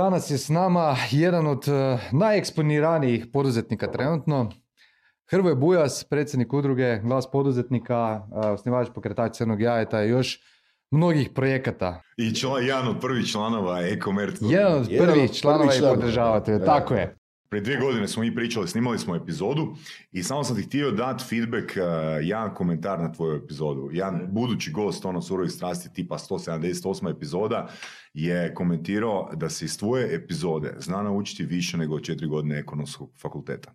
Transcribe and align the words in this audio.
Danas 0.00 0.30
je 0.30 0.38
s 0.38 0.48
nama 0.48 0.96
jedan 1.10 1.46
od 1.46 1.68
eh, 1.68 1.98
najeksponiranijih 2.12 3.26
poduzetnika 3.32 3.92
trenutno. 3.92 4.50
Hrvoje 5.30 5.54
Bujas, 5.54 6.04
predsjednik 6.04 6.52
udruge 6.52 6.98
Glas 6.98 7.30
poduzetnika, 7.30 8.26
eh, 8.44 8.48
osnivač 8.48 8.88
pokretač 8.94 9.36
Crnog 9.36 9.60
jajeta 9.60 10.04
i 10.04 10.08
još 10.08 10.40
mnogih 10.90 11.30
projekata. 11.34 12.02
I 12.16 12.34
član, 12.34 12.64
jedan 12.64 12.88
od 12.88 13.00
prvih 13.00 13.26
članova 13.26 13.80
e-commerce. 13.80 14.44
Jedan 14.44 14.72
od 14.72 14.88
prvih 14.98 15.32
članova 15.32 15.74
i 15.74 15.80
podržavatelja, 15.80 16.64
tako 16.64 16.94
je. 16.94 17.19
Prije 17.50 17.62
dvije 17.62 17.80
godine 17.80 18.08
smo 18.08 18.22
mi 18.22 18.34
pričali, 18.34 18.68
snimali 18.68 18.98
smo 18.98 19.16
epizodu 19.16 19.74
i 20.12 20.22
samo 20.22 20.44
sam 20.44 20.56
ti 20.56 20.62
htio 20.62 20.90
dati 20.90 21.24
feedback, 21.28 21.64
uh, 21.76 21.82
jedan 22.22 22.54
komentar 22.54 23.00
na 23.00 23.12
tvoju 23.12 23.36
epizodu. 23.36 23.88
Jedan 23.92 24.28
budući 24.30 24.72
gost, 24.72 25.04
ono 25.04 25.22
surovih 25.22 25.52
strasti 25.52 25.92
tipa 25.92 26.18
178. 26.18 27.16
epizoda, 27.16 27.68
je 28.14 28.54
komentirao 28.54 29.30
da 29.34 29.48
se 29.48 29.64
iz 29.64 29.78
tvoje 29.78 30.14
epizode 30.14 30.74
zna 30.78 31.02
naučiti 31.02 31.44
više 31.44 31.76
nego 31.76 31.94
od 31.94 32.02
četiri 32.02 32.26
godine 32.26 32.58
ekonomskog 32.58 33.10
fakulteta. 33.20 33.74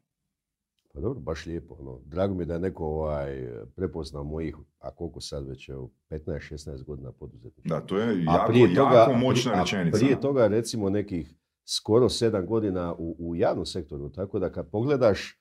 Pa 0.93 0.99
dobro, 0.99 1.19
baš 1.19 1.45
lijepo. 1.45 1.75
Ono. 1.79 1.99
Drago 2.05 2.33
mi 2.33 2.41
je 2.41 2.45
da 2.45 2.53
je 2.53 2.59
neko 2.59 2.85
ovaj, 2.85 3.47
prepoznao 3.75 4.23
mojih, 4.23 4.55
a 4.79 4.91
koliko 4.91 5.21
sad 5.21 5.47
već, 5.47 5.69
evo, 5.69 5.91
15-16 6.09 6.83
godina 6.83 7.11
poduzetnika. 7.11 7.69
Da, 7.69 7.81
to 7.81 7.97
je 7.97 8.09
A 8.09 8.33
jako, 8.33 8.75
toga, 8.75 8.95
jako 8.95 9.13
moćna 9.13 9.51
a 9.51 9.59
rečenica. 9.59 9.97
prije 9.97 10.21
toga 10.21 10.47
recimo 10.47 10.89
nekih 10.89 11.35
skoro 11.65 12.09
sedam 12.09 12.45
godina 12.45 12.95
u, 12.97 13.15
u 13.19 13.35
javnom 13.35 13.65
sektoru, 13.65 14.09
tako 14.09 14.39
da 14.39 14.51
kad 14.51 14.71
pogledaš 14.71 15.39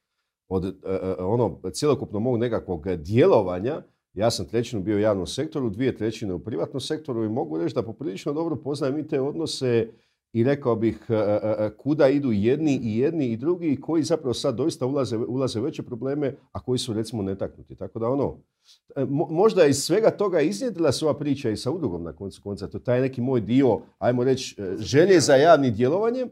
od 0.49 0.65
e, 0.65 0.73
ono 1.19 1.61
cjelokupno 1.73 2.21
mog 2.21 2.39
nekakvog 2.39 2.97
djelovanja, 2.97 3.83
ja 4.13 4.31
sam 4.31 4.47
trećinu 4.47 4.83
bio 4.83 4.97
u 4.97 5.01
javnom 5.01 5.27
sektoru, 5.27 5.71
dvije 5.71 5.97
trećine 5.97 6.35
u 6.35 6.45
privatnom 6.45 6.81
sektoru 6.81 7.25
i 7.25 7.29
mogu 7.29 7.59
reći 7.59 7.75
da 7.75 7.83
poprilično 7.83 8.33
dobro 8.33 8.57
poznajem 8.57 8.99
i 8.99 9.09
te 9.09 9.21
odnose 9.21 9.89
i 10.35 10.45
rekao 10.45 10.77
bih 10.77 10.99
e, 11.09 11.15
e, 11.15 11.55
e, 11.59 11.71
kuda 11.77 12.09
idu 12.09 12.33
jedni 12.33 12.81
i 12.83 12.99
jedni 12.99 13.27
i 13.27 13.37
drugi 13.37 13.81
koji 13.81 14.03
zapravo 14.03 14.35
sad 14.35 14.57
doista 14.57 14.87
ulaze, 14.87 15.17
ulaze 15.17 15.61
veće 15.61 15.83
probleme, 15.83 16.35
a 16.53 16.61
koji 16.61 16.79
su 16.79 16.93
recimo 16.93 17.23
netaknuti. 17.23 17.77
Tako 17.77 17.99
da 17.99 18.09
ono, 18.09 18.37
mo- 18.97 19.31
možda 19.31 19.67
iz 19.67 19.77
svega 19.77 20.11
toga 20.11 20.41
iznjedila 20.41 20.93
se 20.93 21.05
ova 21.05 21.19
priča 21.19 21.51
i 21.51 21.57
sa 21.57 21.71
udrugom 21.71 22.03
na 22.03 22.13
koncu 22.13 22.43
konca. 22.43 22.67
To 22.67 22.79
taj 22.79 23.01
neki 23.01 23.21
moj 23.21 23.41
dio, 23.41 23.81
ajmo 23.99 24.25
reći, 24.25 24.57
želje 24.79 25.21
za 25.21 25.35
javnim 25.35 25.75
djelovanjem, 25.75 26.31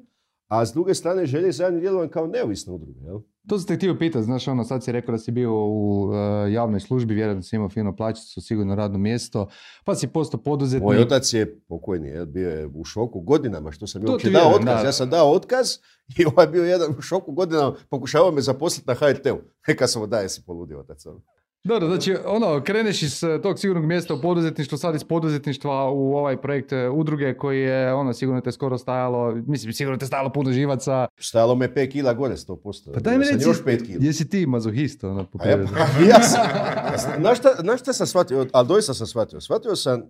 a 0.53 0.67
s 0.67 0.73
druge 0.73 0.95
strane 0.95 1.27
želje 1.27 1.53
za 1.53 1.65
javnim 1.65 1.81
djelovanjem 1.81 2.11
kao 2.11 2.27
neovisna 2.27 2.73
udruga. 2.73 3.01
Jel? 3.01 3.19
To 3.49 3.59
sam 3.59 3.67
te 3.67 3.77
htio 3.77 3.97
pitati, 3.99 4.25
znaš 4.25 4.49
ono, 4.49 4.65
sad 4.65 4.85
si 4.85 4.93
rekao 4.93 5.13
da 5.13 5.19
si 5.19 5.31
bio 5.31 5.51
u 5.55 6.11
eh, 6.15 6.53
javnoj 6.53 6.81
službi, 6.81 7.15
vjerojatno 7.15 7.43
si 7.43 7.57
imao 7.57 7.69
fino 7.69 7.97
plaćicu, 7.97 8.41
sigurno 8.41 8.75
radno 8.75 8.99
mjesto, 8.99 9.49
pa 9.85 9.95
si 9.95 10.09
postao 10.09 10.41
poduzetnik. 10.41 10.83
Moj 10.83 10.99
otac 10.99 11.33
je 11.33 11.61
pokojni, 11.61 12.09
jel, 12.09 12.27
bio 12.27 12.51
je 12.51 12.67
u 12.67 12.85
šoku 12.85 13.21
godinama 13.21 13.73
što 13.73 13.87
sam 13.87 14.05
To 14.05 14.13
uopće 14.13 14.31
dao 14.31 14.51
otkaz. 14.51 14.65
da. 14.65 14.87
Ja 14.87 14.93
sam 14.93 15.11
dao 15.11 15.33
otkaz 15.33 15.69
i 16.19 16.25
ovaj 16.25 16.47
bio 16.47 16.65
jedan 16.65 16.91
u 16.99 17.01
šoku 17.01 17.33
godinama, 17.33 17.75
pokušavao 17.91 18.31
me 18.31 18.41
zaposliti 18.41 18.89
na 18.89 18.95
HRT-u. 18.95 19.39
Kad 19.79 19.91
sam 19.91 20.11
daje 20.11 20.29
si 20.29 20.43
poludio 20.47 20.81
otac. 20.81 21.07
Dobro, 21.65 21.89
znači 21.89 22.17
ono, 22.27 22.63
kreneš 22.65 23.03
iz 23.03 23.25
eh, 23.25 23.41
tog 23.43 23.59
sigurnog 23.59 23.85
mjesta 23.85 24.15
u 24.15 24.21
poduzetništvu, 24.21 24.79
sad 24.79 24.95
iz 24.95 25.05
poduzetništva 25.05 25.91
u 25.91 26.17
ovaj 26.17 26.41
projekt 26.41 26.73
eh, 26.73 26.89
udruge 26.89 27.35
koji 27.35 27.61
je 27.61 27.95
ono 27.95 28.13
sigurno 28.13 28.41
te 28.41 28.53
skoro 28.53 28.79
stajalo, 28.79 29.35
mislim 29.47 29.73
sigurno 29.73 29.99
te 29.99 30.07
stajalo 30.07 30.33
puno 30.33 30.53
živaca. 30.53 31.07
Stajalo 31.19 31.55
me 31.55 31.75
5 31.75 31.93
kila 31.93 32.15
gore, 32.15 32.37
100%. 32.37 32.93
Pa 32.95 33.01
daj 33.01 33.19
mi 33.19 33.25
reci, 33.25 33.49
još 33.49 33.65
5 33.65 33.87
kila. 33.87 33.99
jesi 34.01 34.29
ti 34.29 34.47
mazohist 34.47 35.05
ono 35.05 35.25
po 35.25 35.39
ja, 35.45 35.51
ja 36.11 36.23
sam, 36.23 36.41
znaš 37.21 37.39
šta, 37.39 37.49
znaš 37.61 37.81
šta 37.81 37.93
sam 37.93 38.07
shvatio, 38.07 38.47
ali 38.53 38.69
doista 38.69 38.95
sam 38.95 39.07
shvatio. 39.07 39.41
Shvatio 39.41 39.77
sam 39.77 40.03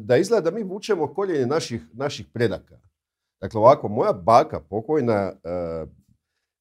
da 0.00 0.16
izgleda 0.16 0.50
da 0.50 0.56
mi 0.56 0.62
vučemo 0.62 1.14
koljenje 1.14 1.46
naših, 1.46 1.82
naših 1.92 2.26
predaka. 2.32 2.78
Dakle, 3.40 3.60
ovako, 3.60 3.88
moja 3.88 4.12
baka 4.12 4.60
pokojna, 4.60 5.32
eh, 5.44 5.86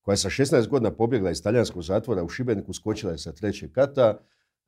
koja 0.01 0.13
je 0.13 0.17
sa 0.17 0.29
16 0.29 0.67
godina 0.67 0.91
pobjegla 0.91 1.31
iz 1.31 1.43
talijanskog 1.43 1.83
zatvora 1.83 2.23
u 2.23 2.29
Šibeniku, 2.29 2.73
skočila 2.73 3.11
je 3.11 3.17
sa 3.17 3.31
trećeg 3.31 3.71
kata 3.71 4.17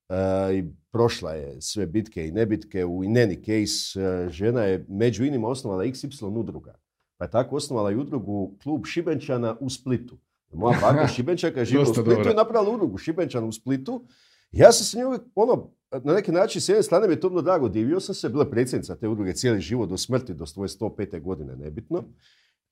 eh, 0.10 0.16
i 0.56 0.64
prošla 0.92 1.32
je 1.32 1.62
sve 1.62 1.86
bitke 1.86 2.28
i 2.28 2.32
nebitke. 2.32 2.86
U 2.86 3.04
in 3.04 3.14
any 3.14 3.40
case, 3.40 4.02
eh, 4.02 4.30
žena 4.30 4.64
je 4.64 4.86
među 4.90 5.26
inima 5.26 5.48
osnovala 5.48 5.84
XY 5.84 6.40
udruga. 6.40 6.76
Pa 7.18 7.26
je 7.26 7.32
tako 7.32 7.56
osnovala 7.56 7.92
i 7.92 7.96
udrugu 7.96 8.58
klub 8.64 8.86
Šibenčana 8.86 9.58
u 9.60 9.70
Splitu. 9.70 10.18
Moja 10.54 10.80
baka 10.82 11.08
Šibenčanka 11.16 11.60
je 11.60 11.66
živjela 11.66 11.90
u 11.90 11.94
Splitu 11.94 12.10
dobro. 12.10 12.32
i 12.32 12.36
napravila 12.36 12.74
udrugu 12.74 12.98
Šibenčana 12.98 13.48
u 13.48 13.52
Splitu. 13.52 14.06
Ja 14.52 14.72
sam 14.72 14.86
se 14.86 14.98
njoj 14.98 15.06
uvijek, 15.06 15.22
ono, 15.36 15.72
na 16.04 16.14
neki 16.14 16.32
način, 16.32 16.62
s 16.62 16.70
jedne 16.70 16.84
strane 16.84 17.08
mi 17.08 17.14
je 17.14 17.20
to 17.20 17.30
bilo 17.30 17.42
drago, 17.42 17.70
divio 17.70 18.00
sam 18.00 18.16
se, 18.16 18.30
bila 18.30 18.44
je 18.44 18.52
predsjednica 18.52 18.96
te 18.96 19.08
udruge 19.08 19.34
cijeli 19.34 19.60
život 19.60 19.90
do 19.90 19.98
smrti, 19.98 20.34
do 20.34 20.46
svoje 20.46 20.68
105. 20.68 21.22
godine, 21.22 21.56
nebitno. 21.56 22.04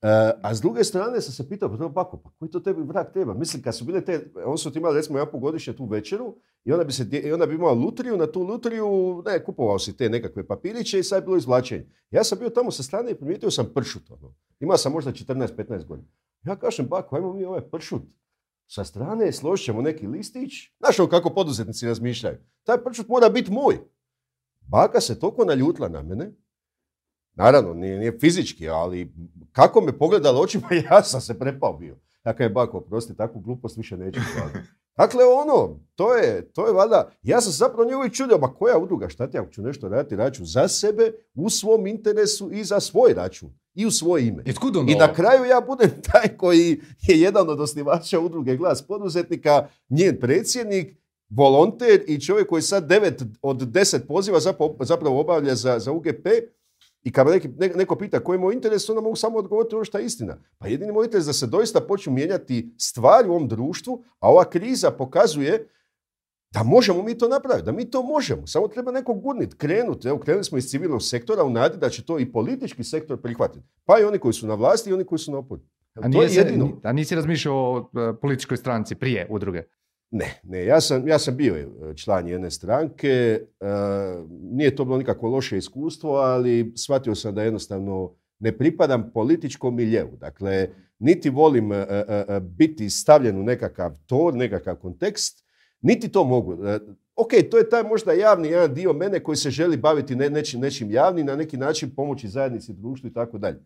E, 0.02 0.32
a 0.42 0.54
s 0.54 0.60
druge 0.60 0.84
strane 0.84 1.20
sam 1.20 1.32
se 1.32 1.48
pitao, 1.48 1.78
pa 1.78 1.88
bako, 1.88 2.16
pa 2.16 2.30
koji 2.38 2.50
to 2.50 2.60
tebi 2.60 2.82
vrak 2.82 3.12
treba? 3.12 3.34
Mislim, 3.34 3.62
kad 3.62 3.76
su 3.76 3.84
bile 3.84 4.04
te, 4.04 4.32
on 4.44 4.58
su 4.58 4.72
ti 4.72 4.78
imali 4.78 4.96
recimo 4.96 5.18
jedan 5.18 5.40
godišnje 5.40 5.72
tu 5.72 5.84
večeru 5.84 6.36
i 6.64 6.72
onda 6.72 6.84
bi, 6.84 6.92
se, 6.92 7.06
i 7.24 7.32
onda 7.32 7.46
bi 7.46 7.54
imao 7.54 7.74
lutriju, 7.74 8.16
na 8.16 8.26
tu 8.26 8.42
lutriju, 8.42 9.22
ne, 9.26 9.44
kupovao 9.44 9.78
si 9.78 9.96
te 9.96 10.08
nekakve 10.08 10.46
papiriće 10.46 10.98
i 10.98 11.02
sad 11.02 11.22
je 11.22 11.24
bilo 11.24 11.36
izvlačenje. 11.36 11.86
Ja 12.10 12.24
sam 12.24 12.38
bio 12.38 12.50
tamo 12.50 12.70
sa 12.70 12.82
strane 12.82 13.10
i 13.10 13.14
primijetio 13.14 13.50
sam 13.50 13.70
pršut. 13.74 14.10
Ono. 14.10 14.34
Imao 14.60 14.76
sam 14.76 14.92
možda 14.92 15.12
14-15 15.12 15.86
godina. 15.86 16.08
Ja 16.44 16.56
kažem, 16.56 16.86
bako, 16.86 17.16
ajmo 17.16 17.32
mi 17.32 17.44
ovaj 17.44 17.60
pršut 17.60 18.02
sa 18.66 18.84
strane, 18.84 19.32
složit 19.32 19.64
ćemo 19.64 19.82
neki 19.82 20.06
listić. 20.06 20.52
Znaš 20.78 20.98
ono 20.98 21.08
kako 21.08 21.30
poduzetnici 21.30 21.86
razmišljaju. 21.86 22.36
Taj 22.62 22.84
pršut 22.84 23.08
mora 23.08 23.28
biti 23.28 23.52
moj. 23.52 23.78
Baka 24.60 25.00
se 25.00 25.18
toliko 25.18 25.44
naljutila 25.44 25.88
na 25.88 26.02
mene, 26.02 26.32
naravno, 27.34 27.74
nije, 27.74 27.98
nije 27.98 28.18
fizički, 28.18 28.68
ali 28.68 29.12
kako 29.52 29.80
me 29.80 29.98
pogledala 29.98 30.40
očima, 30.40 30.68
ja 30.90 31.02
sam 31.02 31.20
se 31.20 31.38
prepao 31.38 31.72
bio. 31.72 31.96
Dakle, 32.24 32.48
bako, 32.48 32.78
oprosti, 32.78 33.16
takvu 33.16 33.40
glupost 33.40 33.76
više 33.76 33.96
neću 33.96 34.20
raditi. 34.38 34.58
Dakle, 34.96 35.24
ono, 35.24 35.80
to 35.94 36.14
je, 36.14 36.52
to 36.52 36.66
je 36.66 36.72
valjda, 36.72 37.10
ja 37.22 37.40
sam 37.40 37.52
zapravo 37.52 37.88
nje 37.88 37.96
uvijek 37.96 38.12
čudio, 38.12 38.38
ma 38.38 38.54
koja 38.54 38.78
udruga, 38.78 39.08
šta 39.08 39.26
ti 39.26 39.38
ako 39.38 39.50
ću 39.50 39.62
nešto 39.62 39.88
raditi, 39.88 40.16
radit 40.16 40.34
ću 40.34 40.44
za 40.44 40.68
sebe, 40.68 41.12
u 41.34 41.50
svom 41.50 41.86
interesu 41.86 42.50
i 42.52 42.64
za 42.64 42.80
svoj 42.80 43.14
račun. 43.14 43.50
I 43.74 43.86
u 43.86 43.90
svoje 43.90 44.26
ime. 44.26 44.42
I 44.46 44.52
onda 44.78 44.92
I 44.92 44.94
na 44.94 45.14
kraju 45.14 45.44
ja 45.44 45.60
budem 45.60 45.90
taj 46.12 46.36
koji 46.36 46.80
je 47.00 47.20
jedan 47.20 47.50
od 47.50 47.60
osnivača 47.60 48.20
udruge 48.20 48.56
Glas 48.56 48.82
poduzetnika, 48.82 49.68
njen 49.88 50.20
predsjednik, 50.20 50.96
volonter 51.30 52.04
i 52.06 52.20
čovjek 52.20 52.48
koji 52.48 52.62
sad 52.62 52.88
devet 52.88 53.22
od 53.42 53.68
deset 53.68 54.06
poziva 54.08 54.40
zapravo 54.80 55.20
obavlja 55.20 55.54
za, 55.54 55.78
za 55.78 55.92
UGP 55.92 56.26
i 57.02 57.12
kad 57.12 57.26
me 57.26 57.32
neki, 57.32 57.48
ne- 57.48 57.68
neko 57.68 57.96
pita 57.96 58.20
koji 58.20 58.36
je 58.36 58.40
moj 58.40 58.54
interes, 58.54 58.88
onda 58.88 59.00
mogu 59.00 59.16
samo 59.16 59.38
odgovoriti 59.38 59.74
ono 59.74 59.84
što 59.84 59.98
je 59.98 60.04
istina. 60.04 60.36
Pa 60.58 60.66
jedini 60.66 60.92
moj 60.92 61.04
interes 61.04 61.24
je 61.24 61.28
da 61.28 61.32
se 61.32 61.46
doista 61.46 61.80
počnu 61.80 62.12
mijenjati 62.12 62.74
stvari 62.78 63.28
u 63.28 63.32
ovom 63.32 63.48
društvu, 63.48 64.04
a 64.20 64.30
ova 64.30 64.44
kriza 64.44 64.90
pokazuje 64.90 65.68
da 66.50 66.62
možemo 66.62 67.02
mi 67.02 67.18
to 67.18 67.28
napraviti, 67.28 67.66
da 67.66 67.72
mi 67.72 67.90
to 67.90 68.02
možemo. 68.04 68.46
Samo 68.46 68.68
treba 68.68 68.92
neko 68.92 69.14
gurnit, 69.14 69.54
krenuti. 69.54 70.08
Evo, 70.08 70.18
krenuli 70.18 70.44
smo 70.44 70.58
iz 70.58 70.64
civilnog 70.64 71.02
sektora 71.02 71.44
u 71.44 71.50
nadi 71.50 71.78
da 71.78 71.88
će 71.88 72.04
to 72.04 72.18
i 72.18 72.32
politički 72.32 72.84
sektor 72.84 73.20
prihvatiti. 73.20 73.64
Pa 73.84 73.98
i 73.98 74.04
oni 74.04 74.18
koji 74.18 74.32
su 74.32 74.46
na 74.46 74.54
vlasti 74.54 74.90
i 74.90 74.92
oni 74.92 75.04
koji 75.04 75.18
su 75.18 75.32
na 75.32 75.38
oporbi. 75.38 75.64
A, 75.94 76.02
to 76.02 76.08
nije 76.08 76.22
je 76.22 76.28
se- 76.28 76.40
jedino. 76.40 76.80
a 76.82 76.92
nisi 76.92 77.14
razmišljao 77.14 77.54
o 77.56 77.78
eh, 77.78 78.14
političkoj 78.20 78.56
stranci 78.56 78.94
prije 78.94 79.26
udruge? 79.30 79.62
Ne, 80.14 80.40
ne, 80.42 80.64
ja 80.64 80.80
sam, 80.80 81.08
ja 81.08 81.18
sam 81.18 81.36
bio 81.36 81.56
e, 81.56 81.66
član 81.96 82.28
jedne 82.28 82.50
stranke, 82.50 83.08
e, 83.08 83.66
nije 84.30 84.76
to 84.76 84.84
bilo 84.84 84.98
nikakvo 84.98 85.28
loše 85.28 85.58
iskustvo, 85.58 86.10
ali 86.10 86.72
shvatio 86.76 87.14
sam 87.14 87.34
da 87.34 87.42
jednostavno 87.42 88.14
ne 88.38 88.58
pripadam 88.58 89.10
političkom 89.14 89.76
miljeu. 89.76 90.08
Dakle, 90.20 90.68
niti 90.98 91.30
volim 91.30 91.72
e, 91.72 91.76
e, 91.78 92.40
biti 92.40 92.90
stavljen 92.90 93.40
u 93.40 93.42
nekakav 93.42 93.92
ton, 94.06 94.36
nekakav 94.36 94.76
kontekst, 94.76 95.44
niti 95.80 96.08
to 96.08 96.24
mogu. 96.24 96.56
Ok, 97.16 97.30
to 97.50 97.58
je 97.58 97.68
taj 97.68 97.82
možda 97.82 98.12
javni 98.12 98.48
jedan 98.48 98.74
dio 98.74 98.92
mene 98.92 99.20
koji 99.20 99.36
se 99.36 99.50
želi 99.50 99.76
baviti 99.76 100.16
ne, 100.16 100.30
nečim, 100.30 100.60
nečim 100.60 100.90
javnim, 100.90 101.26
na 101.26 101.36
neki 101.36 101.56
način 101.56 101.94
pomoći 101.94 102.28
zajednici, 102.28 102.72
društvu 102.72 103.10
i 103.10 103.12
tako 103.12 103.38
dalje. 103.38 103.60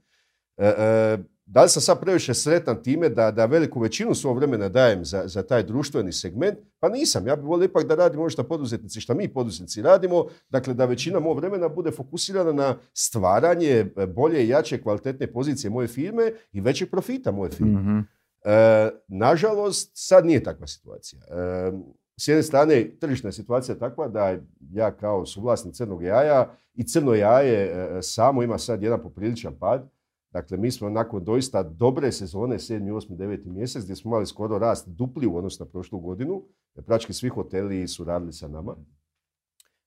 Da 1.47 1.63
li 1.63 1.69
sam 1.69 1.83
sad 1.83 2.01
previše 2.01 2.35
sretan 2.35 2.83
time 2.83 3.09
da, 3.09 3.31
da 3.31 3.47
veliku 3.47 3.81
većinu 3.81 4.15
svog 4.15 4.37
vremena 4.37 4.69
dajem 4.69 5.05
za, 5.05 5.23
za 5.27 5.43
taj 5.43 5.63
društveni 5.63 6.13
segment? 6.13 6.59
Pa 6.81 6.89
nisam. 6.89 7.27
Ja 7.27 7.37
bih 7.37 7.45
volio 7.45 7.65
ipak 7.65 7.87
da 7.87 7.95
radim 7.95 8.21
ovo 8.21 8.31
što 8.31 8.43
poduzetnici, 8.43 9.01
što 9.01 9.15
mi 9.15 9.29
poduzetnici 9.29 9.83
radimo. 9.83 10.25
Dakle, 10.49 10.75
da 10.75 10.85
većina 10.85 11.21
mog 11.21 11.37
vremena 11.37 11.69
bude 11.69 11.91
fokusirana 11.91 12.53
na 12.53 12.79
stvaranje 12.95 13.87
bolje 14.15 14.45
i 14.45 14.49
jače 14.49 14.83
kvalitetne 14.83 15.27
pozicije 15.33 15.71
moje 15.71 15.89
firme 15.89 16.33
i 16.53 16.61
većeg 16.61 16.91
profita 16.91 17.31
moje 17.31 17.51
firme. 17.51 17.81
Mhm. 17.81 17.99
E, 18.45 18.91
nažalost, 19.09 19.91
sad 19.95 20.27
nije 20.27 20.43
takva 20.43 20.67
situacija. 20.67 21.21
E, 21.31 21.73
s 22.17 22.29
jedne 22.29 22.43
strane, 22.43 22.91
tržišna 23.01 23.29
je 23.29 23.33
situacija 23.33 23.75
takva 23.75 24.09
da 24.09 24.37
ja 24.71 24.97
kao 24.97 25.27
suvlasnik 25.27 25.75
crnog 25.75 26.03
jaja 26.03 26.55
i 26.75 26.85
crno 26.85 27.15
jaje 27.15 27.57
e, 27.57 28.03
samo 28.03 28.43
ima 28.43 28.59
sad 28.59 28.83
jedan 28.83 29.03
popriličan 29.03 29.55
pad. 29.59 29.96
Dakle, 30.37 30.57
mi 30.57 30.71
smo 30.71 30.91
nakon 30.91 31.25
doista 31.25 31.63
dobre 31.63 32.13
sezone, 32.13 32.59
7., 32.59 32.93
8., 32.93 33.17
9. 33.17 33.47
mjesec, 33.47 33.85
gdje 33.85 33.97
smo 33.97 34.09
imali 34.11 34.27
skoro 34.27 34.59
rast 34.59 34.89
dupli 34.89 35.27
u 35.27 35.37
odnosu 35.37 35.65
na 35.65 35.71
prošlu 35.71 36.01
godinu, 36.01 36.43
praktički 36.87 37.13
svi 37.13 37.29
hoteli 37.29 37.89
su 37.89 38.05
radili 38.05 38.33
sa 38.33 38.49
nama. 38.49 38.77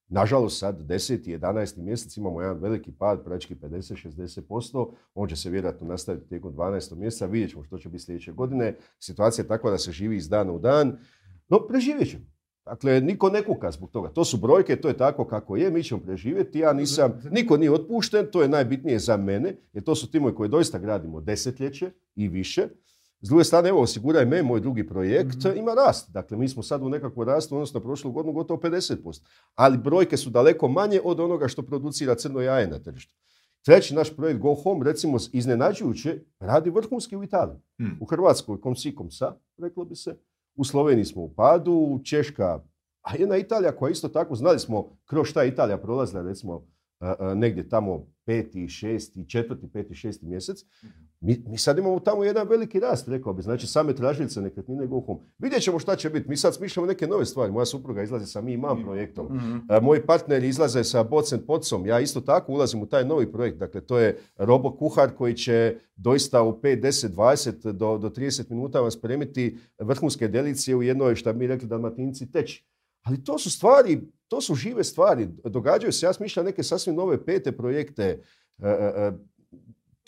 Nažalost, 0.07 0.59
sad 0.59 0.81
10. 0.81 1.29
i 1.29 1.37
11. 1.37 1.81
mjesec 1.81 2.17
imamo 2.17 2.41
jedan 2.41 2.57
veliki 2.57 2.91
pad, 2.91 3.23
praktički 3.23 3.55
50-60%. 3.55 4.91
On 5.13 5.29
će 5.29 5.35
se 5.35 5.49
vjerojatno 5.49 5.87
nastaviti 5.87 6.29
tijekom 6.29 6.53
12. 6.53 6.95
mjeseca. 6.95 7.25
Vidjet 7.25 7.51
ćemo 7.51 7.63
što 7.63 7.77
će 7.77 7.89
biti 7.89 8.03
sljedeće 8.03 8.31
godine. 8.31 8.77
Situacija 8.99 9.43
je 9.43 9.47
takva 9.47 9.71
da 9.71 9.77
se 9.77 9.91
živi 9.91 10.15
iz 10.15 10.29
dana 10.29 10.51
u 10.51 10.59
dan. 10.59 10.97
No, 11.49 11.67
preživjet 11.67 12.09
ćemo. 12.09 12.25
Dakle, 12.69 13.01
niko 13.01 13.29
ne 13.29 13.41
kuka 13.41 13.71
zbog 13.71 13.91
toga. 13.91 14.09
To 14.09 14.25
su 14.25 14.37
brojke, 14.37 14.75
to 14.75 14.87
je 14.87 14.97
tako 14.97 15.25
kako 15.25 15.55
je, 15.55 15.71
mi 15.71 15.83
ćemo 15.83 16.01
preživjeti. 16.01 16.59
Ja 16.59 16.73
nisam, 16.73 17.21
niko 17.31 17.57
nije 17.57 17.71
otpušten, 17.71 18.25
to 18.31 18.41
je 18.41 18.49
najbitnije 18.49 18.99
za 18.99 19.17
mene, 19.17 19.55
jer 19.73 19.83
to 19.83 19.95
su 19.95 20.11
timovi 20.11 20.35
koje 20.35 20.49
doista 20.49 20.79
gradimo 20.79 21.21
desetljeće 21.21 21.91
i 22.15 22.27
više. 22.27 22.67
S 23.21 23.29
druge 23.29 23.43
strane, 23.43 23.69
evo, 23.69 23.81
osiguraj 23.81 24.25
me, 24.25 24.43
moj 24.43 24.59
drugi 24.59 24.87
projekt, 24.87 25.37
Mhm. 25.45 25.57
ima 25.57 25.73
rast. 25.73 26.11
Dakle, 26.11 26.37
mi 26.37 26.49
smo 26.49 26.63
sad 26.63 26.81
u 26.83 26.89
nekakvom 26.89 27.27
rastu, 27.27 27.55
odnosno 27.55 27.79
na 27.79 27.83
prošlu 27.83 28.11
godinu 28.11 28.33
gotovo 28.33 28.59
50%. 28.59 29.21
Ali 29.55 29.77
brojke 29.77 30.17
su 30.17 30.29
daleko 30.29 30.67
manje 30.67 31.01
od 31.03 31.19
onoga 31.19 31.47
što 31.47 31.61
producira 31.61 32.15
crno 32.15 32.41
jaje 32.41 32.67
na 32.67 32.79
tržištu. 32.79 33.15
Treći 33.65 33.95
naš 33.95 34.15
projekt 34.15 34.39
Go 34.39 34.55
Home, 34.55 34.85
recimo, 34.85 35.17
iznenađujuće, 35.33 36.19
radi 36.39 36.69
vrhunski 36.69 37.17
u 37.17 37.23
Italiji. 37.23 37.57
Hmm. 37.77 37.97
U 38.01 38.05
Hrvatskoj 38.05 38.61
kom 38.61 38.75
si 38.75 38.95
kom 38.95 39.11
sa, 39.11 39.33
reklo 39.57 39.85
bi 39.85 39.95
se. 39.95 40.15
U 40.59 40.63
Sloveniji 40.63 41.05
smo 41.05 41.21
u 41.21 41.33
padu, 41.33 41.99
Češka, 42.03 42.63
a 43.01 43.15
jedna 43.19 43.37
Italija 43.37 43.75
koja 43.75 43.91
isto 43.91 44.09
tako, 44.09 44.35
znali 44.35 44.59
smo 44.59 44.97
kroz 45.05 45.27
šta 45.27 45.43
Italija 45.43 45.77
prolazila, 45.77 46.21
recimo, 46.21 46.67
a, 46.99 47.15
a, 47.19 47.33
negdje 47.33 47.69
tamo 47.69 48.07
peti, 48.25 48.67
šesti, 48.67 49.29
četvrti, 49.29 49.71
peti, 49.73 49.95
šesti 49.95 50.25
mjesec. 50.25 50.57
Mi, 51.21 51.43
mi 51.47 51.57
sad 51.57 51.77
imamo 51.77 51.99
tamo 51.99 52.23
jedan 52.23 52.47
veliki 52.47 52.79
rast, 52.79 53.07
rekao 53.07 53.33
bi. 53.33 53.41
Znači, 53.41 53.67
same 53.67 53.95
tražilice 53.95 54.41
nekretnine 54.41 54.87
Go 54.87 54.99
Home. 54.99 55.19
Vidjet 55.37 55.61
ćemo 55.61 55.79
šta 55.79 55.95
će 55.95 56.09
biti. 56.09 56.29
Mi 56.29 56.37
sad 56.37 56.55
smišljamo 56.55 56.87
neke 56.87 57.07
nove 57.07 57.25
stvari. 57.25 57.51
Moja 57.51 57.65
supruga 57.65 58.03
izlazi 58.03 58.25
sa 58.25 58.41
Mi 58.41 58.53
Imam 58.53 58.83
projektom. 58.83 59.25
Mhm. 59.35 59.57
A, 59.69 59.79
Moji 59.79 60.01
partneri 60.01 60.47
izlaze 60.47 60.83
sa 60.83 61.03
Boc 61.03 61.33
and 61.33 61.45
Pocom. 61.45 61.85
Ja 61.85 61.99
isto 61.99 62.21
tako 62.21 62.51
ulazim 62.51 62.81
u 62.81 62.85
taj 62.85 63.05
novi 63.05 63.31
projekt. 63.31 63.57
Dakle, 63.57 63.81
to 63.81 63.97
je 63.99 64.17
robo 64.37 64.77
kuhar 64.77 65.15
koji 65.15 65.33
će 65.33 65.75
doista 65.95 66.43
u 66.43 66.59
5, 66.61 66.81
10, 66.81 67.07
20 67.07 67.71
do, 67.71 67.97
do 67.97 68.09
30 68.09 68.49
minuta 68.49 68.81
vam 68.81 68.91
spremiti 68.91 69.57
vrhunske 69.79 70.27
delicije 70.27 70.75
u 70.75 70.83
jednoj, 70.83 71.15
šta 71.15 71.33
bi 71.33 71.39
mi 71.39 71.47
rekli 71.47 71.67
dalmatinci, 71.67 72.31
teći. 72.31 72.65
Ali 73.01 73.23
to 73.23 73.37
su 73.39 73.51
stvari, 73.51 74.01
to 74.27 74.41
su 74.41 74.55
žive 74.55 74.83
stvari. 74.83 75.27
Događaju 75.43 75.91
se, 75.91 76.05
ja 76.05 76.13
smišljam 76.13 76.45
neke 76.45 76.63
sasvim 76.63 76.95
nove 76.95 77.25
pete 77.25 77.51
projekte. 77.51 78.23
E, 78.63 78.67
e, 78.69 79.11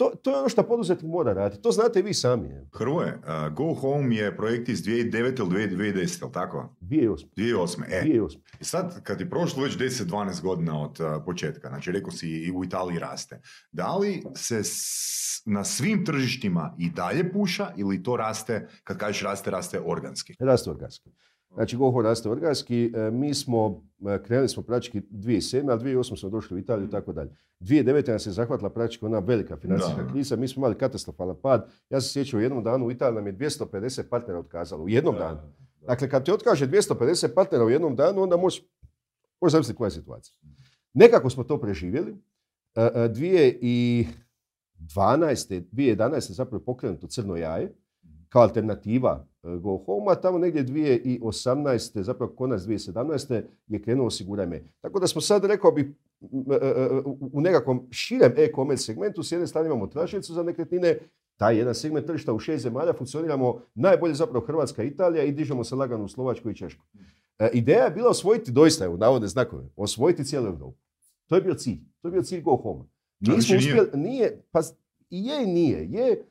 to, 0.02 0.16
to 0.16 0.32
je 0.32 0.38
ono 0.38 0.50
što 0.50 0.64
poduzetnik 0.64 1.12
mora 1.12 1.34
raditi. 1.34 1.62
To 1.62 1.72
znate 1.72 2.00
i 2.00 2.04
vi 2.04 2.14
sami. 2.16 2.48
je. 2.48 2.68
Hrvoje, 2.74 3.14
uh, 3.16 3.54
Go 3.54 3.74
Home 3.74 4.16
je 4.16 4.38
projekt 4.38 4.70
iz 4.70 4.80
2009. 4.80 5.14
ili 5.40 5.68
2010. 5.68 6.22
ili 6.22 6.32
tako? 6.32 6.76
2008. 6.82 7.26
2008. 7.38 7.84
E, 7.88 8.04
2008. 8.06 8.38
i 8.60 8.66
sad 8.66 9.04
kad 9.04 9.20
je 9.20 9.30
prošlo 9.30 9.64
već 9.64 9.78
10-12 9.78 10.42
godina 10.42 10.82
od 10.82 11.00
uh, 11.00 11.24
početka, 11.26 11.68
znači 11.68 11.92
rekao 11.92 12.12
si 12.12 12.30
i 12.30 12.52
u 12.52 12.64
Italiji 12.64 13.00
raste, 13.00 13.42
da 13.72 13.96
li 13.96 14.24
se 14.36 14.60
s- 14.60 15.22
na 15.46 15.64
svim 15.64 16.06
tržištima 16.06 16.76
i 16.78 16.90
dalje 16.90 17.32
puša 17.32 17.72
ili 17.78 18.04
to 18.04 18.18
raste, 18.18 18.68
kad 18.84 18.98
kažeš 18.98 19.22
raste, 19.22 19.52
raste 19.52 19.80
organski? 19.82 20.36
Raste 20.40 20.70
organski. 20.70 21.10
Znači, 21.54 21.78
GoHo 21.78 22.02
raste 22.02 22.30
organski. 22.30 22.94
E, 22.96 23.12
Mi 23.12 23.34
smo, 23.34 23.84
e, 24.08 24.24
krenuli 24.24 24.50
smo 24.50 24.64
praktički 24.64 25.02
2007. 25.02 25.70
ali 25.70 25.84
2008. 25.84 26.20
smo 26.20 26.30
došli 26.30 26.56
u 26.56 26.60
Italiju 26.60 26.88
i 26.88 26.90
tako 26.90 27.14
dalje. 27.14 27.36
2009. 27.60 28.12
nas 28.12 28.26
je 28.26 28.32
zahvatila 28.32 28.70
praktički 28.70 29.06
ona 29.06 29.20
velika 29.20 29.58
financijska 29.58 30.08
kriza. 30.12 30.36
Mi 30.36 30.48
smo 30.48 30.60
imali 30.60 30.78
katastrofalan 30.78 31.36
pad. 31.42 31.70
Ja 31.90 32.02
se 32.02 32.10
sjećam 32.10 32.40
u 32.40 32.44
jednom 32.44 32.64
danu 32.64 32.86
u 32.86 32.92
Italiji 32.92 33.16
nam 33.16 33.28
je 33.28 33.38
250 33.38 34.04
partnera 34.10 34.40
otkazalo. 34.40 34.84
U 34.84 34.90
jednom 34.90 35.16
danu. 35.16 35.40
Dakle, 35.88 36.10
kad 36.10 36.26
ti 36.26 36.32
otkaže 36.32 36.68
250 36.68 37.34
partnera 37.36 37.66
u 37.66 37.70
jednom 37.70 37.96
danu, 37.96 38.22
onda 38.22 38.38
možeš, 38.38 38.64
možeš 39.42 39.52
zamisliti 39.52 39.78
koja 39.78 39.88
je 39.88 39.92
situacija. 39.92 40.36
Nekako 40.94 41.30
smo 41.30 41.44
to 41.44 41.62
preživjeli. 41.62 42.16
E, 42.76 42.82
e, 42.82 43.10
2012. 43.10 44.06
2011. 45.72 46.32
zapravo 46.32 46.64
pokrenuto 46.64 47.08
crno 47.08 47.36
jaje 47.36 47.74
kao 48.32 48.42
alternativa 48.42 49.28
e, 49.44 49.58
Go 49.58 49.78
Home, 49.86 50.12
a 50.12 50.16
tamo 50.16 50.38
negdje 50.38 50.66
2018. 50.66 52.02
zapravo 52.02 52.32
konac 52.36 52.62
2017. 52.62 53.42
je 53.68 53.82
krenuo 53.82 54.08
osiguraj 54.08 54.48
me. 54.48 54.64
Tako 54.82 55.00
da 55.00 55.08
smo 55.08 55.22
sad, 55.22 55.46
rekao 55.46 55.72
bi, 55.72 55.82
e, 55.82 56.56
e, 56.62 56.90
u 57.06 57.30
u 57.34 57.42
nekakvom 57.42 57.88
širem 57.90 58.34
e-commerce 58.38 58.84
segmentu, 58.84 59.24
s 59.24 59.32
jedne 59.32 59.48
strane 59.48 59.68
imamo 59.68 59.88
tražilicu 59.88 60.34
za 60.34 60.44
nekretnine, 60.44 60.98
taj 61.38 61.58
jedan 61.58 61.76
segment 61.76 62.06
tržišta 62.06 62.34
u 62.34 62.40
šest 62.40 62.64
zemalja 62.64 62.94
funkcioniramo 62.94 63.62
najbolje 63.76 64.14
zapravo 64.14 64.46
Hrvatska 64.46 64.84
i 64.84 64.88
Italija 64.88 65.24
i 65.24 65.32
dižemo 65.32 65.64
se 65.64 65.76
lagano 65.76 66.04
u 66.04 66.08
Slovačku 66.08 66.50
i 66.50 66.56
Češku. 66.56 66.86
Ideja 67.54 67.84
je 67.84 67.92
bila 67.92 68.10
osvojiti 68.10 68.52
doista, 68.52 68.86
evo, 68.86 68.98
navodne 68.98 69.28
znakove, 69.28 69.70
osvojiti 69.76 70.26
cijelu 70.26 70.48
Europu. 70.48 70.78
To 71.28 71.36
je 71.36 71.42
bio 71.42 71.54
cilj. 71.54 71.80
To 72.02 72.08
je 72.08 72.12
bio 72.12 72.22
cilj 72.22 72.42
Go 72.42 72.56
Home. 72.56 72.84
Nismo 73.20 73.56
nije? 73.56 73.58
uspjeli, 73.58 74.04
nije, 74.04 74.42
pa 74.52 74.60
i 75.10 75.26
je 75.26 75.44
i 75.44 75.48
nije. 75.48 75.88
Je, 75.90 76.24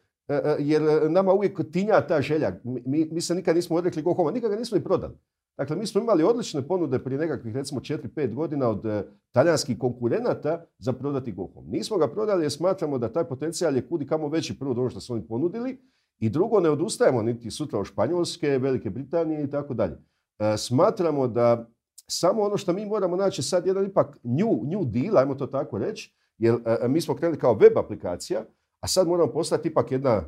jer 0.59 0.83
e, 0.83 1.09
nama 1.09 1.33
uvijek 1.33 1.61
tinja 1.73 2.07
ta 2.07 2.23
želja. 2.23 2.61
Mi, 2.65 3.09
mi, 3.13 3.21
se 3.21 3.35
nikad 3.35 3.57
nismo 3.57 3.77
odrekli 3.77 4.03
Go 4.03 4.15
Home, 4.15 4.33
nikad 4.33 4.51
ga 4.51 4.57
nismo 4.57 4.79
i 4.79 4.85
prodali. 4.85 5.15
Dakle, 5.57 5.77
mi 5.77 5.87
smo 5.87 6.01
imali 6.01 6.23
odlične 6.23 6.69
ponude 6.69 6.99
prije 6.99 7.19
nekakvih, 7.19 7.55
recimo, 7.55 7.81
4-5 7.81 8.35
godina 8.35 8.69
od 8.69 8.87
e, 8.87 9.03
talijanskih 9.33 9.79
konkurenata 9.79 10.65
za 10.79 10.93
prodati 10.93 11.33
Go 11.33 11.49
Home. 11.55 11.69
Nismo 11.71 11.99
ga 11.99 12.09
prodali 12.09 12.45
jer 12.45 12.53
smatramo 12.53 12.99
da 12.99 13.13
taj 13.13 13.25
potencijal 13.25 13.77
je 13.77 13.89
kudi 13.89 14.07
kamo 14.07 14.29
veći 14.29 14.59
prvo 14.59 14.73
ono 14.73 14.91
što 14.91 15.01
su 15.01 15.13
oni 15.13 15.27
ponudili 15.27 15.79
i 16.19 16.29
drugo, 16.29 16.61
ne 16.61 16.71
odustajemo 16.71 17.23
niti 17.23 17.51
sutra 17.51 17.79
od 17.79 17.87
Španjolske, 17.87 18.59
Velike 18.59 18.91
Britanije 18.91 19.45
i 19.45 19.51
tako 19.51 19.75
dalje. 19.75 19.97
E, 20.39 20.57
Smatramo 20.57 21.29
da 21.29 21.69
samo 22.07 22.43
ono 22.43 22.57
što 22.57 22.73
mi 22.73 22.87
moramo 22.87 23.17
naći 23.17 23.43
sad 23.43 23.67
jedan 23.67 23.87
ipak 23.87 24.19
new, 24.23 24.65
new 24.65 24.85
deal, 24.85 25.19
ajmo 25.19 25.35
to 25.35 25.47
tako 25.47 25.79
reći, 25.79 26.15
jer 26.39 26.55
e, 26.55 26.89
mi 26.89 27.01
smo 27.01 27.15
krenuli 27.15 27.39
kao 27.39 27.55
web 27.55 27.79
aplikacija, 27.79 28.45
a 28.81 28.89
sad 28.89 29.09
moramo 29.09 29.33
postati 29.33 29.69
ipak 29.69 29.93
jedna 29.93 30.23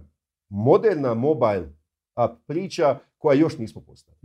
moderna 0.49 1.15
mobile 1.15 1.69
priča 2.47 2.99
koja 3.19 3.35
još 3.35 3.59
nismo 3.59 3.81
postali. 3.81 4.17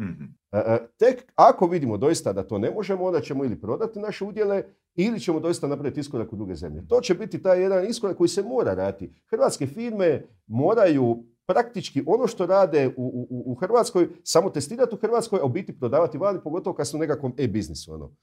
E, 0.52 0.88
Tek 0.98 1.32
ako 1.36 1.68
vidimo 1.68 1.98
doista 1.98 2.34
da 2.34 2.48
to 2.48 2.58
ne 2.58 2.72
možemo, 2.72 3.06
onda 3.06 3.22
ćemo 3.22 3.46
ili 3.46 3.62
prodati 3.62 4.00
naše 4.00 4.26
udjele 4.26 4.64
ili 4.96 5.20
ćemo 5.20 5.40
doista 5.40 5.68
napraviti 5.68 6.00
iskorak 6.00 6.34
u 6.34 6.36
druge 6.36 6.56
zemlje. 6.56 6.88
To 6.88 7.02
će 7.02 7.14
biti 7.14 7.42
taj 7.42 7.62
jedan 7.62 7.88
iskorak 7.88 8.18
koji 8.18 8.28
se 8.28 8.44
mora 8.44 8.74
raditi. 8.74 9.14
Hrvatske 9.30 9.68
firme 9.68 10.24
moraju 10.48 11.24
praktički 11.46 12.04
ono 12.06 12.28
što 12.28 12.46
rade 12.46 12.88
u, 12.98 13.28
u, 13.30 13.52
u 13.52 13.56
Hrvatskoj, 13.56 14.10
samo 14.24 14.50
testirati 14.50 14.96
u 14.96 14.98
Hrvatskoj, 14.98 15.40
a 15.42 15.46
u 15.46 15.50
biti 15.50 15.80
prodavati 15.80 16.18
vani, 16.18 16.40
pogotovo 16.44 16.76
kad 16.76 16.88
su 16.88 16.98
u 16.98 17.00
nekakvom 17.00 17.34
e-biznisu. 17.38 17.94
Ono. 17.94 18.16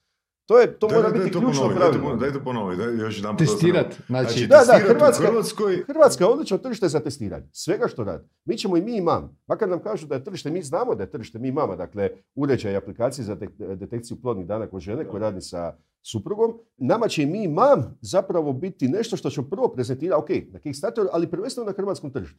To, 0.46 0.58
je, 0.58 0.78
to 0.78 0.86
Daj- 0.86 0.94
mora 0.94 1.10
daj 1.10 1.18
biti 1.18 1.32
to 1.32 1.40
ključno 1.40 1.62
ponovi, 1.62 1.78
daj 1.80 1.90
pravilo. 1.90 2.16
Daj 2.16 2.32
to 2.32 2.40
ponovi, 2.40 2.76
daj 2.76 2.96
još 2.96 3.16
jedan 3.16 3.36
Testirat, 3.36 3.94
znači- 4.06 4.40
Da, 4.40 4.56
da, 4.56 4.58
testirat 4.58 4.82
Hrvatska- 4.90 5.26
Hrvatskoj, 5.26 5.82
Hrvatska 5.86 6.24
je 6.24 6.30
odlično 6.30 6.58
tržište 6.58 6.88
za 6.88 7.00
testiranje. 7.00 7.46
Svega 7.52 7.88
što 7.88 8.04
radi. 8.04 8.24
Mi 8.44 8.56
ćemo 8.56 8.76
i 8.76 8.82
mi 8.82 8.96
imam. 8.96 9.36
Makar 9.46 9.68
nam 9.68 9.78
kažu 9.80 10.06
da 10.06 10.14
je 10.14 10.24
tržište, 10.24 10.50
mi 10.50 10.62
znamo 10.62 10.94
da 10.94 11.02
je 11.02 11.10
tržište 11.10 11.38
mi 11.38 11.48
imamo. 11.48 11.76
Dakle, 11.76 12.10
uređaj 12.34 12.72
i 12.72 12.76
aplikacije 12.76 13.24
za 13.24 13.36
tek- 13.36 13.76
detekciju 13.76 14.16
plodnih 14.16 14.46
dana 14.46 14.66
kod 14.66 14.80
žene 14.80 15.04
koji 15.04 15.20
radi 15.20 15.40
sa 15.40 15.74
suprugom. 16.02 16.54
Nama 16.78 17.08
će 17.08 17.22
i 17.22 17.26
mi 17.26 17.44
imam 17.44 17.98
zapravo 18.02 18.52
biti 18.52 18.88
nešto 18.88 19.16
što 19.16 19.30
ćemo 19.30 19.46
prvo 19.48 19.68
prezentirati, 19.68 20.22
ok, 20.22 20.52
na 20.52 20.58
Kickstarteru, 20.58 21.08
ali 21.12 21.26
prvenstveno 21.26 21.66
na 21.66 21.72
hrvatskom 21.72 22.12
tržištu. 22.12 22.38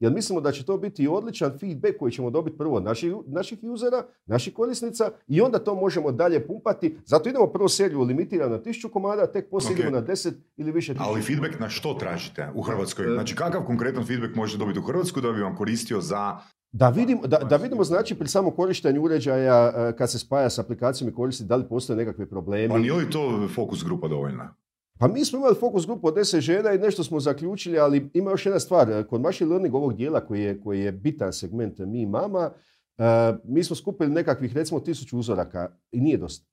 Jer 0.00 0.12
mislimo 0.12 0.40
da 0.40 0.52
će 0.52 0.64
to 0.64 0.78
biti 0.78 1.08
odličan 1.08 1.58
feedback 1.58 1.96
koji 1.98 2.12
ćemo 2.12 2.30
dobiti 2.30 2.58
prvo 2.58 2.76
od 2.76 2.84
naših, 2.84 3.12
naših 3.26 3.58
usera, 3.62 4.02
naših 4.26 4.54
korisnica 4.54 5.10
i 5.26 5.40
onda 5.40 5.58
to 5.58 5.74
možemo 5.74 6.12
dalje 6.12 6.46
pumpati. 6.46 6.98
Zato 7.04 7.28
idemo 7.28 7.46
prvo 7.46 7.68
seriju 7.68 8.02
limitirano 8.02 8.50
na 8.56 8.62
1000 8.62 8.90
komada, 8.90 9.26
tek 9.26 9.50
poslije 9.50 9.72
Ok. 9.74 9.78
idemo 9.78 9.96
na 9.96 10.06
10 10.06 10.32
ili 10.56 10.72
više 10.72 10.92
tisuća. 10.92 11.08
ali 11.10 11.22
feedback 11.22 11.60
na 11.60 11.68
što 11.68 11.94
tražite 11.94 12.48
u 12.54 12.62
Hrvatskoj? 12.62 13.06
E, 13.06 13.14
Znači 13.14 13.36
kakav 13.36 13.64
konkretan 13.64 14.06
feedback 14.06 14.34
možete 14.34 14.58
dobiti 14.58 14.78
u 14.78 14.82
Hrvatskoj 14.82 15.22
da 15.22 15.32
bi 15.32 15.40
vam 15.40 15.56
koristio 15.56 16.00
za... 16.00 16.36
Da 16.72 16.88
vidimo, 16.88 17.26
da, 17.26 17.38
da 17.38 17.56
vidimo 17.56 17.84
znači 17.84 18.14
pri 18.14 18.28
samom 18.28 18.52
korištenju 18.52 19.02
uređaja 19.02 19.72
e, 19.76 19.96
kad 19.96 20.10
se 20.10 20.18
spaja 20.18 20.50
s 20.50 20.58
aplikacijom 20.58 21.10
i 21.10 21.14
koristi 21.14 21.44
da 21.44 21.56
li 21.56 21.68
postoje 21.68 21.96
nekakvi 21.96 22.26
problemi. 22.26 22.68
Pa 22.68 22.78
nije 22.78 22.92
li 22.92 23.10
to 23.10 23.48
fokus 23.54 23.84
grupa 23.84 24.08
dovoljna? 24.08 24.54
Pa 24.98 25.08
mi 25.08 25.24
smo 25.24 25.38
imali 25.38 25.54
fokus 25.60 25.86
grupu 25.86 26.08
od 26.08 26.14
10 26.14 26.40
žena 26.40 26.72
i 26.72 26.78
nešto 26.78 27.04
smo 27.04 27.20
zaključili, 27.20 27.78
ali 27.78 28.10
ima 28.14 28.30
još 28.30 28.46
jedna 28.46 28.60
stvar. 28.60 29.06
Kod 29.06 29.20
machine 29.20 29.50
learning 29.50 29.74
ovog 29.74 29.96
dijela 29.96 30.26
koji 30.26 30.42
je, 30.42 30.60
koji 30.60 30.80
je 30.80 30.92
bitan 30.92 31.32
segment 31.32 31.78
mi 31.78 32.02
i 32.02 32.06
mama, 32.06 32.50
e, 32.98 33.04
mi 33.44 33.64
smo 33.64 33.76
skupili 33.76 34.10
nekakvih 34.10 34.54
recimo 34.54 34.80
tisuću 34.80 35.18
uzoraka 35.18 35.76
i 35.92 36.00
nije 36.00 36.16
dosta. 36.18 36.46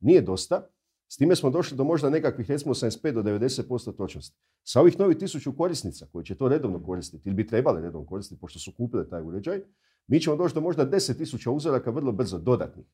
Nije 0.00 0.22
dosta. 0.22 0.68
S 1.08 1.16
time 1.16 1.36
smo 1.36 1.50
došli 1.50 1.76
do 1.76 1.84
možda 1.84 2.10
nekakvih 2.10 2.50
recimo 2.50 2.74
75 2.74 3.12
do 3.12 3.22
90% 3.22 3.96
točnosti. 3.96 4.36
Sa 4.62 4.80
ovih 4.80 4.98
novih 4.98 5.16
tisuću 5.16 5.56
korisnica 5.56 6.06
koji 6.12 6.24
će 6.24 6.34
to 6.34 6.48
redovno 6.48 6.82
koristiti 6.82 7.28
ili 7.28 7.36
bi 7.36 7.46
trebali 7.46 7.82
redovno 7.82 8.06
koristiti 8.06 8.40
pošto 8.40 8.58
su 8.58 8.72
kupile 8.76 9.08
taj 9.08 9.22
uređaj, 9.22 9.60
mi 10.06 10.20
ćemo 10.20 10.36
doći 10.36 10.54
do 10.54 10.60
možda 10.60 10.90
10.000 10.90 11.50
uzoraka 11.50 11.90
vrlo 11.90 12.12
brzo 12.12 12.38
dodatnih. 12.38 12.86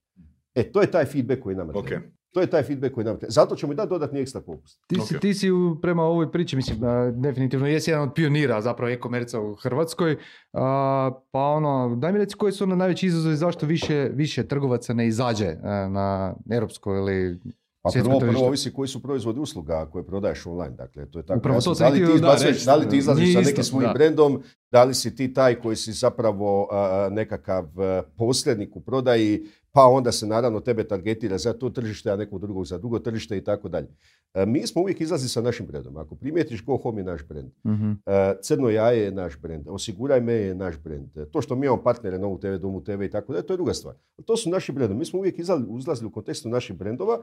E, 0.54 0.72
to 0.72 0.80
je 0.80 0.90
taj 0.90 1.04
feedback 1.04 1.42
koji 1.42 1.56
nama 1.56 1.72
Ok. 1.76 1.86
treba. 1.86 2.19
To 2.30 2.40
je 2.40 2.46
taj 2.46 2.62
feedback 2.62 2.94
koji 2.94 3.04
nam 3.04 3.18
treba. 3.18 3.30
Zato 3.30 3.56
ćemo 3.56 3.72
i 3.72 3.76
dati 3.76 3.88
dodatni 3.88 4.20
ekstra 4.20 4.40
popust. 4.40 4.80
Ti 4.86 4.96
si, 4.98 5.14
Ok. 5.14 5.20
ti 5.20 5.34
si 5.34 5.50
u- 5.50 5.78
prema 5.82 6.02
ovoj 6.02 6.32
priči, 6.32 6.56
mislim, 6.56 6.84
a, 6.84 7.10
definitivno 7.12 7.66
jesi 7.66 7.90
jedan 7.90 8.08
od 8.08 8.14
pionira 8.14 8.60
zapravo 8.60 8.90
e-komerca 8.90 9.40
u 9.40 9.54
Hrvatskoj. 9.54 10.16
A, 10.52 11.10
pa 11.30 11.40
ono, 11.40 11.96
daj 11.96 12.12
mi 12.12 12.18
reci 12.18 12.36
koji 12.36 12.52
su 12.52 12.64
ono 12.64 12.76
najveći 12.76 13.06
izazovi 13.06 13.36
zašto 13.36 13.66
više, 13.66 14.10
više 14.12 14.42
trgovaca 14.44 14.94
ne 14.94 15.06
izađe 15.06 15.46
a, 15.54 15.88
na 15.88 16.34
europsko 16.50 16.90
ili 16.92 17.40
Pa 17.82 17.90
svjetsko 17.90 18.08
prvo, 18.10 18.32
prvo 18.32 18.46
ovisi 18.46 18.72
koji 18.72 18.88
su 18.88 19.02
proizvodi 19.02 19.40
usluga 19.40 19.86
koje 19.86 20.06
prodaješ 20.06 20.46
online. 20.46 20.70
Dakle, 20.72 21.06
to 21.06 21.18
je 21.18 21.26
tako. 21.26 21.38
Upravo 21.38 21.60
to 21.60 21.74
da, 21.74 21.88
li 21.88 21.94
ti 21.96 22.04
da, 22.04 22.12
izbacuješ- 22.12 22.46
reći. 22.46 22.66
da 22.66 22.74
li 22.74 22.88
ti 22.88 22.96
izlaziš 22.98 23.32
sa 23.34 23.40
nekim 23.40 23.64
svojim 23.64 23.88
da. 23.88 23.92
brendom, 23.92 24.42
da 24.70 24.84
li 24.84 24.94
si 24.94 25.16
ti 25.16 25.34
taj 25.34 25.54
koji 25.54 25.76
si 25.76 25.92
zapravo 25.92 26.68
a, 26.70 26.76
a, 26.76 27.10
nekakav 27.10 27.64
a, 27.76 28.02
posrednik 28.18 28.76
u 28.76 28.80
prodaji, 28.80 29.46
pa 29.72 29.84
onda 29.84 30.12
se 30.12 30.26
naravno 30.26 30.60
tebe 30.60 30.88
targetira 30.88 31.38
za 31.38 31.52
to 31.52 31.70
tržište, 31.70 32.10
a 32.10 32.16
nekog 32.16 32.40
drugog 32.40 32.66
za 32.66 32.78
drugo 32.78 32.98
tržište 32.98 33.36
i 33.36 33.44
tako 33.44 33.68
dalje. 33.68 33.88
E, 34.34 34.46
Mi 34.46 34.66
smo 34.66 34.82
uvijek 34.82 35.00
izlazi 35.00 35.28
sa 35.28 35.40
našim 35.40 35.66
brendom. 35.66 35.96
Ako 35.96 36.14
primijetiš 36.14 36.64
Go 36.64 36.76
Home 36.76 37.00
je 37.00 37.04
naš 37.04 37.24
brend. 37.28 37.50
Mhm. 37.66 37.90
E, 38.06 38.34
Crno 38.42 38.70
jaje 38.70 39.02
je 39.02 39.12
naš 39.12 39.38
brend, 39.40 39.68
Osiguraj 39.68 40.20
me 40.20 40.32
je 40.32 40.54
naš 40.54 40.78
brend. 40.78 41.08
To 41.32 41.42
što 41.42 41.56
mi 41.56 41.66
imamo 41.66 41.82
partnere 41.82 42.18
Novu 42.18 42.38
TV, 42.38 42.54
Domu 42.54 42.84
TV 42.84 43.02
i 43.02 43.10
tako 43.10 43.32
dalje, 43.32 43.46
to 43.46 43.52
je 43.52 43.56
druga 43.56 43.74
stvar. 43.74 43.94
To 44.24 44.36
su 44.36 44.50
naši 44.50 44.72
brendovi. 44.72 44.98
Mi 44.98 45.04
smo 45.04 45.18
uvijek 45.18 45.38
izlazili, 45.38 46.06
u 46.06 46.10
kontekstu 46.10 46.48
naših 46.48 46.76
brendova. 46.76 47.22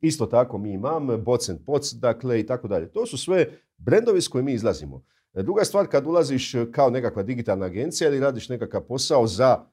Isto 0.00 0.26
tako 0.26 0.58
mi 0.58 0.72
imam, 0.72 1.06
Boc 1.24 1.48
and 1.48 1.58
Poc, 1.66 1.92
dakle 1.92 2.40
i 2.40 2.46
tako 2.46 2.68
dalje. 2.68 2.88
To 2.88 3.06
su 3.06 3.18
sve 3.18 3.46
brendovi 3.78 4.20
s 4.20 4.28
kojima 4.28 4.46
mi 4.46 4.52
izlazimo. 4.52 5.02
E, 5.34 5.42
Druga 5.42 5.64
stvar, 5.64 5.86
kad 5.86 6.06
ulaziš 6.06 6.54
kao 6.72 6.90
nekakva 6.90 7.22
digitalna 7.22 7.66
agencija 7.66 8.08
ili 8.10 8.20
radiš 8.20 8.48
nekakav 8.48 8.80
posao 8.80 9.26
za 9.26 9.64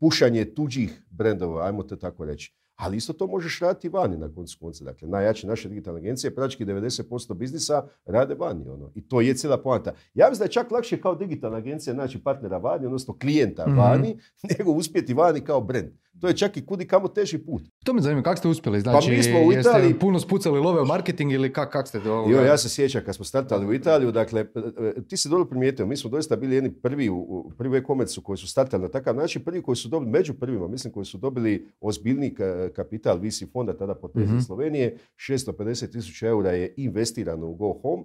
pušanje 0.00 0.44
tuđih 0.54 1.02
brendova, 1.10 1.66
ajmo 1.66 1.82
te 1.82 1.98
tako 1.98 2.24
reći. 2.24 2.54
Ali 2.76 2.96
isto 2.96 3.12
to 3.12 3.26
možeš 3.26 3.60
raditi 3.60 3.88
vani 3.88 4.16
na 4.16 4.34
koncu 4.34 4.56
konca. 4.60 4.84
Dakle, 4.84 5.08
najjače 5.08 5.46
naše 5.46 5.68
digitalne 5.68 6.00
agencije, 6.00 6.34
praktički 6.34 6.64
90% 6.64 7.34
biznisa 7.34 7.82
rade 8.04 8.34
vani. 8.34 8.68
Ono. 8.68 8.90
I 8.94 9.08
to 9.08 9.20
je 9.20 9.34
cijela 9.34 9.62
poanta. 9.62 9.92
Ja 10.14 10.28
mislim 10.28 10.38
da 10.38 10.44
je 10.44 10.52
čak 10.52 10.70
lakše 10.70 11.00
kao 11.00 11.14
digitalna 11.14 11.56
agencija 11.56 11.94
naći 11.94 12.22
partnera 12.22 12.58
vani, 12.58 12.86
odnosno 12.86 13.18
klijenta 13.18 13.66
Mhm. 13.66 13.78
vani, 13.78 14.18
nego 14.58 14.72
uspjeti 14.72 15.14
vani 15.14 15.40
kao 15.40 15.60
brend. 15.60 15.90
To 16.20 16.28
je 16.28 16.34
čak 16.34 16.56
i 16.56 16.62
kudi 16.62 16.86
kamo 16.86 17.08
teži 17.08 17.38
put. 17.40 17.62
To 17.84 17.92
me 17.92 18.02
zanima, 18.02 18.22
kako 18.22 18.36
ste 18.36 18.48
uspjeli? 18.48 18.80
Znači, 18.80 19.06
Pa 19.06 19.12
mi 19.12 19.22
smo 19.22 19.38
u 19.40 19.52
jeste 19.52 19.70
Italiji- 19.70 19.94
puno 19.94 20.18
spucali 20.20 20.60
love 20.60 20.82
u 20.82 20.86
marketing 20.86 21.32
ili 21.32 21.52
kak, 21.52 21.70
kak 21.70 21.88
ste 21.88 22.00
to? 22.00 22.26
Jo, 22.28 22.40
ja 22.40 22.58
se 22.58 22.68
sjećam 22.68 23.02
kad 23.04 23.14
smo 23.14 23.24
startali 23.24 23.66
u 23.66 23.74
Italiju, 23.74 24.12
dakle, 24.12 24.40
e, 24.40 25.02
ti 25.02 25.16
si 25.16 25.28
dobro 25.28 25.44
primijetio, 25.44 25.86
mi 25.86 25.96
smo 25.96 26.10
doista 26.10 26.36
bili 26.36 26.54
jedni 26.54 26.72
prvi 26.72 27.08
u, 27.10 27.50
prvi 27.58 27.78
e-commerce 27.78 28.20
koji 28.20 28.36
su 28.36 28.48
startali 28.48 28.82
na 28.82 28.88
takav 28.90 29.16
način, 29.16 29.42
prvi 29.42 29.62
koji 29.62 29.76
su 29.76 29.88
dobili, 29.88 30.10
među 30.12 30.34
prvima, 30.34 30.68
mislim 30.68 30.92
koji 30.92 31.06
su 31.06 31.18
dobili 31.18 31.68
ozbiljni 31.80 32.30
ka- 32.30 32.70
kapital 32.70 33.18
VC 33.18 33.42
fonda 33.44 33.72
tada 33.74 33.94
po 33.94 34.08
tezi 34.08 34.26
Mhm. 34.26 34.38
Slovenije, 34.40 34.96
650 35.16 35.48
tisuća 35.88 36.26
eura 36.26 36.50
je 36.50 36.74
investirano 36.76 37.46
u 37.46 37.54
Go 37.54 37.72
Home, 37.74 38.02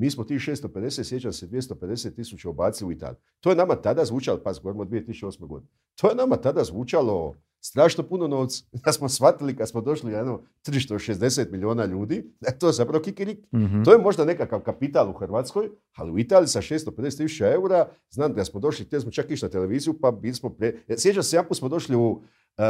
mi 0.00 0.10
smo 0.10 0.24
tih 0.24 0.40
650, 0.40 1.04
sjećam 1.04 1.32
se, 1.32 1.46
250 1.46 2.14
tisuća 2.14 2.50
ubacili 2.50 2.88
u 2.88 2.92
Italiju. 2.92 3.18
To 3.40 3.50
je 3.50 3.56
nama 3.56 3.74
tada 3.74 4.04
zvučalo, 4.04 4.40
pa 4.44 4.52
govorimo 4.52 4.82
o 4.82 4.86
2008. 4.86 5.46
godine, 5.46 5.70
to 6.00 6.08
je 6.08 6.14
nama 6.14 6.36
tada 6.36 6.64
zvučalo 6.64 7.34
strašno 7.60 8.04
puno 8.04 8.28
novca. 8.28 8.64
Da 8.84 8.92
smo 8.92 9.08
shvatili 9.08 9.56
kad 9.56 9.68
smo 9.68 9.80
došli 9.80 10.10
na 10.10 10.18
jedno 10.18 10.42
tržište 10.62 10.94
od 10.94 11.00
60 11.00 11.50
milijuna 11.50 11.84
ljudi, 11.84 12.32
da 12.40 12.48
je 12.48 12.58
to 12.58 12.72
zapravo 12.72 13.02
kikiriki. 13.02 13.42
Mhm. 13.54 13.82
To 13.82 13.92
je 13.92 13.98
možda 13.98 14.24
nekakav 14.24 14.60
kapital 14.60 15.10
u 15.10 15.12
Hrvatskoj, 15.12 15.68
ali 15.96 16.12
u 16.12 16.18
Italiji 16.18 16.48
sa 16.48 16.62
650 16.62 17.16
tisuća 17.16 17.52
eura, 17.52 17.88
znam 18.10 18.34
da 18.34 18.44
smo 18.44 18.60
došli, 18.60 18.84
htjeli 18.84 19.02
smo 19.02 19.10
čak 19.10 19.30
ići 19.30 19.44
na 19.44 19.50
televiziju, 19.50 19.94
pa 20.00 20.10
bili 20.10 20.34
smo 20.34 20.50
pre... 20.50 20.74
Sjećam 20.96 21.22
se, 21.22 21.36
jedan 21.36 21.54
smo 21.54 21.68
došli 21.68 21.96
u, 21.96 22.22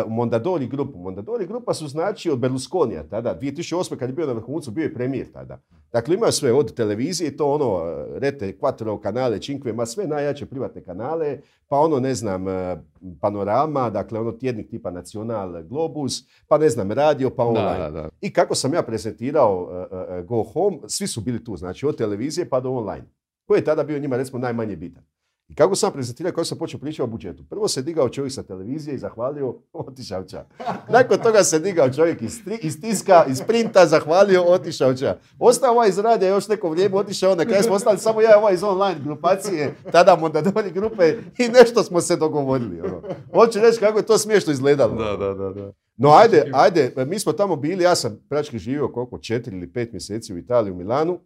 u 0.07 0.11
Mondadori 0.11 0.67
grupu. 0.67 0.99
Mondadori 0.99 1.47
grupa 1.47 1.75
su 1.75 1.89
znači 1.89 2.31
od 2.31 2.39
Berlusconija 2.39 3.03
tada, 3.03 3.39
2008. 3.41 3.97
kad 3.97 4.09
je 4.09 4.15
bio 4.15 4.27
na 4.27 4.33
vrhuncu, 4.33 4.71
bio 4.71 4.83
je 4.83 4.95
premijer 4.95 5.33
tada. 5.33 5.59
Dakle, 5.93 6.15
imaju 6.15 6.33
sve 6.33 6.53
od 6.53 6.75
televizije, 6.75 7.37
to 7.37 7.53
ono, 7.53 7.83
e, 7.87 8.19
Rete, 8.19 8.57
Quattro 8.61 9.01
kanale, 9.01 9.41
Cinque, 9.41 9.73
ma 9.73 9.87
sve 9.87 10.07
najjače 10.07 10.47
privatne 10.47 10.85
kanale, 10.85 11.41
pa 11.69 11.79
ono, 11.79 12.01
ne 12.01 12.15
znam, 12.15 12.49
e, 12.49 12.83
Panorama, 13.21 13.91
dakle, 13.91 14.21
ono 14.21 14.33
tjednik 14.33 14.71
tipa 14.71 14.91
Nacional, 14.91 15.63
Globus, 15.63 16.25
pa 16.49 16.59
ne 16.59 16.69
znam, 16.69 16.93
radio, 16.93 17.31
pa 17.31 17.45
online. 17.45 17.79
Da, 17.79 17.91
da, 17.91 18.01
da. 18.01 18.09
I 18.21 18.33
kako 18.33 18.55
sam 18.55 18.75
ja 18.75 18.83
prezentirao 18.83 19.87
Go 20.29 20.43
Home, 20.43 20.79
svi 20.87 21.07
su 21.07 21.21
bili 21.21 21.45
tu, 21.45 21.57
znači 21.57 21.87
od 21.87 21.97
televizije 21.97 22.49
pa 22.49 22.61
do 22.61 22.71
online. 22.71 23.05
Koji 23.47 23.59
je 23.59 23.65
tada 23.65 23.83
bio 23.83 23.99
njima 23.99 24.17
recimo 24.17 24.39
najmanje 24.39 24.77
bitan. 24.77 25.03
I 25.51 25.55
kako 25.55 25.75
sam 25.75 25.93
prezentirao, 25.93 26.33
kako 26.33 26.45
sam 26.45 26.59
počeo 26.59 26.81
pričati 26.81 27.03
o 27.03 27.07
budžetu. 27.07 27.45
Prvo 27.51 27.69
se 27.69 27.83
digao 27.83 28.09
čovjek 28.09 28.33
sa 28.33 28.43
televizije 28.43 28.95
i 28.95 28.99
zahvalio, 28.99 29.55
otišao 29.73 30.25
ča. 30.25 30.45
Nakon 30.89 31.19
toga 31.19 31.45
se 31.45 31.59
digao 31.59 31.93
čovjek 31.93 32.23
iz, 32.23 32.45
tri- 32.45 32.59
iz 32.63 32.81
tiska, 32.81 33.25
iz 33.29 33.43
printa, 33.47 33.87
zahvalio, 33.87 34.43
otišao 34.43 34.95
ča. 34.95 35.17
Ostao 35.39 35.73
ovaj 35.73 35.89
iz 35.89 35.99
radija 35.99 36.31
još 36.31 36.49
neko 36.49 36.71
vrijeme, 36.71 36.97
otišao, 36.97 37.35
na 37.35 37.45
kraju 37.45 37.63
smo 37.63 37.75
ostali 37.75 37.99
samo 37.99 38.21
ja 38.21 38.39
ovaj 38.39 38.55
iz 38.55 38.63
online 38.63 39.01
grupacije, 39.05 39.75
tada 39.93 40.17
Mondadori 40.17 40.71
grupe 40.71 41.15
i 41.39 41.49
nešto 41.49 41.83
smo 41.83 42.01
se 42.01 42.17
dogovorili. 42.17 42.81
Ono. 42.81 43.03
Hoću 43.35 43.61
reći 43.61 43.81
kako 43.81 43.99
je 43.99 44.07
to 44.07 44.19
smiješno 44.19 44.53
izgledalo. 44.53 44.95
Da, 44.95 45.17
da, 45.17 45.35
da, 45.35 45.51
da. 45.51 45.73
No 45.97 46.11
ajde, 46.11 46.51
ajde, 46.53 46.95
mi 47.07 47.19
smo 47.19 47.33
tamo 47.33 47.57
bili, 47.57 47.85
ja 47.85 47.95
sam 47.95 48.27
praktički 48.29 48.59
živio 48.59 48.89
koliko, 48.89 49.19
četiri 49.19 49.57
ili 49.57 49.73
pet 49.73 49.93
mjeseci 49.93 50.35
u 50.35 50.39
Italiji, 50.39 50.73
u 50.73 50.77
Milanu. 50.77 51.21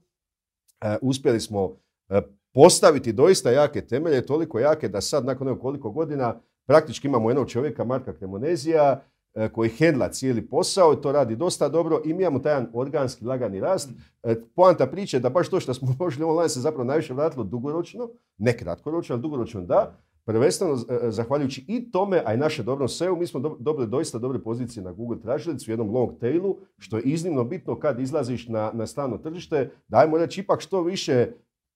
E, 0.80 0.96
uspjeli 1.02 1.40
smo 1.40 1.76
e, 2.08 2.20
postaviti 2.54 3.12
doista 3.12 3.50
jake 3.50 3.80
temelje, 3.80 4.26
toliko 4.26 4.58
jake 4.58 4.88
da 4.88 5.00
sad 5.00 5.24
nakon 5.24 5.48
evo 5.48 5.58
koliko 5.58 5.90
godina 5.90 6.40
praktički 6.66 7.08
imamo 7.08 7.30
jednog 7.30 7.48
čovjeka, 7.48 7.84
Marka 7.84 8.12
Kremonezija, 8.12 9.02
e, 9.34 9.48
koji 9.48 9.70
hendla 9.70 10.08
cijeli 10.08 10.46
posao 10.48 10.92
i 10.92 11.02
to 11.02 11.12
radi 11.12 11.36
dosta 11.36 11.68
dobro 11.68 12.00
i 12.04 12.14
mi 12.14 12.22
imamo 12.22 12.38
taj 12.38 12.64
organski 12.72 13.24
lagani 13.24 13.60
rast. 13.60 13.90
E, 14.22 14.34
Poanta 14.56 14.86
priče 14.86 15.16
je 15.16 15.20
da 15.20 15.30
baš 15.30 15.48
to 15.48 15.60
što 15.60 15.74
smo 15.74 15.88
uložili 16.00 16.24
online 16.24 16.48
se 16.48 16.60
zapravo 16.60 16.84
najviše 16.84 17.14
vratilo 17.14 17.44
dugoročno, 17.44 18.08
ne 18.38 18.56
kratkoročno, 18.56 19.14
ali 19.14 19.22
dugoročno 19.22 19.60
da. 19.60 19.98
Prvenstveno 20.26 20.74
e, 20.74 21.10
zahvaljujući 21.10 21.64
i 21.68 21.90
tome, 21.90 22.22
a 22.26 22.34
i 22.34 22.36
naše 22.36 22.62
dobrom 22.62 22.88
SEO, 22.88 23.16
mi 23.16 23.26
smo 23.26 23.40
dob- 23.40 23.56
dobili 23.58 23.86
doista 23.86 24.18
dobre 24.18 24.38
pozicije 24.38 24.84
na 24.84 24.92
Google 24.92 25.20
tražilici 25.20 25.70
u 25.70 25.72
jednom 25.72 25.90
long 25.90 26.18
tailu, 26.20 26.56
što 26.78 26.96
je 26.96 27.02
iznimno 27.02 27.44
bitno 27.44 27.78
kad 27.78 28.00
izlaziš 28.00 28.48
na, 28.48 28.70
na 28.74 28.86
strano 28.86 29.18
tržište, 29.18 29.70
da 29.88 29.98
ajmo 29.98 30.18
reći 30.18 30.40
ipak 30.40 30.60
što 30.60 30.82
više 30.82 31.32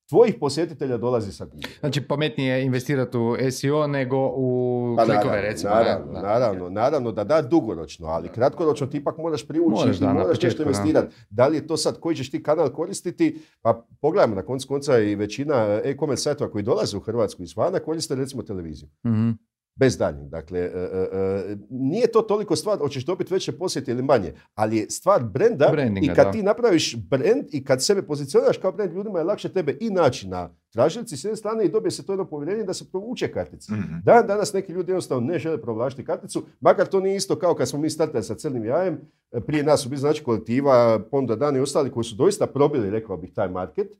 tvojih 0.08 0.34
posjetitelja 0.40 0.96
dolazi 0.96 1.32
sa 1.32 1.44
Google. 1.44 1.70
Znači, 1.80 2.00
pametnije 2.00 2.54
je 2.54 2.64
investirati 2.64 3.16
u 3.18 3.36
SEO 3.50 3.86
nego 3.86 4.16
u 4.26 4.94
Pa 4.96 5.04
klikove, 5.04 5.24
naravno, 5.24 5.42
recimo. 5.42 5.70
naravno, 5.70 6.12
Da. 6.12 6.22
naravno, 6.22 6.70
naravno 6.70 7.12
da 7.12 7.24
da 7.24 7.42
dugoročno, 7.42 8.06
ali 8.06 8.28
kratkoročno 8.28 8.86
ti 8.86 8.96
ipak 8.96 9.18
moraš 9.18 9.46
privući 9.48 9.70
Moraš, 9.76 9.96
da, 9.98 10.12
moraš 10.12 10.28
početku, 10.28 10.46
nešto 10.46 10.62
investirati. 10.62 11.16
Da 11.30 11.46
li 11.46 11.56
je 11.56 11.66
to 11.66 11.76
sad, 11.76 12.00
koji 12.00 12.16
ćeš 12.16 12.30
ti 12.30 12.42
kanal 12.42 12.68
koristiti? 12.68 13.40
Pa 13.62 13.86
pogledajmo, 14.00 14.34
na 14.34 14.42
koncu 14.42 14.68
konca 14.68 14.98
i 14.98 15.14
većina 15.14 15.54
e-commerce 15.84 16.22
sajtova 16.22 16.50
koji 16.50 16.64
dolaze 16.64 16.96
u 16.96 17.00
Hrvatsku 17.00 17.42
izvana 17.42 17.78
koriste 17.78 18.14
recimo 18.14 18.42
televiziju. 18.42 18.88
Mhm. 19.06 19.30
Bez 19.78 19.98
daljnjeg. 19.98 20.28
Dakle, 20.28 20.58
e, 20.58 20.62
e, 20.64 21.08
e, 21.12 21.56
nije 21.70 22.12
to 22.12 22.22
toliko 22.22 22.56
stvar, 22.56 22.78
hoćeš 22.78 23.04
dobiti 23.04 23.34
veće 23.34 23.52
posjete 23.52 23.90
ili 23.90 24.02
manje, 24.02 24.32
ali 24.54 24.76
je 24.76 24.90
stvar 24.90 25.24
brenda 25.24 25.68
Brandinga, 25.72 26.12
i 26.12 26.14
kad 26.14 26.26
da. 26.26 26.32
ti 26.32 26.42
napraviš 26.42 26.96
brend 26.96 27.44
i 27.52 27.64
kad 27.64 27.84
sebe 27.84 28.02
pozicioniraš 28.02 28.58
kao 28.58 28.72
brend, 28.72 28.92
ljudima 28.92 29.18
je 29.18 29.24
lakše 29.24 29.48
tebe 29.48 29.76
i 29.80 29.90
naći 29.90 30.28
na 30.28 30.50
tražilici 30.72 31.16
s 31.16 31.24
jedne 31.24 31.36
strane 31.36 31.64
i 31.64 31.68
dobije 31.68 31.90
se 31.90 32.06
to 32.06 32.12
jedno 32.12 32.24
povjerenje 32.24 32.64
da 32.64 32.74
se 32.74 32.90
provuče 32.90 33.32
kartica. 33.32 33.74
Mhm. 33.74 33.94
Dan 34.04 34.26
danas 34.26 34.52
neki 34.52 34.72
ljudi 34.72 34.90
jednostavno 34.90 35.26
ne 35.26 35.38
žele 35.38 35.62
provlačiti 35.62 36.04
karticu, 36.04 36.42
makar 36.60 36.86
to 36.86 37.00
nije 37.00 37.16
isto 37.16 37.38
kao 37.38 37.54
kad 37.54 37.68
smo 37.68 37.78
mi 37.78 37.90
startali 37.90 38.24
sa 38.24 38.34
crnim 38.34 38.64
jajem, 38.64 39.00
prije 39.46 39.62
nas 39.62 39.82
su 39.82 39.88
bili 39.88 40.00
znači 40.00 40.24
kolektiva, 40.24 41.00
Ponda 41.10 41.36
Dan 41.36 41.56
i 41.56 41.60
ostali 41.60 41.90
koji 41.90 42.04
su 42.04 42.16
doista 42.16 42.46
probili, 42.46 42.90
rekao 42.90 43.16
bih, 43.16 43.32
taj 43.34 43.48
market. 43.48 43.92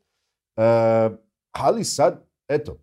E, 0.57 1.11
ali 1.53 1.85
sad, 1.85 2.25
eto, 2.49 2.79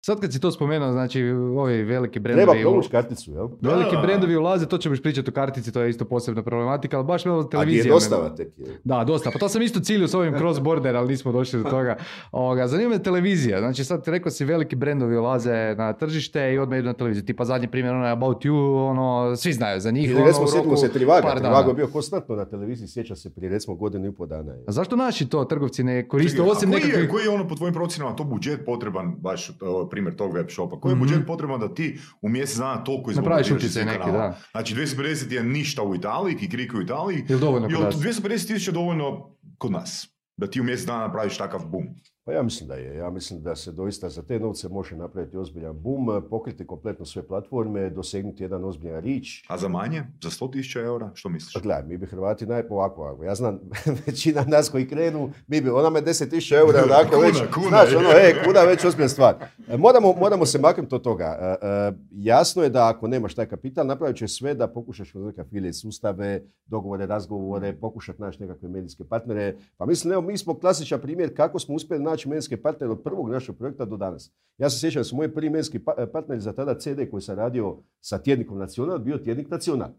Sad 0.00 0.20
kad 0.20 0.32
si 0.32 0.40
to 0.40 0.50
spomenuo, 0.50 0.92
znači 0.92 1.22
ovi 1.56 1.82
veliki 1.82 2.12
treba 2.14 2.34
brendovi... 2.34 2.58
u- 2.58 2.62
provući 2.62 2.90
karticu, 2.90 3.32
jel? 3.32 3.48
Veliki 3.62 3.96
Da. 3.96 4.02
brendovi 4.02 4.36
ulaze, 4.36 4.66
to 4.66 4.78
ćemo 4.78 4.92
još 4.92 5.02
pričati 5.02 5.30
o 5.30 5.34
kartici, 5.34 5.72
to 5.72 5.80
je 5.80 5.90
isto 5.90 6.04
posebna 6.04 6.42
problematika, 6.42 6.96
ali 6.96 7.06
baš 7.06 7.24
malo 7.24 7.38
A 7.38 7.42
gdje 7.42 7.50
televizija. 7.50 7.82
je 7.82 7.84
me- 7.84 7.90
dostava 7.90 8.28
tek 8.30 8.48
je. 8.58 8.66
Da, 8.84 9.04
dosta. 9.04 9.30
Pa 9.30 9.38
to 9.38 9.48
sam 9.48 9.62
isto 9.62 9.80
ciljio 9.80 10.08
s 10.08 10.14
ovim 10.14 10.34
cross 10.34 10.60
border, 10.60 10.96
ali 10.96 11.08
nismo 11.08 11.32
došli 11.32 11.62
do 11.62 11.70
toga. 11.70 11.96
Ovoga, 12.32 12.66
zanima 12.66 12.90
me 12.90 12.98
televizija. 12.98 13.58
Znači 13.58 13.84
sad 13.84 14.02
rekao 14.06 14.30
si 14.30 14.44
veliki 14.44 14.76
brendovi 14.76 15.16
ulaze 15.16 15.74
na 15.74 15.92
tržište 15.92 16.54
i 16.54 16.58
odmah 16.58 16.78
idu 16.78 16.86
na 16.86 16.92
televiziju. 16.92 17.24
Tipa 17.24 17.44
zadnji 17.44 17.68
primjer, 17.68 17.94
ono 17.94 18.06
About 18.06 18.36
You, 18.38 18.56
ono, 18.82 19.36
svi 19.36 19.52
znaju 19.52 19.80
za 19.80 19.90
njih. 19.90 20.04
Ili 20.04 20.16
ono, 20.16 20.26
recimo 20.26 20.44
u 20.44 20.48
sjetimo 20.48 20.76
se 20.76 20.88
Trivaga. 20.88 21.34
Trivago 21.34 21.70
je 21.70 21.74
bio 21.74 21.86
konstantno 21.88 22.36
na 22.36 22.44
televiziji, 22.44 22.88
sjeća 22.88 23.16
se 23.16 23.30
prije 23.30 23.50
recimo 23.50 23.76
godinu 23.76 24.06
i 24.06 24.12
pol 24.12 24.26
dana. 24.26 24.52
je. 24.52 24.64
A 24.66 24.72
zašto 24.72 24.96
naši 24.96 25.28
to 25.28 25.44
trgovci 25.44 25.84
ne 25.84 26.08
koriste, 26.08 26.36
Čekaj, 26.36 26.48
a 26.48 26.52
osim 26.52 26.70
koji, 26.70 26.80
je, 26.80 26.86
nekakvih... 26.86 27.10
koji 27.10 27.24
je 27.24 27.30
ono 27.30 27.48
po 27.48 27.54
tvojim 27.54 27.74
procjenama 27.74 28.16
to 28.16 28.24
budžet 28.24 28.60
potreban, 28.66 29.14
baš 29.16 29.50
primjer 29.88 30.16
tog 30.16 30.34
web 30.34 30.46
shopa, 30.50 30.80
koji 30.80 30.92
je 30.92 30.96
Mhm. 30.96 31.02
budžet 31.02 31.26
potreban 31.26 31.60
da 31.60 31.74
ti 31.74 31.98
u 32.22 32.28
mjesec 32.28 32.56
dana 32.56 32.84
toliko 32.84 33.10
izbombardiraš 33.10 33.50
utjecaj 33.52 33.84
neki, 33.84 33.98
kanala? 33.98 34.18
da. 34.18 34.38
Znači 34.50 34.74
250 34.74 35.32
je 35.32 35.42
ništa 35.44 35.82
u 35.82 35.94
Italiji, 35.94 36.36
kikiriki 36.36 36.76
u 36.76 36.82
Italiji, 36.82 37.24
Jel 37.28 37.38
dovoljno 37.38 37.68
kod 37.68 37.80
nas? 37.80 37.94
250 37.96 38.46
tisuća 38.46 38.72
dovoljno 38.72 39.34
kod 39.58 39.72
nas? 39.72 40.08
Da 40.36 40.46
ti 40.46 40.60
u 40.60 40.64
mjesec 40.64 40.86
dana 40.86 41.00
napraviš 41.00 41.36
takav 41.36 41.60
boom. 41.62 41.84
Pa 42.28 42.34
ja 42.34 42.42
mislim 42.42 42.68
da 42.68 42.74
je. 42.74 42.96
Ja 42.96 43.10
mislim 43.10 43.42
da 43.42 43.56
se 43.56 43.72
doista 43.72 44.08
za 44.08 44.22
te 44.22 44.38
novce 44.38 44.68
može 44.68 44.96
napraviti 44.96 45.36
ozbiljan 45.36 45.78
boom, 45.78 46.22
pokriti 46.30 46.66
kompletno 46.66 47.04
sve 47.04 47.22
platforme, 47.22 47.90
dosegnuti 47.90 48.42
jedan 48.42 48.64
ozbiljan 48.64 49.00
rič. 49.00 49.44
A 49.48 49.58
za 49.58 49.68
manje? 49.68 50.02
Za 50.22 50.30
100.000 50.30 50.84
eura? 50.84 51.10
Što 51.14 51.28
misliš? 51.28 51.54
Pa 51.54 51.60
gledaj, 51.60 51.82
mi 51.82 51.96
bi 51.96 52.06
Hrvati 52.06 52.46
naj... 52.46 52.62
ovako. 52.70 53.18
Ja 53.24 53.34
znam, 53.34 53.60
većina 54.06 54.44
nas 54.44 54.68
koji 54.68 54.88
krenu, 54.88 55.30
mi 55.46 55.60
bi, 55.60 55.70
ona 55.70 55.90
me 55.90 56.00
10.000 56.00 56.58
eura, 56.58 56.82
onako 56.84 57.10
Kuna, 57.10 57.26
već, 57.26 57.36
kuna, 57.54 57.68
znaš, 57.68 57.94
ono, 57.94 58.08
e, 58.08 58.34
kuna 58.44 58.60
već 58.60 58.84
ozbiljna 58.84 59.08
stvar. 59.08 59.34
E, 59.68 59.76
Moramo, 59.76 60.12
moramo 60.12 60.46
se 60.46 60.58
maknuti 60.58 60.94
od 60.94 61.02
toga. 61.02 61.38
E, 61.40 61.66
e, 61.66 61.92
jasno 62.10 62.62
je 62.62 62.70
da 62.70 62.88
ako 62.88 63.08
nemaš 63.08 63.34
taj 63.34 63.46
kapital, 63.46 63.86
napravit 63.86 64.16
će 64.16 64.28
sve 64.28 64.54
da 64.54 64.68
pokušaš 64.68 65.10
kroz 65.10 65.24
neke 65.24 65.40
afiliate 65.40 65.72
sustave, 65.72 66.42
dogovore, 66.66 67.06
razgovore, 67.06 67.76
pokušati 67.80 68.22
naći 68.22 68.42
nekakve 68.42 68.68
medijske 68.68 69.04
partnere. 69.04 69.56
Pa 69.76 69.86
mislim, 69.86 70.12
evo, 70.12 70.22
mi 70.22 70.38
smo 70.38 70.58
klasičan 70.58 71.00
primjer 71.00 71.36
kako 71.36 71.58
smo 71.58 71.74
uspjeli 71.74 72.04
naći 72.04 72.17
medijske 72.26 72.62
partnere 72.62 72.92
od 72.92 73.02
prvog 73.02 73.30
našeg 73.30 73.56
projekta 73.56 73.84
do 73.84 73.96
danas. 73.96 74.32
Ja 74.58 74.70
se 74.70 74.78
sjećam 74.80 75.00
da 75.00 75.04
su 75.04 75.16
moji 75.16 75.34
prvi 75.34 75.50
medijski 75.50 75.78
pa- 75.78 76.06
partneri 76.12 76.40
za 76.40 76.52
tada 76.52 76.78
CD 76.78 77.10
koji 77.10 77.22
sam 77.22 77.36
radio 77.36 77.76
sa 78.00 78.18
tjednikom 78.18 78.58
Nacional, 78.58 78.98
bio 78.98 79.18
tjednik 79.18 79.50
Nacional. 79.50 79.90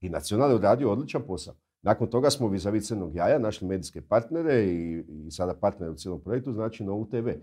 I 0.00 0.08
Nacional 0.08 0.50
je 0.50 0.54
odradio 0.54 0.92
odličan 0.92 1.22
posao. 1.26 1.54
Nakon 1.82 2.10
toga 2.10 2.30
smo 2.30 2.48
vizavi 2.48 2.80
Crnog 2.80 3.14
jaja 3.14 3.38
našli 3.38 3.68
medijske 3.68 4.00
partnere 4.00 4.64
i, 4.64 5.04
i 5.08 5.30
sada 5.30 5.54
partnere 5.54 5.92
u 5.92 5.94
cijelom 5.94 6.20
projektu, 6.20 6.52
znači 6.52 6.84
Novu 6.84 7.06
TV. 7.06 7.28
E, 7.28 7.38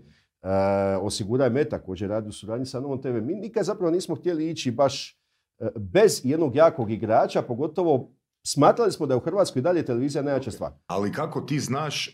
osiguraj 1.00 1.50
me 1.50 1.64
također 1.64 2.08
radi 2.08 2.28
u 2.28 2.32
suradnji 2.32 2.66
sa 2.66 2.80
Novom 2.80 3.02
TV. 3.02 3.22
Mi 3.22 3.34
nikad 3.34 3.64
zapravo 3.64 3.90
nismo 3.90 4.14
htjeli 4.14 4.50
ići 4.50 4.70
baš 4.70 5.20
e, 5.58 5.68
bez 5.76 6.20
jednog 6.24 6.56
jakog 6.56 6.90
igrača, 6.90 7.42
pogotovo 7.42 8.10
smatrali 8.46 8.92
smo 8.92 9.06
da 9.06 9.14
je 9.14 9.18
u 9.18 9.20
Hrvatskoj 9.20 9.62
dalje 9.62 9.84
televizija 9.84 10.22
najjača 10.22 10.50
stvar. 10.50 10.72
Ali 10.86 11.12
kako 11.12 11.40
ti 11.40 11.60
znaš, 11.60 12.08
e, 12.08 12.12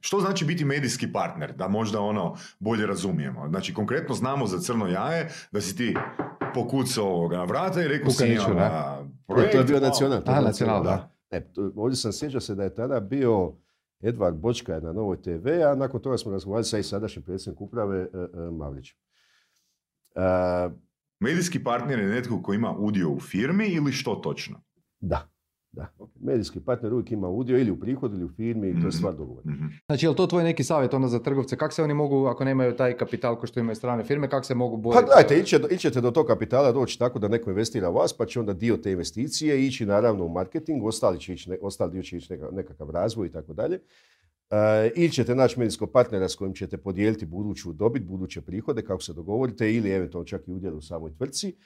što 0.00 0.20
znači 0.20 0.44
biti 0.44 0.64
medijski 0.64 1.12
partner, 1.12 1.52
da 1.56 1.68
možda 1.68 2.00
ono 2.00 2.36
bolje 2.58 2.86
razumijemo? 2.86 3.48
Znači, 3.48 3.74
konkretno 3.74 4.14
znamo 4.14 4.46
za 4.46 4.58
crno 4.58 4.86
jaje 4.86 5.32
da 5.52 5.60
si 5.60 5.76
ti 5.76 5.96
pokucao 6.54 7.06
ovoga 7.06 7.36
na 7.36 7.44
vrata 7.44 7.82
i 7.82 7.88
rekao 7.88 8.10
si 8.10 8.16
Kukaniću, 8.16 8.42
imam 8.44 8.56
ne? 8.56 8.62
a, 8.62 9.02
Ne, 9.02 9.10
projekt. 9.26 9.52
to 9.52 9.58
je 9.58 9.64
bio 9.64 9.80
nacional. 9.80 10.22
to 10.22 10.30
je 10.30 10.36
Aha, 10.36 10.46
Nacional, 10.46 10.84
da. 10.84 11.10
Ne, 11.30 11.52
ovdje 11.76 11.96
sam 11.96 12.12
sjećao 12.12 12.40
se 12.40 12.54
da 12.54 12.62
je 12.62 12.74
tada 12.74 13.00
bio 13.00 13.52
Edvard 14.00 14.36
Bočka 14.36 14.80
na 14.80 14.92
Novoj 14.92 15.22
TV, 15.22 15.48
a 15.70 15.74
nakon 15.74 16.00
toga 16.00 16.18
smo 16.18 16.32
razgovarali 16.32 16.64
sa 16.64 16.78
i 16.78 16.82
sadašnjim 16.82 17.22
predsjednik 17.22 17.60
uprave 17.60 17.98
e, 17.98 18.04
e, 18.04 18.50
Mavrićem. 18.50 18.98
E, 20.14 20.20
Medijski 21.20 21.64
partner 21.64 21.98
je 21.98 22.06
netko 22.06 22.42
koji 22.42 22.56
ima 22.56 22.74
udio 22.78 23.10
u 23.10 23.20
firmi 23.20 23.66
ili 23.66 23.92
što 23.92 24.14
točno? 24.14 24.60
da, 25.00 25.28
da. 25.72 25.86
Medijski 26.20 26.60
partner 26.60 26.92
uvijek 26.92 27.12
ima 27.12 27.28
udio 27.28 27.58
ili 27.58 27.70
u 27.70 27.80
prihodu 27.80 28.16
ili 28.16 28.24
u 28.24 28.28
firmi 28.28 28.68
i 28.68 28.72
to 28.72 28.78
je 28.78 28.80
Mhm. 28.80 28.90
stvar 28.90 29.14
dogovora. 29.14 29.42
Mhm. 29.46 29.66
Znači, 29.86 30.06
je 30.06 30.10
li 30.10 30.16
to 30.16 30.26
tvoj 30.26 30.44
neki 30.44 30.64
savjet 30.64 30.94
onda 30.94 31.08
za 31.08 31.18
trgovce? 31.18 31.56
Kako 31.56 31.74
se 31.74 31.82
oni 31.82 31.94
mogu, 31.94 32.26
ako 32.26 32.44
nemaju 32.44 32.76
taj 32.76 32.96
kapital 32.96 33.36
ko 33.36 33.46
što 33.46 33.60
imaju 33.60 33.76
strane 33.76 34.04
firme, 34.04 34.30
kako 34.30 34.46
se 34.46 34.54
mogu 34.54 34.76
Pa 34.76 34.80
boriti? 34.80 35.04
gledajte, 35.04 35.38
iće, 35.38 35.58
do- 35.58 35.68
ićete 35.68 36.00
do 36.00 36.10
tog 36.10 36.26
kapitala 36.26 36.72
doći 36.72 36.98
tako 36.98 37.18
da 37.18 37.28
neko 37.28 37.50
investira 37.50 37.90
u 37.90 37.94
vas, 37.94 38.12
pa 38.12 38.26
će 38.26 38.40
onda 38.40 38.52
dio 38.52 38.76
te 38.76 38.92
investicije 38.92 39.66
ići 39.66 39.86
naravno 39.86 40.24
u 40.24 40.30
marketing, 40.30 40.84
ostali, 40.84 41.20
će 41.20 41.34
ići, 41.34 41.50
ne- 41.50 41.58
ostali 41.62 41.92
dio 41.92 42.02
će 42.02 42.16
ići 42.16 42.32
neka- 42.32 42.50
nekakav 42.52 42.90
razvoj 42.90 43.26
i 43.26 43.32
tako 43.32 43.52
dalje. 43.52 43.80
E, 44.50 44.56
ili 44.96 45.10
ćete 45.10 45.34
naći 45.34 45.58
medijskog 45.58 45.90
partnera 45.90 46.28
s 46.28 46.34
kojim 46.34 46.54
ćete 46.54 46.76
podijeliti 46.76 47.26
buduću 47.26 47.72
dobit, 47.72 48.02
buduće 48.02 48.40
prihode, 48.40 48.82
kako 48.82 49.02
se 49.02 49.12
dogovorite, 49.12 49.74
ili 49.74 49.90
eventualno 49.90 50.24
čak 50.24 50.48
i 50.48 50.52
udjel 50.52 50.76
u 50.76 50.82
samoj 50.82 51.12
tvrtci. 51.12 51.56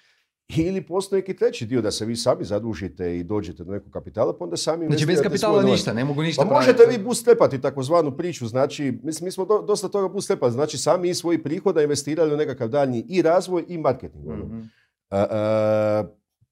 Ili 0.48 0.86
postoji 0.86 1.20
neki 1.20 1.36
treći 1.36 1.66
dio 1.66 1.82
da 1.82 1.90
se 1.90 2.04
vi 2.04 2.16
sami 2.16 2.44
zadužite 2.44 3.16
i 3.16 3.24
dođete 3.24 3.64
do 3.64 3.72
nekog 3.72 3.92
kapitala, 3.92 4.38
pa 4.38 4.44
onda 4.44 4.56
sami 4.56 4.86
Znači, 4.86 5.06
bez 5.06 5.22
kapitala 5.22 5.62
ništa, 5.62 5.92
ne 5.92 6.04
mogu 6.04 6.22
ništa 6.22 6.44
Pa 6.44 6.54
možete 6.54 6.76
praviti. 6.76 6.98
vi 6.98 7.04
bootstrapati 7.04 7.60
takozvanu 7.60 8.16
priču, 8.16 8.46
znači, 8.46 8.98
mislim, 9.02 9.24
mi 9.26 9.30
smo 9.30 9.44
do- 9.44 9.62
dosta 9.62 9.88
toga 9.88 10.08
bootstrapali, 10.08 10.52
znači 10.52 10.78
sami 10.78 11.08
iz 11.08 11.16
svojih 11.18 11.40
prihoda 11.44 11.82
investirali 11.82 12.34
u 12.34 12.36
nekakav 12.36 12.68
daljnji 12.68 13.04
i 13.08 13.22
razvoj 13.22 13.64
i 13.68 13.78
marketing. 13.78 14.24
A, 15.10 15.26
a, 15.30 16.04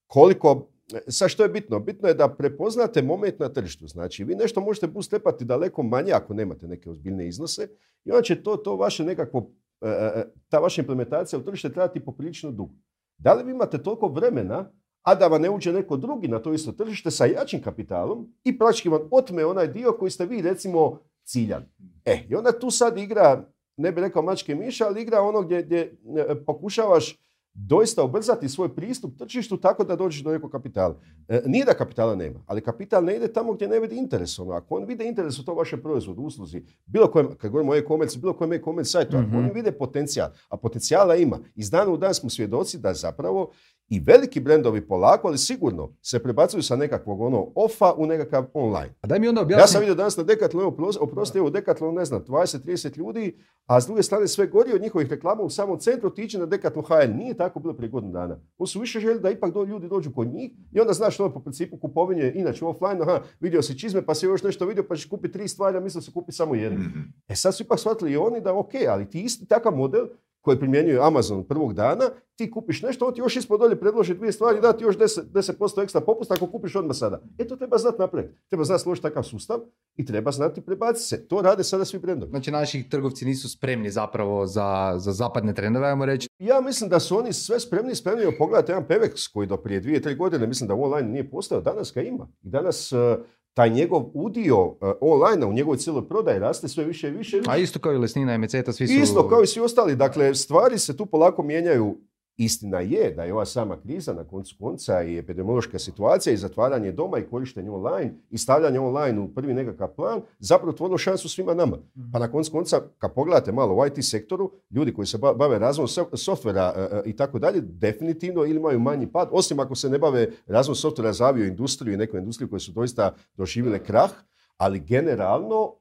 koliko, 0.06 0.68
sad 1.08 1.28
što 1.30 1.42
je 1.42 1.48
bitno? 1.48 1.80
Bitno 1.80 2.08
je 2.08 2.14
da 2.14 2.28
prepoznate 2.28 3.02
moment 3.02 3.38
na 3.38 3.48
tržištu. 3.48 3.86
Znači, 3.86 4.24
vi 4.24 4.34
nešto 4.34 4.60
možete 4.60 4.86
bootstrapati 4.86 5.44
daleko 5.44 5.82
manje 5.82 6.12
ako 6.12 6.34
nemate 6.34 6.68
neke 6.68 6.90
ozbiljne 6.90 7.28
iznose 7.28 7.68
i 8.04 8.10
onda 8.10 8.22
će 8.22 8.42
to, 8.42 8.56
to 8.56 8.76
vaše 8.76 9.04
nekakvo, 9.04 9.50
e, 9.80 9.88
e, 9.88 10.24
ta 10.48 10.58
vaša 10.58 10.80
implementacija 10.82 11.38
u 11.38 11.42
tržište 11.42 11.72
trajati 11.72 12.00
poprilično 12.00 12.50
dugo. 12.50 12.74
Da 13.22 13.32
li 13.32 13.44
vi 13.44 13.50
imate 13.50 13.82
toliko 13.82 14.08
vremena, 14.08 14.70
a 15.02 15.14
da 15.14 15.26
vam 15.26 15.42
ne 15.42 15.50
uđe 15.50 15.72
neko 15.72 15.96
drugi 15.96 16.28
na 16.28 16.38
to 16.38 16.52
isto 16.52 16.72
tržište 16.72 17.10
sa 17.10 17.26
jačim 17.26 17.62
kapitalom 17.62 18.28
i 18.44 18.58
praktički 18.58 18.88
vam 18.88 19.08
otme 19.10 19.46
onaj 19.46 19.68
dio 19.68 19.92
koji 19.92 20.10
ste 20.10 20.26
vi 20.26 20.42
recimo 20.42 20.98
ciljali. 21.24 21.64
E, 22.04 22.18
i 22.28 22.34
onda 22.34 22.58
tu 22.58 22.70
sad 22.70 22.98
igra, 22.98 23.44
ne 23.76 23.92
bi 23.92 24.00
rekao 24.00 24.22
mačke 24.22 24.54
miša, 24.54 24.86
ali 24.86 25.02
igra 25.02 25.20
ono 25.20 25.42
gdje, 25.42 25.62
gdje 25.62 25.98
e, 26.16 26.44
pokušavaš 26.44 27.18
doista 27.54 28.04
ubrzati 28.04 28.48
svoj 28.48 28.74
pristup 28.74 29.18
tržištu 29.18 29.56
tako 29.56 29.84
da 29.84 29.96
dođeš 29.96 30.22
do 30.22 30.30
nekog 30.32 30.50
kapitala. 30.50 30.96
E, 31.28 31.42
nije 31.46 31.64
da 31.64 31.74
kapitala 31.74 32.14
nema, 32.14 32.40
ali 32.46 32.60
kapital 32.60 33.04
ne 33.04 33.16
ide 33.16 33.32
tamo 33.32 33.52
gdje 33.52 33.68
ne 33.68 33.80
vidi 33.80 33.96
interes. 33.96 34.38
Ono, 34.38 34.52
ako 34.52 34.76
on 34.76 34.84
vide 34.84 35.04
interes 35.04 35.38
u 35.38 35.44
to 35.44 35.54
vaše 35.54 35.76
proizvodu, 35.76 36.22
usluzi, 36.22 36.62
bilo 36.86 37.06
kojem, 37.10 37.28
kad 37.36 37.50
govorimo 37.50 37.72
o 37.72 37.76
e-commerce, 37.76 38.18
bilo 38.18 38.32
kojem 38.32 38.52
e-commerce 38.52 38.90
sajtu, 38.90 39.16
ako 39.16 39.26
Mhm. 39.26 39.36
oni 39.36 39.50
vide 39.54 39.72
potencijal, 39.72 40.30
a 40.48 40.56
potencijala 40.56 41.16
ima. 41.16 41.38
Iz 41.54 41.70
dana 41.70 41.90
u 41.92 41.96
dan 41.96 42.14
smo 42.14 42.30
svjedoci 42.30 42.78
da 42.78 42.94
zapravo 42.94 43.50
i 43.88 44.00
veliki 44.00 44.40
brendovi 44.40 44.80
polako, 44.80 45.28
ali 45.28 45.38
sigurno 45.38 45.96
se 46.02 46.22
prebacuju 46.22 46.62
sa 46.62 46.76
nekakvog 46.76 47.20
ono 47.20 47.52
ofa 47.54 47.92
u 47.92 48.06
nekakav 48.06 48.44
online. 48.54 48.94
A 49.00 49.06
daj 49.06 49.18
mi 49.18 49.28
onda 49.28 49.40
Ja 49.40 49.44
objasni. 49.44 49.66
sam 49.68 49.80
vidio 49.80 49.94
danas 49.94 50.16
na 50.16 50.22
Decathlonu, 50.22 50.68
opros- 50.68 50.98
oprosti, 51.00 51.38
evo 51.38 51.50
Decathlon, 51.50 51.94
ne 51.94 52.04
znam, 52.04 52.24
20-30 52.24 52.98
ljudi, 52.98 53.36
a 53.66 53.80
s 53.80 53.86
druge 53.86 54.02
strane 54.02 54.28
sve 54.28 54.46
gori 54.46 54.72
od 54.72 54.82
njihovih 54.82 55.08
reklama 55.08 55.42
u 55.42 55.50
samom 55.50 55.78
centru 55.78 56.08
otići 56.08 56.38
na 56.38 56.46
Decathlon 56.46 56.84
HL. 56.84 57.16
Nije 57.16 57.34
tako 57.34 57.60
bilo 57.60 57.74
prije 57.74 57.90
godinu 57.90 58.12
dana. 58.12 58.40
Oni 58.58 58.66
su 58.68 58.80
više 58.80 59.00
željeli 59.00 59.20
da 59.20 59.30
ipak 59.30 59.52
do, 59.52 59.64
ljudi 59.64 59.88
dođu 59.88 60.12
kod 60.12 60.28
njih 60.28 60.50
i 60.72 60.80
onda 60.80 60.92
znaš 60.92 61.20
ono 61.20 61.34
po 61.34 61.40
principu 61.40 61.76
kupovinje, 61.76 62.32
inače 62.34 62.64
offline, 62.64 62.98
aha, 63.02 63.20
vidio 63.40 63.62
si 63.62 63.78
čizme 63.78 64.06
pa 64.06 64.14
si 64.14 64.26
još 64.26 64.42
nešto 64.42 64.66
vidio 64.66 64.84
pa 64.88 64.96
ćeš 64.96 65.04
kupiti 65.04 65.32
tri 65.32 65.48
stvari, 65.48 65.76
a 65.76 65.80
mislio 65.80 66.02
si 66.02 66.12
kupi 66.12 66.32
samo 66.32 66.54
jednu. 66.54 66.78
Mhm. 66.78 66.98
E 67.28 67.34
sad 67.34 67.54
su 67.54 67.62
ipak 67.62 67.78
shvatili 67.78 68.12
i 68.12 68.16
oni 68.16 68.40
da 68.40 68.54
ok, 68.54 68.70
ali 68.88 69.10
ti 69.10 69.20
isti 69.20 69.46
takav 69.46 69.76
model 69.76 70.06
koji 70.40 70.58
primjenjuje 70.58 70.98
Amazon 71.02 71.44
prvog 71.44 71.74
dana, 71.74 72.04
ti 72.42 72.50
kupiš 72.50 72.82
nešto, 72.82 73.06
on 73.06 73.14
ti 73.14 73.20
još 73.20 73.36
ispod 73.36 73.60
dolje 73.60 73.80
predloži 73.80 74.14
dvije 74.14 74.32
stvari, 74.32 74.60
da 74.60 74.72
ti 74.72 74.84
još 74.84 74.98
10%, 74.98 75.22
10% 75.32 75.82
ekstra 75.82 76.00
popust 76.00 76.30
ako 76.30 76.46
kupiš 76.46 76.76
odmah 76.76 76.96
sada. 76.96 77.20
E 77.38 77.46
to 77.46 77.56
treba 77.56 77.78
znati 77.78 77.98
napraviti. 77.98 78.34
Treba 78.48 78.64
znati 78.64 78.82
složiti 78.82 79.02
takav 79.02 79.22
sustav 79.22 79.60
i 79.96 80.06
treba 80.06 80.30
znati 80.30 80.60
prebaciti 80.60 81.06
se. 81.06 81.28
To 81.28 81.42
rade 81.42 81.64
sada 81.64 81.84
svi 81.84 81.98
brendovi. 81.98 82.30
Znači, 82.30 82.50
naši 82.50 82.88
trgovci 82.88 83.24
nisu 83.24 83.48
spremni 83.48 83.90
zapravo 83.90 84.46
za, 84.46 84.94
za 84.96 85.12
zapadne 85.12 85.54
trendove, 85.54 85.86
ajmo 85.86 86.06
reći. 86.06 86.28
Ja 86.38 86.60
mislim 86.60 86.90
da 86.90 87.00
su 87.00 87.18
oni 87.18 87.32
sve 87.32 87.60
spremni, 87.60 87.94
spremni. 87.94 88.22
Evo, 88.22 88.32
Pogledajte 88.38 88.72
jedan 88.72 88.88
Pevex 88.88 89.32
koji 89.32 89.46
do 89.46 89.56
prije 89.56 89.80
dvije, 89.80 90.02
tri 90.02 90.14
godine 90.14 90.46
mislim 90.46 90.68
da 90.68 90.74
online 90.74 91.08
nije 91.08 91.30
postao, 91.30 91.60
danas 91.60 91.92
ga 91.94 92.02
ima. 92.02 92.28
I 92.42 92.48
danas 92.48 92.92
eh, 92.92 93.16
taj 93.54 93.70
njegov 93.70 94.02
udio 94.14 94.56
eh, 94.56 94.92
online 95.00 95.46
u 95.46 95.52
njegovoj 95.52 95.78
cijeloj 95.78 96.08
prodaji 96.08 96.38
raste 96.38 96.68
sve 96.68 96.84
više 96.84 97.08
i 97.08 97.10
više. 97.10 97.36
i 97.36 97.40
više. 97.40 97.50
A 97.50 97.56
isto 97.56 97.78
kao 97.78 97.92
i 97.92 97.98
Lesnina 97.98 98.34
i 98.34 98.38
Meceta, 98.38 98.72
svi 98.72 98.88
su... 98.88 98.94
Isto 98.94 99.28
kao 99.28 99.42
i 99.42 99.46
svi 99.46 99.60
ostali. 99.60 99.96
Dakle, 99.96 100.34
stvari 100.34 100.78
se 100.78 100.96
tu 100.96 101.06
polako 101.06 101.42
mijenjaju. 101.42 101.96
Istina 102.36 102.80
je 102.80 103.10
da 103.10 103.24
je 103.24 103.32
ova 103.32 103.44
sama 103.44 103.80
kriza 103.80 104.12
na 104.12 104.24
koncu 104.24 104.56
konca 104.60 105.02
i 105.02 105.18
epidemiološka 105.18 105.78
situacija 105.78 106.32
i 106.32 106.36
zatvaranje 106.36 106.92
doma 106.92 107.18
i 107.18 107.26
korištenje 107.26 107.70
online 107.70 108.14
i 108.30 108.38
stavljanje 108.38 108.80
online 108.80 109.20
u 109.20 109.34
prvi 109.34 109.54
nekakav 109.54 109.88
plan 109.88 110.20
zapravo 110.38 110.70
otvorilo 110.70 110.98
šansu 110.98 111.28
svima 111.28 111.54
nama. 111.54 111.78
Pa 112.12 112.18
na 112.18 112.30
koncu 112.30 112.52
konca, 112.52 112.80
kad 112.98 113.14
pogledate 113.14 113.52
malo 113.52 113.74
u 113.74 113.86
IT 113.86 114.04
sektoru, 114.04 114.50
ljudi 114.70 114.94
koji 114.94 115.06
se 115.06 115.18
ba- 115.18 115.34
bave 115.34 115.58
razvojem 115.58 115.88
so- 115.88 116.16
softvera 116.16 116.72
e, 116.76 116.80
e, 116.80 117.02
i 117.04 117.16
tako 117.16 117.38
dalje, 117.38 117.60
definitivno 117.60 118.44
ili 118.44 118.56
imaju 118.56 118.80
manji 118.80 119.12
pad, 119.12 119.28
osim 119.32 119.60
ako 119.60 119.74
se 119.74 119.88
ne 119.88 119.98
bave 119.98 120.30
razvojem 120.46 120.76
softvera 120.76 121.12
za 121.12 121.26
avio 121.26 121.46
industriju 121.46 121.94
i 121.94 121.96
neku 121.96 122.16
industriju 122.16 122.48
koje 122.50 122.60
su 122.60 122.72
doista 122.72 123.14
doživjele 123.34 123.84
krah, 123.84 124.10
ali 124.56 124.80
generalno 124.80 125.74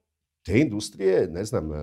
te 0.45 0.59
industrije, 0.59 1.27
ne 1.27 1.45
znam, 1.45 1.71
e, 1.73 1.77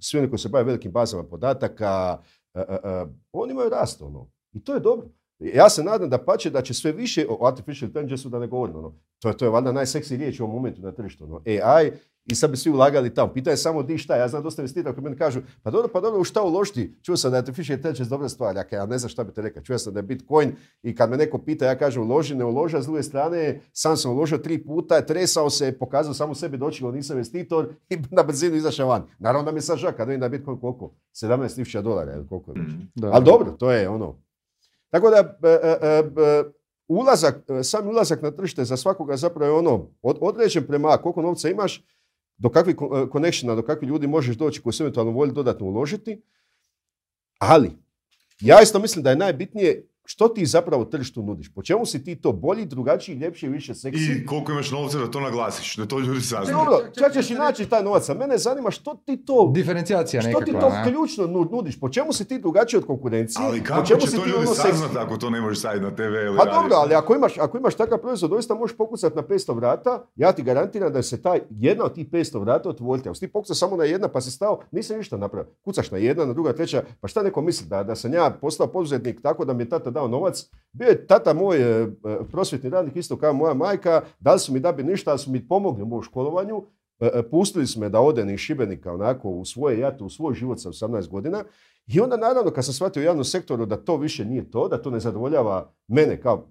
svi 0.00 0.18
oni 0.18 0.28
koji 0.28 0.38
se 0.38 0.48
bave 0.48 0.64
velikim 0.64 0.92
bazama 0.92 1.22
podataka, 1.22 2.18
e, 2.56 2.60
e, 2.60 2.74
e, 2.84 3.06
oni 3.32 3.52
imaju 3.52 3.70
rast, 3.70 4.02
ono. 4.02 4.30
I 4.52 4.64
to 4.64 4.74
je 4.74 4.80
dobro. 4.80 5.08
Ja 5.38 5.68
se 5.68 5.84
nadam 5.84 6.10
da 6.10 6.24
pače 6.24 6.50
da 6.50 6.62
će 6.62 6.74
sve 6.74 6.92
više, 6.92 7.26
o 7.28 7.46
artificial 7.46 7.88
intelligence 7.88 8.28
da 8.28 8.38
ne 8.38 8.46
govorim, 8.46 8.76
ono. 8.76 8.94
To 9.22 9.28
je, 9.28 9.36
to 9.36 9.44
je 9.44 9.50
valjda 9.50 9.72
najseksi 9.72 10.16
riječ 10.16 10.40
u 10.40 10.44
ovom 10.44 10.56
momentu 10.56 10.82
na 10.82 10.92
tržištu, 10.92 11.24
ono. 11.24 11.42
AI, 11.46 11.92
i 12.26 12.34
sad 12.34 12.50
bi 12.50 12.56
svi 12.56 12.70
ulagali 12.70 13.14
tamo. 13.14 13.32
Pitanje 13.32 13.52
je 13.52 13.56
samo 13.56 13.82
di 13.82 13.98
šta. 13.98 14.16
Ja 14.16 14.28
znam 14.28 14.42
dosta 14.42 14.62
investitora 14.62 14.94
koji 14.94 15.04
meni 15.04 15.16
kažu, 15.16 15.40
pa 15.62 15.70
dobro, 15.70 15.88
pa 15.92 16.00
dobro, 16.00 16.20
u 16.20 16.24
šta 16.24 16.42
uložiti? 16.42 16.94
Čuo 17.02 17.16
sam 17.16 17.30
da 17.30 17.36
je 17.36 17.38
artificial 17.38 17.76
intelligence 17.76 18.10
dobra 18.10 18.28
stvar. 18.28 18.56
Ja, 18.56 18.64
ja 18.72 18.86
ne 18.86 18.98
znam 18.98 19.08
šta 19.08 19.24
bi 19.24 19.32
te 19.32 19.42
rekao. 19.42 19.62
Čuo 19.62 19.78
sam 19.78 19.92
da 19.92 19.98
je 19.98 20.02
Bitcoin 20.02 20.52
i 20.82 20.94
kad 20.94 21.10
me 21.10 21.16
neko 21.16 21.38
pita, 21.38 21.66
ja 21.66 21.78
kažem 21.78 22.02
uloži, 22.02 22.34
ne 22.34 22.44
uloži, 22.44 22.76
a 22.76 22.82
s 22.82 22.86
druge 22.86 23.02
strane 23.02 23.60
sam 23.72 23.96
sam 23.96 24.12
uložio 24.12 24.38
tri 24.38 24.64
puta, 24.64 25.00
tresao 25.00 25.50
se, 25.50 25.78
pokazao 25.78 26.14
samo 26.14 26.34
sebi 26.34 26.56
doći, 26.56 26.84
nisam 26.84 27.16
investitor 27.16 27.74
i 27.90 27.96
na 28.10 28.22
brzinu 28.22 28.56
izašao 28.56 28.88
van. 28.88 29.02
Naravno 29.18 29.44
da 29.44 29.52
mi 29.52 29.58
je 29.58 29.62
sad 29.62 29.78
žak, 29.78 29.96
kad 29.96 30.08
vidim 30.08 30.20
da 30.20 30.26
je 30.26 30.30
Bitcoin 30.30 30.60
koliko? 30.60 30.94
17.000 31.14 31.82
dolara 31.82 32.14
ili 32.14 32.26
koliko 32.28 32.50
je 32.50 32.62
već. 32.62 32.72
Mhm. 32.72 32.82
Da. 32.94 33.10
Ali 33.12 33.24
dobro, 33.24 33.50
to 33.50 33.70
je 33.70 33.88
ono. 33.88 34.16
Tako 34.90 35.10
da, 35.10 35.38
e, 35.42 35.48
e, 35.48 35.78
e, 35.82 36.44
ulazak, 36.88 37.44
sam 37.62 37.88
ulazak 37.88 38.22
na 38.22 38.30
tržište 38.30 38.64
za 38.64 38.76
svakoga 38.76 39.16
zapravo 39.16 39.52
je 39.52 39.58
ono, 39.58 39.88
od, 40.02 40.18
određen 40.20 40.66
prema 40.66 40.96
koliko 40.96 41.22
novca 41.22 41.48
imaš, 41.48 41.84
do 42.38 42.48
kakvih 42.48 42.76
connectiona, 43.12 43.54
do 43.54 43.62
kakvih 43.62 43.88
ljudi 43.88 44.06
možeš 44.06 44.36
doći 44.36 44.62
koji 44.62 44.72
su 44.72 44.82
eventualno 44.82 45.12
volji 45.12 45.32
dodatno 45.32 45.66
uložiti. 45.66 46.22
Ali, 47.38 47.70
ja 48.40 48.62
isto 48.62 48.78
mislim 48.78 49.02
da 49.02 49.10
je 49.10 49.16
najbitnije 49.16 49.88
što 50.06 50.28
ti 50.28 50.46
zapravo 50.46 50.84
tržištu 50.84 51.22
nudiš. 51.22 51.48
Po 51.48 51.62
čemu 51.62 51.86
si 51.86 52.04
ti 52.04 52.16
to 52.16 52.32
bolji, 52.32 52.64
drugačiji, 52.64 53.16
ljepši, 53.16 53.48
više 53.48 53.74
seksi? 53.74 54.12
I 54.14 54.26
koliko 54.26 54.52
imaš 54.52 54.70
novca 54.70 54.98
da 54.98 55.10
to 55.10 55.20
naglasiš, 55.20 55.76
da 55.76 55.86
to 55.86 55.98
ljudi 55.98 56.20
saznaju. 56.20 56.58
Dobro, 56.58 56.78
čak 56.98 57.12
ćeš 57.12 57.30
i 57.30 57.34
naći 57.34 57.66
taj 57.66 57.82
novac, 57.82 58.08
a 58.08 58.14
mene 58.14 58.38
zanima 58.38 58.70
što 58.70 58.94
ti 58.96 59.16
to 59.16 59.50
Diferencijacija 59.54 60.22
što 60.22 60.28
nekakva. 60.28 60.44
ti 60.46 60.60
to 60.60 60.68
ne? 60.68 60.84
ključno 60.84 61.26
nu- 61.26 61.44
nudiš? 61.46 61.80
Po 61.80 61.88
čemu 61.88 62.12
si 62.12 62.24
ti 62.24 62.38
drugačiji 62.38 62.78
od 62.78 62.86
konkurencije? 62.86 63.44
Ali 63.44 63.60
po 63.60 63.66
kako 63.66 63.86
čemu 63.86 64.00
će 64.00 64.06
si 64.06 64.16
to 64.16 64.22
ti 64.22 64.28
ljudi 64.28 64.38
ono 64.38 64.54
seksi? 64.54 64.70
saznat 64.70 64.96
ako 64.96 65.16
to 65.16 65.30
ne 65.30 65.40
možeš 65.40 65.58
staviti 65.58 65.84
na 65.84 65.90
TV 65.90 66.00
ili 66.02 66.36
Pa 66.36 66.44
dobro, 66.44 66.74
ali 66.74 66.94
ako 66.94 67.14
imaš, 67.14 67.38
ako 67.38 67.58
imaš 67.58 67.74
takav 67.74 67.98
proizvod, 67.98 68.30
doista 68.30 68.54
možeš 68.54 68.76
pokucati 68.76 69.16
na 69.16 69.22
500 69.24 69.54
vrata, 69.54 70.02
ja 70.16 70.32
ti 70.32 70.42
garantiram 70.42 70.92
da 70.92 71.02
se 71.02 71.22
taj, 71.22 71.40
jedna 71.50 71.84
od 71.84 71.94
tih 71.94 72.06
500 72.08 72.40
vrata 72.40 72.68
otvoriti. 72.68 73.08
Ako 73.08 73.14
si 73.14 73.20
ti 73.20 73.32
pokucao 73.32 73.54
samo 73.56 73.76
na 73.76 73.84
jedna 73.84 74.08
pa 74.08 74.20
si 74.20 74.30
stao, 74.30 74.60
nisi 74.70 74.96
ništa 74.96 75.16
napravio. 75.16 75.52
Kucaš 75.62 75.90
na 75.90 75.98
jedna, 75.98 76.24
na 76.24 76.32
druga, 76.32 76.52
treća, 76.52 76.82
pa 77.00 77.08
šta 77.08 77.22
neko 77.22 77.42
misli? 77.42 77.66
Da, 77.66 77.82
da 77.82 77.94
sam 77.96 78.12
ja 78.12 78.30
postao 78.40 78.66
poduzetnik 78.66 79.22
tako 79.22 79.44
da 79.44 79.52
mi 79.52 79.62
je 79.62 79.68
tata 79.68 79.90
dao 79.96 80.08
novac? 80.08 80.50
Bio 80.72 80.88
je 80.88 81.06
tata 81.06 81.34
moj 81.34 81.56
e, 81.56 81.82
e, 81.82 81.88
prosvjetni 82.30 82.70
radnik, 82.70 82.96
isto 82.96 83.16
kao 83.18 83.32
moja 83.32 83.54
majka, 83.54 84.02
dali 84.20 84.38
su 84.38 84.52
mi 84.52 84.60
da 84.60 84.72
bi 84.72 84.82
ništa, 84.82 85.10
ali 85.10 85.18
su 85.18 85.30
mi 85.30 85.48
pomogli 85.48 85.82
u 85.82 85.86
mom 85.86 86.02
školovanju. 86.02 86.62
E, 87.00 87.22
Pustili 87.30 87.66
su 87.66 87.80
me 87.80 87.88
da 87.88 88.00
odem 88.00 88.30
iz 88.30 88.38
Šibenika 88.38 88.92
onako 88.92 89.30
u 89.30 89.44
svoje 89.44 89.78
jate, 89.78 90.04
u 90.04 90.10
svoj 90.10 90.34
život 90.34 90.60
sa 90.60 90.68
18 90.68 91.08
godina. 91.08 91.44
I 91.86 92.00
onda 92.00 92.16
naravno 92.16 92.50
kad 92.50 92.64
sam 92.64 92.74
shvatio 92.74 93.00
u 93.00 93.04
javnom 93.04 93.24
sektoru 93.24 93.66
da 93.66 93.76
to 93.76 93.96
više 93.96 94.24
nije 94.24 94.50
to, 94.50 94.68
da 94.68 94.82
to 94.82 94.90
ne 94.90 95.00
zadovoljava 95.00 95.72
mene 95.88 96.20
kao 96.20 96.46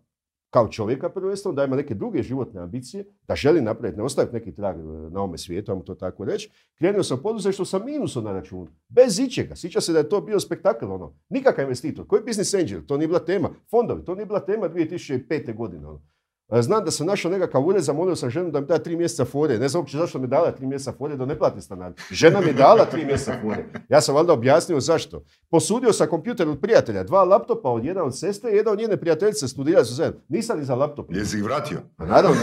kao 0.55 0.67
čovjeka 0.67 1.09
prvenstveno, 1.09 1.55
da 1.55 1.63
ima 1.63 1.75
neke 1.75 1.95
druge 1.95 2.23
životne 2.23 2.61
ambicije, 2.61 3.05
da 3.27 3.35
želi 3.35 3.61
napraviti, 3.61 3.97
ne 3.97 4.03
ostaviti 4.03 4.35
neki 4.35 4.53
trag 4.53 4.79
e, 4.79 4.83
na 4.83 5.19
ovome 5.19 5.37
svijetu, 5.37 5.71
ajmo 5.71 5.83
to 5.83 5.95
tako 5.95 6.25
reći. 6.25 6.49
Krenuo 6.77 7.03
sam 7.03 7.21
poduzetništvo 7.23 7.65
sa 7.65 7.79
minusom 7.79 8.23
na 8.23 8.31
računu, 8.31 8.67
bez 8.89 9.19
ičega. 9.19 9.55
Sjeća 9.55 9.81
se 9.81 9.93
da 9.93 9.99
je 9.99 10.09
to 10.09 10.21
bio 10.21 10.39
spektakl, 10.39 10.85
ono. 10.91 11.13
Nikakav 11.29 11.63
investitor, 11.63 12.07
koji 12.07 12.23
business 12.23 12.53
angel, 12.53 12.81
to 12.87 12.97
nije 12.97 13.07
bila 13.07 13.25
tema. 13.25 13.49
Fondovi, 13.71 14.05
to 14.05 14.15
nije 14.15 14.25
bila 14.25 14.45
tema 14.45 14.69
2005. 14.69 15.55
godine. 15.55 15.87
Ono. 15.87 16.01
E, 16.49 16.61
Znam 16.61 16.85
da 16.85 16.91
sam 16.91 17.07
našao 17.07 17.31
nekakav 17.31 17.63
ured, 17.63 17.83
zamolio 17.83 18.15
sam 18.15 18.29
ženu 18.29 18.51
da 18.51 18.59
mi 18.59 18.67
da 18.67 18.77
tri 18.77 18.95
mjeseca 18.95 19.25
fore. 19.25 19.57
Ne 19.57 19.69
znam 19.69 19.81
uopće 19.81 19.97
zašto 19.97 20.19
mi 20.19 20.27
dala 20.27 20.51
tri 20.51 20.65
mjeseca 20.67 20.91
fore 20.91 21.15
da 21.15 21.25
ne 21.25 21.37
plati 21.37 21.61
stanar. 21.61 21.91
Žena 22.11 22.39
mi 22.41 22.47
je 22.47 22.53
dala 22.53 22.85
tri 22.85 23.05
mjeseca 23.05 23.33
fore. 23.41 23.65
Ja 23.89 24.01
sam 24.01 24.15
valjda 24.15 24.33
objasnio 24.33 24.79
zašto. 24.79 25.23
Posudio 25.51 25.93
sam 25.93 26.07
kompjuter 26.07 26.49
od 26.49 26.59
prijatelja, 26.61 27.03
dva 27.03 27.23
laptopa, 27.23 27.69
od 27.69 27.85
jedna 27.85 28.03
od 28.03 28.19
sestre 28.19 28.51
i 28.51 28.55
jedna 28.55 28.71
od 28.71 28.79
njene 28.79 28.97
prijateljice, 28.97 29.47
studirali 29.47 29.85
su 29.85 29.93
zajedno. 29.93 30.19
Nisam 30.29 30.59
ni 30.59 30.65
za 30.65 30.75
laptop. 30.75 31.05
Jesi 31.09 31.37
ih 31.37 31.43
vratio? 31.43 31.77
Pa 31.97 32.05
naravno. 32.05 32.37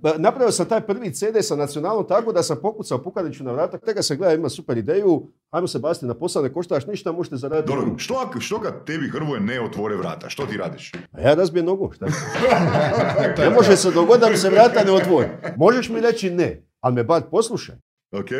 Ba, 0.00 0.12
Napravio 0.18 0.52
sam 0.52 0.66
taj 0.66 0.80
prvi 0.80 1.12
CD 1.12 1.36
sa 1.40 1.56
nacionalnom 1.56 2.08
tako 2.08 2.32
da 2.32 2.42
sam 2.42 2.56
pokucao 2.62 3.02
Pukaniću 3.02 3.44
na 3.44 3.52
vrata. 3.52 3.78
Tega 3.78 4.02
se 4.02 4.16
gleda, 4.16 4.34
ima 4.34 4.48
super 4.48 4.78
ideju. 4.78 5.22
Ajmo 5.50 5.66
se 5.66 5.78
basti 5.78 6.06
na 6.06 6.14
posao, 6.14 6.42
ne 6.42 6.52
koštaš 6.52 6.86
ništa, 6.86 7.12
možete 7.12 7.36
zaraditi. 7.36 7.68
Dobro, 7.68 7.98
što, 7.98 8.14
ako- 8.16 8.40
što 8.40 8.60
kad 8.60 8.84
tebi 8.84 9.08
Hrvoje 9.08 9.40
ne 9.40 9.60
otvore 9.60 9.96
vrata? 9.96 10.28
Što 10.28 10.46
ti 10.46 10.56
radiš? 10.56 10.92
A 11.12 11.20
ja 11.20 11.34
razbijem 11.34 11.66
nogu, 11.66 11.92
šta? 11.92 12.06
ne 13.44 13.50
može 13.50 13.76
se 13.76 13.90
dogoditi 13.90 14.20
da 14.20 14.30
mi 14.30 14.36
se 14.36 14.50
vrata 14.50 14.84
ne 14.84 14.92
otvori. 14.92 15.28
Možeš 15.56 15.88
mi 15.88 16.00
reći 16.00 16.30
ne, 16.30 16.66
ali 16.80 16.94
me 16.94 17.04
bar 17.04 17.22
poslušaj. 17.30 17.74
Ok? 18.12 18.30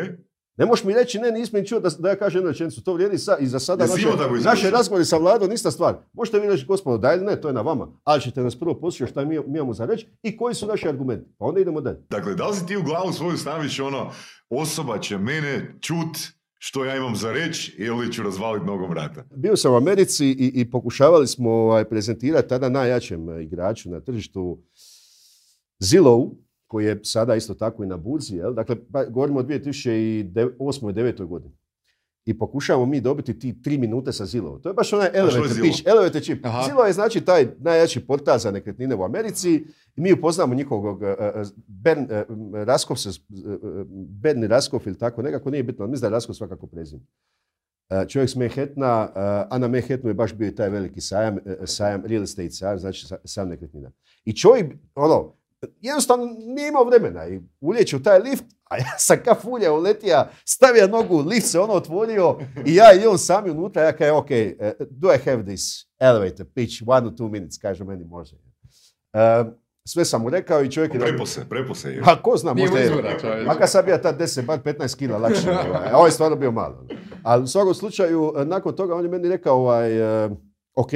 Ne 0.57 0.65
možeš 0.65 0.85
mi 0.85 0.93
reći 0.93 1.19
ne, 1.19 1.31
nisam 1.31 1.59
ni 1.59 1.67
čuo 1.67 1.79
da, 1.79 1.89
da 1.99 2.09
ja 2.09 2.15
kažem 2.15 2.37
jednu 2.37 2.51
rečenicu. 2.51 2.83
To 2.83 2.93
vrijedi 2.93 3.17
sa, 3.17 3.37
i 3.39 3.47
za 3.47 3.59
sada 3.59 3.85
naše, 3.85 4.07
naše 4.43 4.69
razgovori 4.69 5.05
sa 5.05 5.17
vladom, 5.17 5.51
ista 5.51 5.71
stvar. 5.71 5.95
Možete 6.13 6.39
vi 6.39 6.47
reći, 6.47 6.65
gospodo, 6.65 6.97
da 6.97 7.13
ili 7.13 7.25
ne, 7.25 7.41
to 7.41 7.47
je 7.47 7.53
na 7.53 7.61
vama. 7.61 7.87
Ali 8.03 8.21
ćete 8.21 8.41
nas 8.41 8.59
prvo 8.59 8.79
poslušati 8.79 9.11
šta 9.11 9.25
mi, 9.25 9.39
mi 9.39 9.57
imamo 9.57 9.73
za 9.73 9.85
reći 9.85 10.07
i 10.23 10.37
koji 10.37 10.55
su 10.55 10.67
naši 10.67 10.89
argumenti. 10.89 11.29
Pa 11.37 11.45
onda 11.45 11.59
idemo 11.59 11.81
dalje. 11.81 11.97
Dakle, 12.09 12.35
da 12.35 12.47
li 12.47 12.55
si 12.55 12.65
ti 12.65 12.77
u 12.77 12.83
glavu 12.83 13.13
svoju 13.13 13.37
staviš 13.37 13.79
ono, 13.79 14.11
osoba 14.49 14.99
će 14.99 15.17
mene 15.17 15.75
čut 15.81 16.17
što 16.65 16.85
ja 16.85 16.95
imam 16.95 17.15
za 17.15 17.31
reći 17.31 17.75
ili 17.77 18.11
ću 18.11 18.23
razvaliti 18.23 18.65
nogom 18.65 18.89
vrata? 18.89 19.25
Bio 19.35 19.57
sam 19.57 19.73
u 19.73 19.75
Americi 19.75 20.25
i, 20.25 20.51
i 20.55 20.71
pokušavali 20.71 21.27
smo 21.27 21.51
ovaj, 21.51 21.85
prezentirati 21.85 22.49
tada 22.49 22.69
najjačem 22.69 23.41
igraču 23.41 23.89
na 23.89 23.99
tržištu 23.99 24.63
Zillow, 25.79 26.35
koji 26.67 26.85
je 26.85 26.99
sada 27.03 27.35
isto 27.35 27.53
tako 27.53 27.83
i 27.83 27.87
na 27.87 27.97
burzi. 27.97 28.35
Jel? 28.35 28.53
Dakle, 28.53 28.75
pa, 28.91 29.05
govorimo 29.05 29.39
o 29.39 29.43
2008. 29.43 29.89
i 29.91 30.23
2009. 30.23 31.25
godini. 31.25 31.55
I 32.25 32.37
pokušavamo 32.37 32.85
mi 32.85 33.01
dobiti 33.01 33.39
ti 33.39 33.61
tri 33.61 33.77
minute 33.77 34.11
sa 34.11 34.25
Zillow. 34.25 34.61
To 34.61 34.69
je 34.69 34.73
baš 34.73 34.93
onaj 34.93 35.09
elevator 35.13 35.41
pitch, 35.61 35.87
elevator 35.87 36.21
chip. 36.21 36.45
Aha. 36.45 36.85
Je 36.87 36.93
znači 36.93 37.21
taj 37.21 37.47
najjači 37.59 37.99
portal 37.99 38.37
za 38.37 38.51
nekretnine 38.51 38.95
u 38.95 39.03
Americi 39.03 39.53
i 39.95 40.01
mi 40.01 40.13
upoznamo 40.13 40.53
njihovog 40.53 41.03
e, 41.03 41.15
Ben 41.67 42.07
e, 42.09 42.25
Raskov, 42.55 42.97
se, 42.97 43.09
e, 43.09 43.13
Ben 44.11 44.43
Raskov 44.43 44.81
ili 44.85 44.97
tako 44.97 45.21
nekako, 45.21 45.49
nije 45.49 45.63
bitno, 45.63 45.87
mislim 45.87 46.01
da 46.01 46.07
je 46.07 46.11
Raskov 46.11 46.35
svakako 46.35 46.67
prezim. 46.67 47.07
Čovjek 48.07 48.29
s 48.29 48.35
Manhattana, 48.35 49.09
a 49.49 49.57
na 49.57 49.67
Manhattanu 49.67 50.09
je 50.09 50.13
baš 50.13 50.33
bio 50.33 50.47
i 50.47 50.55
taj 50.55 50.69
veliki 50.69 51.01
sajam, 51.01 51.37
sajam 51.65 52.05
real 52.05 52.23
estate 52.23 52.49
sajam, 52.49 52.79
znači 52.79 53.07
sa- 53.07 53.17
sajam 53.25 53.49
nekretnina. 53.49 53.91
I 54.25 54.33
čovjek, 54.33 54.65
ono, 54.95 55.35
jednostavno 55.81 56.25
nije 56.25 56.67
imao 56.67 56.83
vremena 56.83 57.27
i 57.27 57.39
uljeće 57.61 57.95
u 57.95 58.03
taj 58.03 58.19
lift, 58.19 58.45
a 58.63 58.77
ja 58.77 58.97
sam 58.97 59.17
ka 59.25 59.35
fulja 59.35 59.73
uletija, 59.73 60.29
stavio 60.45 60.87
nogu, 60.87 61.19
lift 61.19 61.47
se 61.47 61.59
ono 61.59 61.73
otvorio 61.73 62.37
i 62.65 62.75
ja 62.75 62.93
i 62.93 63.07
on 63.07 63.17
sami 63.17 63.49
unutra, 63.49 63.83
ja 63.83 63.91
kažem, 63.91 64.15
ok, 64.15 64.31
eh, 64.31 64.73
do 64.89 65.13
I 65.13 65.17
have 65.25 65.45
this 65.45 65.61
elevator 65.99 66.45
pitch, 66.55 66.83
one 66.87 67.07
or 67.07 67.13
two 67.13 67.31
minutes, 67.31 67.57
kaže 67.57 67.83
meni 67.83 68.05
može. 68.05 68.35
Eh, 69.13 69.45
sve 69.87 70.05
sam 70.05 70.21
mu 70.21 70.29
rekao 70.29 70.63
i 70.63 70.71
čovjek 70.71 70.93
je... 70.93 70.99
Prepose, 70.99 71.45
prepose 71.49 71.89
je. 71.89 72.01
Pa 72.01 72.21
ko 72.21 72.37
zna, 72.37 72.53
Nije 72.53 72.69
možda 72.69 72.79
je... 72.79 73.43
Makar 73.45 73.67
sam 73.67 73.85
bio 73.85 73.97
tad 73.97 74.19
10, 74.19 74.45
bar 74.45 74.59
15 74.59 74.97
kila 74.97 75.17
lakše. 75.17 75.49
Ovaj. 75.49 75.89
A 75.91 75.97
ovo 75.97 76.05
je 76.05 76.11
stvarno 76.11 76.35
bio 76.35 76.51
malo. 76.51 76.87
Ali 77.23 77.43
u 77.43 77.47
svakom 77.47 77.73
slučaju, 77.73 78.33
eh, 78.37 78.45
nakon 78.45 78.75
toga 78.75 78.95
on 78.95 79.03
je 79.03 79.09
meni 79.09 79.29
rekao, 79.29 79.57
ovaj, 79.57 80.23
eh, 80.25 80.29
ok, 80.75 80.91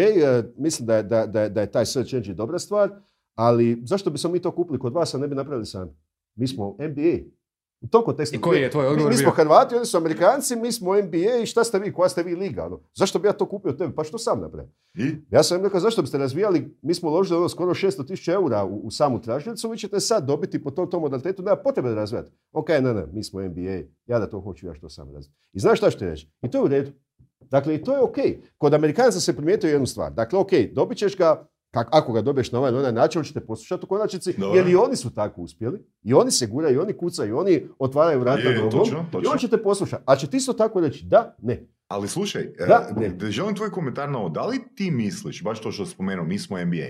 mislim 0.57 0.87
da 0.87 0.95
je, 0.95 1.03
da, 1.03 1.25
da, 1.25 1.49
da 1.49 1.61
je 1.61 1.71
taj 1.71 1.85
search 1.85 2.13
engine 2.13 2.35
dobra 2.35 2.59
stvar, 2.59 2.89
ali 3.37 3.81
zašto 3.85 4.09
bi 4.09 4.17
smo 4.17 4.29
mi 4.29 4.41
to 4.41 4.51
kupili 4.51 4.79
kod 4.79 4.93
vas, 4.93 5.13
a 5.13 5.17
ne 5.17 5.27
bi 5.27 5.35
napravili 5.35 5.65
sami? 5.65 5.91
Mi 6.35 6.47
smo 6.47 6.75
MBA. 6.79 7.37
U 7.81 7.87
tom 7.87 8.03
kontekstu. 8.03 8.35
I 8.35 8.41
koji 8.41 8.61
je 8.61 8.71
tvoj 8.71 8.83
mi, 8.83 8.89
odgovor 8.89 9.11
mi 9.11 9.17
smo 9.17 9.31
bio? 9.31 9.43
Hrvati, 9.43 9.75
oni 9.75 9.85
su 9.85 9.97
Amerikanci, 9.97 10.55
mi 10.55 10.71
smo 10.71 10.93
MBA 10.93 11.37
i 11.43 11.45
šta 11.45 11.63
ste 11.63 11.79
vi, 11.79 11.93
koja 11.93 12.09
ste 12.09 12.23
vi 12.23 12.35
liga? 12.35 12.65
Ono? 12.65 12.79
Zašto 12.95 13.19
bi 13.19 13.27
ja 13.27 13.33
to 13.33 13.45
kupio 13.45 13.71
od 13.71 13.77
tebe? 13.77 13.95
Pa 13.95 14.03
što 14.03 14.17
sam 14.17 14.41
napravio? 14.41 14.71
I? 14.95 15.15
Ja 15.29 15.43
sam 15.43 15.57
im 15.57 15.63
rekao, 15.63 15.79
zašto 15.79 16.01
biste 16.01 16.17
razvijali, 16.17 16.77
mi 16.81 16.93
smo 16.93 17.09
uložili 17.09 17.37
ono 17.39 17.49
skoro 17.49 17.73
600 17.73 18.07
tisuća 18.07 18.33
eura 18.33 18.65
u, 18.65 18.75
u 18.75 18.91
samu 18.91 19.21
tražilicu, 19.21 19.69
vi 19.69 19.77
ćete 19.77 19.99
sad 19.99 20.25
dobiti 20.25 20.63
po 20.63 20.71
tom, 20.71 20.89
tom 20.89 21.01
modalitetu, 21.01 21.43
nema 21.43 21.57
potrebe 21.57 21.89
da 21.89 21.95
razvijate. 21.95 22.31
Ok, 22.51 22.69
ne, 22.69 22.93
ne, 22.93 23.05
mi 23.13 23.23
smo 23.23 23.41
MBA, 23.41 23.79
ja 24.05 24.19
da 24.19 24.29
to 24.29 24.39
hoću, 24.39 24.67
ja 24.67 24.73
što 24.73 24.89
sam 24.89 25.13
razvijati. 25.13 25.39
I 25.53 25.59
znaš 25.59 25.77
šta 25.77 25.89
ću 25.91 25.99
ti 25.99 26.05
reći? 26.05 26.29
I 26.41 26.51
to 26.51 26.57
je 26.57 26.63
u 26.63 26.67
redu. 26.67 26.91
Dakle, 27.39 27.75
i 27.75 27.83
to 27.83 27.93
je 27.93 28.01
ok. 28.01 28.17
Kod 28.57 28.73
Amerikanaca 28.73 29.19
se 29.19 29.35
primijetio 29.35 29.69
jednu 29.69 29.85
stvar. 29.85 30.13
Dakle, 30.13 30.39
ok, 30.39 30.51
dobit 30.73 30.97
ćeš 30.97 31.17
ga, 31.17 31.47
kak, 31.77 31.87
ako 31.91 32.13
ga 32.13 32.21
dobiješ 32.21 32.51
na 32.51 32.59
ovaj 32.59 32.71
ili 32.71 32.79
onaj 32.79 32.91
način, 32.91 33.19
on 33.19 33.25
će 33.25 33.33
te 33.33 33.39
poslušati 33.39 33.85
u 33.85 33.87
konačnici, 33.87 34.33
Dobro. 34.37 34.57
jer 34.57 34.67
i 34.67 34.75
oni 34.75 34.95
su 34.95 35.09
tako 35.09 35.41
uspjeli. 35.41 35.85
I 36.03 36.13
oni 36.13 36.31
se 36.31 36.47
guraju, 36.47 36.75
i 36.75 36.79
oni 36.79 36.93
kucaju, 36.93 37.29
i 37.29 37.39
oni 37.39 37.67
otvaraju 37.79 38.19
vrata 38.19 38.69
točno, 38.71 39.05
I 39.23 39.27
on 39.27 39.37
će 39.37 39.47
te 39.47 39.63
poslušati. 39.63 40.03
A 40.05 40.15
će 40.15 40.27
ti 40.27 40.37
isto 40.37 40.53
tako 40.53 40.79
reći, 40.79 41.05
da, 41.05 41.35
ne. 41.41 41.67
Ali 41.87 42.07
slušaj, 42.07 42.41
e, 42.41 42.65
Da, 42.67 42.89
ne. 42.97 43.09
da, 43.09 43.31
želim 43.31 43.55
tvoj 43.55 43.71
komentar 43.71 44.09
na 44.09 44.19
ovo. 44.19 44.29
Da 44.29 44.45
li 44.45 44.59
ti 44.75 44.91
misliš, 44.91 45.43
baš 45.43 45.61
to 45.61 45.71
što 45.71 45.85
spomenuo, 45.85 46.25
mi 46.25 46.39
smo 46.39 46.65
NBA, 46.65 46.87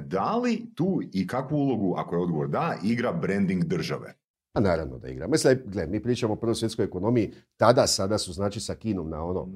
da 0.00 0.36
li 0.36 0.66
tu 0.74 1.00
i 1.12 1.26
kakvu 1.26 1.56
ulogu, 1.56 1.94
ako 1.96 2.14
je 2.14 2.22
odgovor 2.22 2.48
da, 2.48 2.76
igra 2.84 3.12
branding 3.12 3.64
države? 3.64 4.14
A 4.52 4.60
naravno 4.60 4.98
da 4.98 5.08
igra. 5.08 5.28
Mislim, 5.28 5.58
gle, 5.64 5.86
mi 5.86 6.02
pričamo 6.02 6.32
o 6.32 6.36
prvoj 6.36 6.54
svjetskoj 6.54 6.84
ekonomiji, 6.84 7.32
tada, 7.56 7.86
sada 7.86 8.18
su 8.18 8.32
znači 8.32 8.60
sa 8.60 8.74
Kinom 8.74 9.10
na 9.10 9.24
ono 9.24 9.48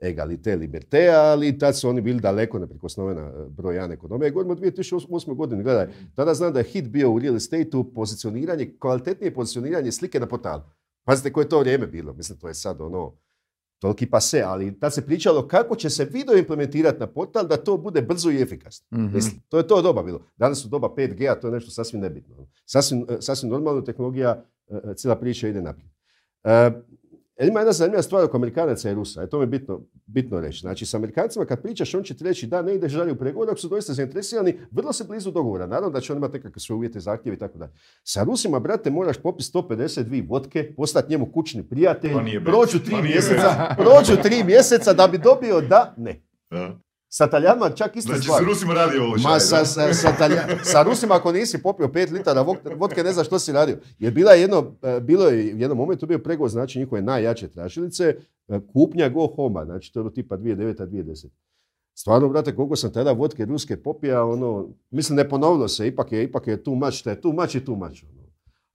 egalite, 0.00 0.56
liberté, 0.56 1.08
ali 1.08 1.58
tad 1.58 1.78
su 1.78 1.88
oni 1.88 2.00
bili 2.00 2.20
daleko 2.20 2.58
neprikosnovena 2.58 3.20
e, 3.20 3.48
broj 3.48 3.74
jedan 3.74 3.92
ekonomija. 3.92 4.30
Govorimo 4.30 4.52
o 4.52 4.56
2008. 4.56 5.34
godini, 5.34 5.62
gledaj, 5.62 5.86
tada 6.14 6.34
znam 6.34 6.52
da 6.52 6.58
je 6.58 6.64
hit 6.64 6.88
bio 6.88 7.12
u 7.12 7.18
real 7.18 7.36
estate-u 7.36 7.84
pozicioniranje, 7.94 8.74
kvalitetnije 8.78 9.34
pozicioniranje 9.34 9.92
slike 9.92 10.20
na 10.20 10.26
portalu. 10.26 10.62
Pazite 11.04 11.32
koje 11.32 11.44
je 11.44 11.48
to 11.48 11.60
vrijeme 11.60 11.86
bilo, 11.86 12.12
mislim 12.12 12.38
to 12.38 12.48
je 12.48 12.54
sad 12.54 12.80
ono, 12.80 13.12
toliki 13.80 14.06
pase, 14.06 14.42
ali 14.42 14.80
tad 14.80 14.94
se 14.94 15.06
pričalo 15.06 15.48
kako 15.48 15.76
će 15.76 15.90
se 15.90 16.04
video 16.04 16.36
implementirati 16.36 17.00
na 17.00 17.06
portal 17.06 17.46
da 17.46 17.56
to 17.56 17.76
bude 17.76 18.02
brzo 18.02 18.30
i 18.30 18.42
efikasno. 18.42 18.86
Mhm. 18.98 19.14
Mislim, 19.14 19.42
to 19.48 19.58
je 19.58 19.66
to 19.66 19.82
doba 19.82 20.02
bilo. 20.02 20.20
Danas 20.36 20.62
su 20.62 20.68
doba 20.68 20.88
5G, 20.96 21.30
a 21.30 21.40
to 21.40 21.46
je 21.46 21.52
nešto 21.52 21.70
sasvim 21.70 22.00
nebitno. 22.00 22.36
Sasvim, 22.66 23.06
e, 23.08 23.16
sasvim 23.20 23.50
normalno 23.50 23.80
tehnologija, 23.80 24.44
e, 24.68 24.94
cijela 24.94 25.16
priča 25.16 25.48
ide 25.48 25.62
naprijed. 25.62 25.90
E, 27.40 27.46
ima 27.46 27.60
jedna 27.60 27.72
zanimljiva 27.72 28.02
stvar 28.02 28.24
oko 28.24 28.36
Amerikanaca 28.36 28.90
i 28.90 28.94
Rusa, 28.94 29.22
e, 29.22 29.26
to 29.26 29.38
mi 29.38 29.42
je 29.42 29.46
bitno, 29.46 29.80
bitno 30.06 30.40
reći. 30.40 30.60
Znači, 30.60 30.86
s 30.86 30.94
Amerikancima 30.94 31.44
kad 31.44 31.62
pričaš, 31.62 31.94
on 31.94 32.02
će 32.02 32.16
ti 32.16 32.24
reći 32.24 32.46
da 32.46 32.62
ne 32.62 32.74
ideš 32.74 32.92
dalje 32.92 33.12
u 33.12 33.16
pregovor, 33.16 33.50
ako 33.50 33.60
su 33.60 33.68
doista 33.68 33.92
zainteresirani, 33.92 34.58
vrlo 34.70 34.92
se 34.92 35.04
blizu 35.04 35.30
dogovora. 35.30 35.66
Naravno 35.66 35.90
da 35.90 36.00
će 36.00 36.12
on 36.12 36.18
imati 36.18 36.34
nekakve 36.34 36.60
svoje 36.60 36.76
uvjete, 36.76 37.00
zahtjeve 37.00 37.36
i 37.36 37.38
tako 37.38 37.58
dalje. 37.58 37.72
Sa 38.02 38.22
Rusima, 38.22 38.58
brate, 38.58 38.90
moraš 38.90 39.16
popis 39.18 39.52
152 39.52 40.28
vodke, 40.28 40.74
postati 40.76 41.10
njemu 41.10 41.32
kućni 41.32 41.68
prijatelj, 41.68 42.44
prođu 42.44 42.78
tri 42.84 43.02
mjeseca, 43.02 43.74
prođu 43.78 44.22
tri 44.22 44.44
mjeseca 44.44 44.92
da 44.92 45.06
bi 45.06 45.18
dobio 45.18 45.60
da 45.60 45.94
ne. 45.96 46.22
Da. 46.50 46.78
Sa 47.12 47.26
Taljanima 47.26 47.70
čak 47.70 47.96
ista 47.96 48.12
Znači, 48.12 48.22
stvar. 48.22 48.42
s 48.42 48.46
Rusima 48.46 48.74
radi 48.74 48.98
ovo 48.98 49.16
Ma 49.18 49.40
sa, 49.40 49.64
sa, 49.64 49.94
sa, 49.94 50.08
Talja- 50.10 50.58
sa 50.62 50.82
Rusima 50.82 51.14
ako 51.14 51.32
nisi 51.32 51.62
popio 51.62 51.88
pet 51.88 52.10
litara 52.10 52.44
vodke 52.76 53.02
ne 53.02 53.12
znaš 53.12 53.26
što 53.26 53.38
si 53.38 53.52
radio. 53.52 53.76
Jer 53.98 54.12
bila 54.12 54.32
je 54.32 54.40
jedno, 54.40 54.72
e, 54.82 55.00
bilo 55.00 55.26
je 55.26 55.54
u 55.54 55.58
jednom 55.58 55.78
momentu 55.78 56.06
bio 56.06 56.18
pregovor 56.18 56.50
znači 56.50 56.78
njihove 56.78 57.02
najjače 57.02 57.48
tražilice, 57.48 58.04
e, 58.48 58.60
kupnja 58.72 59.08
Go 59.08 59.26
Homa, 59.26 59.64
znači 59.64 59.92
to 59.92 60.00
je 60.00 60.12
tipa 60.12 60.36
2009-2010. 60.36 61.26
Stvarno, 61.94 62.28
brate, 62.28 62.56
koliko 62.56 62.76
sam 62.76 62.92
tada 62.92 63.12
vodke 63.12 63.44
ruske 63.44 63.76
popija, 63.76 64.24
ono, 64.24 64.68
mislim 64.90 65.16
ne 65.16 65.28
ponovilo 65.28 65.68
se, 65.68 65.86
ipak 65.86 66.12
je, 66.12 66.24
ipak 66.24 66.46
je 66.46 66.62
tu 66.64 66.74
mač, 66.74 66.94
šta 66.94 67.10
je 67.10 67.20
tu 67.20 67.32
mač 67.32 67.54
i 67.54 67.64
tu 67.64 67.76
mač. 67.76 68.02
Ono. 68.02 68.20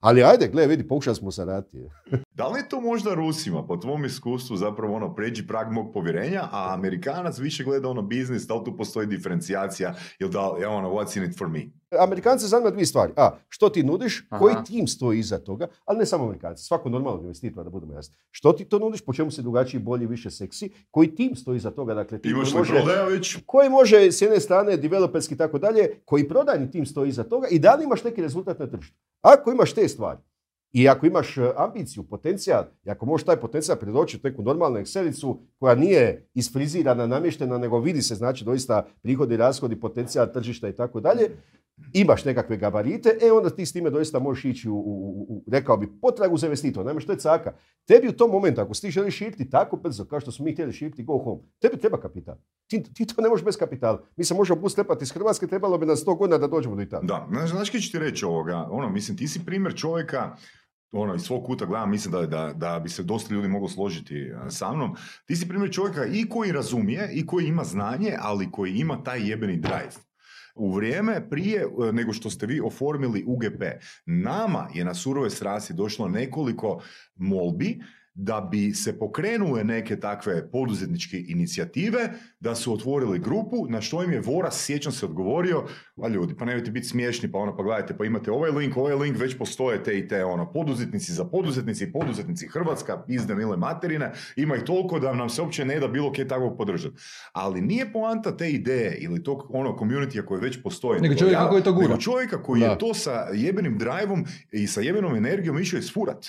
Ali 0.00 0.22
ajde, 0.22 0.48
gle, 0.48 0.66
vidi, 0.66 0.88
pokušali 0.88 1.16
smo 1.16 1.30
se 1.30 1.44
raditi. 1.44 1.78
Da 2.36 2.48
li 2.48 2.60
je 2.60 2.68
to 2.68 2.80
možda 2.80 3.14
Rusima, 3.14 3.66
po 3.66 3.76
tvom 3.76 4.04
iskustvu, 4.04 4.56
zapravo 4.56 4.94
ono, 4.94 5.14
pređi 5.14 5.46
prag 5.46 5.72
mog 5.72 5.92
povjerenja, 5.92 6.48
a 6.52 6.74
Amerikanac 6.74 7.38
više 7.38 7.64
gleda 7.64 7.88
ono 7.88 8.02
biznis, 8.02 8.46
da 8.46 8.54
li 8.54 8.64
tu 8.64 8.76
postoji 8.76 9.06
diferencijacija 9.06 9.94
ili 10.18 10.30
da 10.30 10.52
li 10.52 10.60
je 10.60 10.68
ono, 10.68 10.90
what's 10.90 11.18
in 11.18 11.30
it 11.30 11.38
for 11.38 11.48
me? 11.48 11.60
Amerikanci 11.98 12.46
zanima 12.46 12.70
dvije 12.70 12.86
stvari. 12.86 13.12
A, 13.16 13.30
što 13.48 13.68
ti 13.68 13.82
nudiš, 13.82 14.26
Aha. 14.28 14.38
koji 14.38 14.54
tim 14.66 14.86
stoji 14.86 15.18
iza 15.18 15.38
toga, 15.38 15.66
ali 15.84 15.98
ne 15.98 16.06
samo 16.06 16.24
Amerikanci, 16.24 16.64
svako 16.64 16.88
normalnog 16.88 17.22
investitora, 17.22 17.64
da 17.64 17.70
budemo 17.70 17.92
jasni. 17.92 18.16
Što 18.30 18.52
ti 18.52 18.64
to 18.64 18.78
nudiš, 18.78 19.00
po 19.00 19.12
čemu 19.12 19.30
si 19.30 19.42
drugačiji, 19.42 19.80
bolji, 19.80 20.06
više 20.06 20.30
seksi, 20.30 20.70
koji 20.90 21.14
tim 21.14 21.36
stoji 21.36 21.56
iza 21.56 21.70
toga, 21.70 21.94
dakle, 21.94 22.18
tim 22.18 22.30
Imaš 22.30 22.52
koji 22.52 22.70
već? 23.10 23.38
koji 23.46 23.70
može 23.70 24.12
s 24.12 24.22
jedne 24.22 24.40
strane 24.40 24.76
developerski 24.76 25.34
i 25.34 25.38
tako 25.38 25.58
dalje, 25.58 26.00
koji 26.04 26.28
prodajni 26.28 26.70
tim 26.70 26.86
stoji 26.86 27.08
iza 27.08 27.24
toga 27.24 27.48
i 27.50 27.58
da 27.58 27.74
li 27.74 27.84
imaš 27.84 28.04
neki 28.04 28.22
rezultat 28.22 28.58
na 28.58 28.66
tržištu. 28.66 28.96
Ako 29.22 29.52
imaš 29.52 29.72
te 29.72 29.88
stvari 29.88 30.18
i 30.76 30.88
ako 30.88 31.06
imaš 31.06 31.38
e, 31.38 31.52
ambiciju, 31.56 32.02
potencijal, 32.02 32.64
i 32.84 32.90
ako 32.90 33.06
možeš 33.06 33.24
taj 33.24 33.36
potencijal 33.36 33.78
predočiti 33.78 34.26
u 34.26 34.30
neku 34.30 34.42
normalnu 34.42 34.78
Excelicu 34.78 35.36
koja 35.58 35.74
nije 35.74 36.28
isfrizirana, 36.34 37.06
namještena, 37.06 37.58
nego 37.58 37.78
vidi 37.78 38.02
se 38.02 38.14
znači 38.14 38.44
doista 38.44 38.86
prihodi, 39.02 39.36
rashodi, 39.36 39.80
potencijal 39.80 40.32
tržišta 40.32 40.68
i 40.68 40.76
tako 40.76 41.00
dalje, 41.00 41.30
imaš 41.92 42.24
nekakve 42.24 42.56
gabarite, 42.56 43.18
e 43.22 43.32
onda 43.32 43.50
ti 43.50 43.66
s 43.66 43.72
time 43.72 43.90
doista 43.90 44.18
možeš 44.18 44.44
ići 44.44 44.68
u, 44.70 45.42
rekao 45.46 45.76
bi, 45.76 45.88
potragu 46.00 46.36
za 46.36 46.46
investitor. 46.46 46.84
Naime, 46.84 47.00
što 47.00 47.12
je 47.12 47.18
caka? 47.18 47.52
Tebi 47.86 48.08
u 48.08 48.12
tom 48.12 48.30
momentu, 48.30 48.60
ako 48.60 48.74
ti 48.74 48.90
želiš 48.90 49.16
širiti 49.16 49.50
tako 49.50 49.76
brzo, 49.76 50.04
kao 50.04 50.20
što 50.20 50.32
smo 50.32 50.44
mi 50.44 50.52
htjeli 50.52 50.72
širiti 50.72 51.04
Go 51.04 51.18
Home, 51.18 51.42
tebi 51.60 51.76
treba 51.76 52.00
kapital. 52.00 52.36
Ti, 52.68 53.06
to 53.06 53.22
ne 53.22 53.28
možeš 53.28 53.44
bez 53.44 53.56
kapitala. 53.56 54.02
Mi 54.16 54.24
se 54.24 54.34
možemo 54.34 54.60
bootstrapati 54.60 55.02
iz 55.02 55.12
Hrvatske, 55.12 55.46
trebalo 55.46 55.78
bi 55.78 55.86
na 55.86 55.96
100 55.96 56.18
godina 56.18 56.38
da 56.38 56.46
dođemo 56.46 56.76
do 56.76 56.82
Italije. 56.82 57.06
Da, 57.06 57.26
kaj 57.70 57.80
ću 57.80 57.92
ti 57.92 57.98
reći 57.98 58.24
ovoga? 58.24 58.68
Ono, 58.70 58.90
mislim, 58.90 59.16
ti 59.16 59.28
si 59.28 59.44
primjer 59.46 59.74
čovjeka, 59.74 60.36
ono, 60.92 61.14
iz 61.14 61.22
svog 61.22 61.44
kuta 61.44 61.66
gledam, 61.66 61.90
mislim 61.90 62.12
da, 62.12 62.26
da, 62.26 62.52
da 62.52 62.78
bi 62.78 62.88
se 62.88 63.02
dosta 63.02 63.34
ljudi 63.34 63.48
moglo 63.48 63.68
složiti 63.68 64.32
a, 64.36 64.50
sa 64.50 64.72
mnom. 64.72 64.96
Ti 65.26 65.36
si 65.36 65.48
primjer 65.48 65.72
čovjeka 65.72 66.04
i 66.04 66.28
koji 66.28 66.52
razumije, 66.52 67.10
i 67.12 67.26
koji 67.26 67.46
ima 67.46 67.64
znanje, 67.64 68.16
ali 68.18 68.50
koji 68.50 68.74
ima 68.74 69.02
taj 69.02 69.30
jebeni 69.30 69.56
drive. 69.56 70.06
U 70.54 70.74
vrijeme 70.74 71.28
prije 71.30 71.62
e, 71.62 71.92
nego 71.92 72.12
što 72.12 72.30
ste 72.30 72.46
vi 72.46 72.60
oformili 72.60 73.24
UGP, 73.26 73.62
nama 74.06 74.68
je 74.74 74.84
na 74.84 74.94
surove 74.94 75.30
strasti 75.30 75.74
došlo 75.74 76.08
nekoliko 76.08 76.82
molbi 77.16 77.78
da 78.18 78.48
bi 78.50 78.74
se 78.74 78.98
pokrenule 78.98 79.64
neke 79.64 80.00
takve 80.00 80.50
poduzetničke 80.50 81.24
inicijative, 81.28 82.08
da 82.40 82.54
su 82.54 82.72
otvorili 82.72 83.18
grupu, 83.18 83.66
na 83.68 83.80
što 83.80 84.02
im 84.02 84.12
je 84.12 84.20
Voras, 84.20 84.64
sjećam 84.64 84.92
se, 84.92 85.06
odgovorio, 85.06 85.64
a 86.02 86.08
ljudi, 86.08 86.34
pa 86.36 86.44
nemojte 86.44 86.70
biti 86.70 86.86
smiješni, 86.86 87.32
pa 87.32 87.38
ono, 87.38 87.56
pa 87.56 87.62
gledajte, 87.62 87.96
pa 87.96 88.04
imate 88.04 88.30
ovaj 88.30 88.50
link, 88.50 88.76
ovaj 88.76 88.94
link, 88.94 89.18
već 89.18 89.38
postoje 89.38 89.82
te 89.82 89.98
i 89.98 90.08
te, 90.08 90.24
ono, 90.24 90.52
poduzetnici 90.52 91.12
za 91.12 91.24
poduzetnici, 91.24 91.92
poduzetnici 91.92 92.48
Hrvatska, 92.48 93.02
pizde 93.06 93.34
mile 93.34 93.56
materine, 93.56 94.12
ima 94.36 94.56
ih 94.56 94.62
toliko 94.62 94.98
da 94.98 95.14
nam 95.14 95.28
se 95.28 95.42
uopće 95.42 95.64
ne 95.64 95.80
da 95.80 95.88
bilo 95.88 96.12
kje 96.12 96.28
takvog 96.28 96.56
podržati. 96.58 96.96
Ali 97.32 97.60
nije 97.60 97.92
poanta 97.92 98.36
te 98.36 98.50
ideje 98.50 98.98
ili 99.00 99.22
tog 99.22 99.46
ono 99.48 99.76
communitya 99.78 100.22
koji 100.22 100.40
već 100.40 100.62
postoji. 100.62 101.00
Nego 101.00 101.14
čovjeka 101.14 101.48
koji 101.48 101.62
to 101.62 101.72
gura. 101.72 101.88
Nego 101.88 102.00
čovjeka 102.00 102.42
koji 102.42 102.60
Da. 102.60 102.66
je 102.66 102.78
to 102.78 102.94
sa 102.94 103.26
jebenim 103.34 103.78
driveom 103.78 104.24
i 104.52 104.66
sa 104.66 104.80
jebenom 104.80 105.16
energijom 105.16 105.58
išao 105.58 105.78
isfurat. 105.78 106.26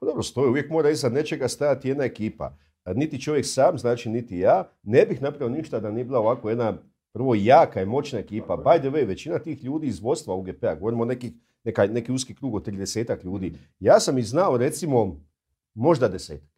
Pa 0.00 0.06
dobro, 0.06 0.22
stoji, 0.22 0.48
uvijek 0.48 0.70
mora 0.70 0.90
iza 0.90 1.08
nečega 1.08 1.48
stajati 1.48 1.88
jedna 1.88 2.04
ekipa. 2.04 2.56
Niti 2.94 3.20
čovjek 3.20 3.46
sam, 3.46 3.78
znači 3.78 4.08
niti 4.08 4.38
ja, 4.38 4.70
ne 4.82 5.06
bih 5.06 5.22
napravio 5.22 5.56
ništa 5.56 5.80
da 5.80 5.90
nije 5.90 6.04
bila 6.04 6.18
ovako 6.18 6.48
jedna 6.48 6.78
prvo 7.12 7.34
jaka 7.34 7.82
i 7.82 7.86
moćna 7.86 8.18
ekipa. 8.18 8.56
By 8.56 8.78
the 8.78 8.90
way, 8.90 9.06
većina 9.06 9.38
tih 9.38 9.64
ljudi 9.64 9.86
iz 9.86 10.00
vodstva 10.00 10.34
UGP-a, 10.34 10.74
govorimo 10.74 11.02
o 11.02 11.06
nekih, 11.06 11.32
neka, 11.64 11.86
neki 11.86 12.12
uski 12.12 12.34
krug 12.34 12.54
od 12.54 12.66
30 12.66 13.24
ljudi. 13.24 13.54
Ja 13.80 14.00
sam 14.00 14.18
ih 14.18 14.26
znao 14.26 14.56
recimo 14.56 15.20
možda 15.74 16.08
desetak. 16.08 16.48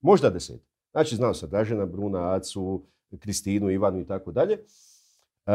Možda 0.00 0.30
desetak. 0.30 0.66
Znači 0.92 1.16
znao 1.16 1.34
sam 1.34 1.50
Dražena 1.50 1.86
Bruna, 1.86 2.34
Acu, 2.34 2.82
Kristinu, 3.18 3.70
Ivanu 3.70 4.00
i 4.00 4.06
tako 4.06 4.32
dalje. 4.32 4.58
E, 5.46 5.52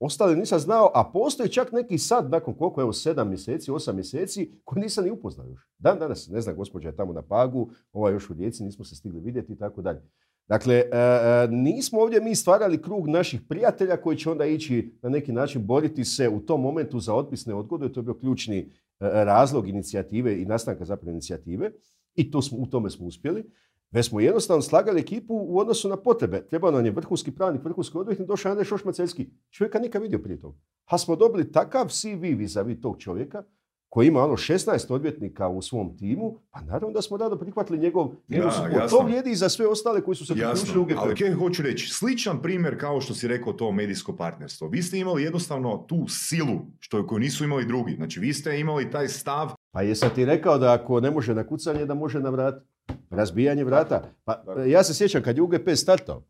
ostale 0.00 0.36
nisam 0.36 0.58
znao, 0.58 0.90
a 0.94 1.10
postoji 1.12 1.48
čak 1.48 1.72
neki 1.72 1.98
sad, 1.98 2.30
nakon 2.30 2.54
koliko, 2.54 2.80
evo, 2.80 2.92
sedam 2.92 3.28
mjeseci, 3.28 3.70
osam 3.70 3.94
mjeseci, 3.94 4.52
koji 4.64 4.82
nisam 4.82 5.04
ni 5.04 5.10
upoznao 5.10 5.46
još. 5.46 5.68
Dan 5.78 5.98
danas, 5.98 6.28
ne 6.28 6.40
znam, 6.40 6.56
gospođa 6.56 6.88
je 6.88 6.96
tamo 6.96 7.12
na 7.12 7.22
Pagu, 7.22 7.70
ova 7.92 8.10
još 8.10 8.30
u 8.30 8.34
Rijeci, 8.34 8.64
nismo 8.64 8.84
se 8.84 8.96
stigli 8.96 9.20
vidjeti 9.20 9.52
i 9.52 9.58
tako 9.58 9.82
dalje. 9.82 10.02
Dakle, 10.48 10.74
e, 10.74 10.84
e, 10.92 11.48
nismo 11.50 12.00
ovdje 12.00 12.20
mi 12.20 12.34
stvarali 12.34 12.82
krug 12.82 13.08
naših 13.08 13.40
prijatelja 13.48 13.96
koji 13.96 14.16
će 14.16 14.30
onda 14.30 14.46
ići 14.46 14.98
na 15.02 15.08
neki 15.08 15.32
način 15.32 15.66
boriti 15.66 16.04
se 16.04 16.28
u 16.28 16.40
tom 16.40 16.60
momentu 16.60 17.00
za 17.00 17.14
otpisne 17.14 17.54
odgode, 17.54 17.92
to 17.92 18.00
je 18.00 18.04
bio 18.04 18.14
ključni 18.14 18.58
e, 18.58 18.66
razlog 19.00 19.68
inicijative 19.68 20.42
i 20.42 20.44
nastanka 20.44 20.84
zapravo 20.84 21.10
inicijative 21.10 21.70
i 22.14 22.30
to 22.30 22.42
smo, 22.42 22.58
u 22.58 22.66
tome 22.66 22.90
smo 22.90 23.06
uspjeli. 23.06 23.44
Već 23.90 24.08
smo 24.08 24.20
jednostavno 24.20 24.62
slagali 24.62 25.00
ekipu 25.00 25.34
u 25.34 25.58
odnosu 25.58 25.88
na 25.88 25.96
potrebe. 25.96 26.46
Trebao 26.46 26.70
nam 26.70 26.84
je 26.84 26.90
vrhunski 26.90 27.30
pravnik, 27.30 27.64
vrhunski 27.64 27.98
odvjetnik, 27.98 28.28
došao 28.28 28.50
Andrej 28.50 28.64
Šošmaceljski. 28.64 29.30
Čovjeka 29.50 29.78
nikad 29.78 30.02
vidio 30.02 30.18
prije 30.18 30.40
toga. 30.40 30.58
A 30.84 30.98
smo 30.98 31.16
dobili 31.16 31.52
takav 31.52 31.88
CV 31.88 32.36
vis-a-vis 32.36 32.80
tog 32.80 32.98
čovjeka 32.98 33.42
koji 33.88 34.08
ima 34.08 34.24
ono 34.24 34.36
16 34.36 34.92
odvjetnika 34.92 35.48
u 35.48 35.62
svom 35.62 35.96
timu, 35.96 36.38
pa 36.50 36.60
naravno 36.60 36.90
da 36.90 37.02
smo 37.02 37.16
rado 37.16 37.38
prihvatili 37.38 37.78
njegov, 37.78 38.08
support. 38.50 38.74
jasno. 38.76 38.98
To 38.98 39.04
vrijedi 39.04 39.30
i 39.30 39.36
za 39.36 39.48
sve 39.48 39.66
ostale 39.66 40.00
koji 40.00 40.14
su 40.14 40.26
se 40.26 40.34
priključili 40.34 40.78
u 40.78 40.84
GP. 40.84 40.92
ali 40.96 41.16
kaj 41.16 41.32
hoću 41.32 41.62
reći, 41.62 41.88
sličan 41.88 42.42
primjer 42.42 42.80
kao 42.80 43.00
što 43.00 43.14
si 43.14 43.28
rekao 43.28 43.52
to 43.52 43.72
medijsko 43.72 44.16
partnerstvo. 44.16 44.68
Vi 44.68 44.82
ste 44.82 44.98
imali 44.98 45.22
jednostavno 45.22 45.84
tu 45.88 46.04
silu 46.08 46.58
što 46.78 47.06
koju 47.06 47.18
nisu 47.18 47.44
imali 47.44 47.66
drugi. 47.66 47.94
Znači 47.94 48.20
vi 48.20 48.32
ste 48.32 48.60
imali 48.60 48.90
taj 48.90 49.08
stav 49.08 49.50
Pa 49.70 49.82
jesam 49.82 50.10
ti 50.14 50.24
rekao 50.24 50.58
da 50.58 50.72
ako 50.72 51.00
ne 51.00 51.10
može 51.10 51.34
na 51.34 51.46
kucanje, 51.46 51.86
da 51.86 51.94
može 51.94 52.20
na 52.20 52.30
vrat. 52.30 52.62
Razbijanje 53.10 53.64
vrata. 53.64 54.02
Pa, 54.24 54.44
ja 54.66 54.82
se 54.82 54.94
sjećam 54.94 55.22
kad 55.22 55.36
je 55.36 55.42
UGP 55.42 55.68
startao, 55.74 56.22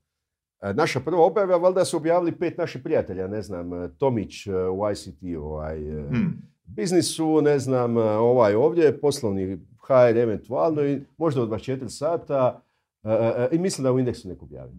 e, 0.61 0.75
naša 0.75 1.01
prva 1.01 1.25
objava, 1.25 1.57
valjda 1.57 1.85
su 1.85 1.97
objavili 1.97 2.39
pet 2.39 2.59
naših 2.59 2.83
prijatelja, 2.83 3.27
ne 3.27 3.43
znam, 3.43 3.73
e, 3.73 3.89
Tomić 3.99 4.47
e, 4.47 4.53
u 4.55 4.91
ICT, 4.91 5.23
ovaj, 5.39 5.79
e, 5.79 6.09
hmm, 6.09 6.43
biznisu, 6.65 7.41
ne 7.43 7.59
znam, 7.59 7.99
e, 7.99 8.03
ovaj 8.03 8.55
ovdje, 8.55 9.01
poslovni 9.01 9.59
HR 9.89 10.17
eventualno 10.17 10.85
i 10.85 11.01
možda 11.17 11.43
od 11.43 11.49
24 11.49 11.89
sata 11.89 12.63
e, 13.05 13.11
e, 13.11 13.49
i 13.53 13.59
mislim 13.59 13.83
da 13.83 13.93
u 13.93 13.99
indeksu 13.99 14.29
neko 14.29 14.45
objavi. 14.45 14.73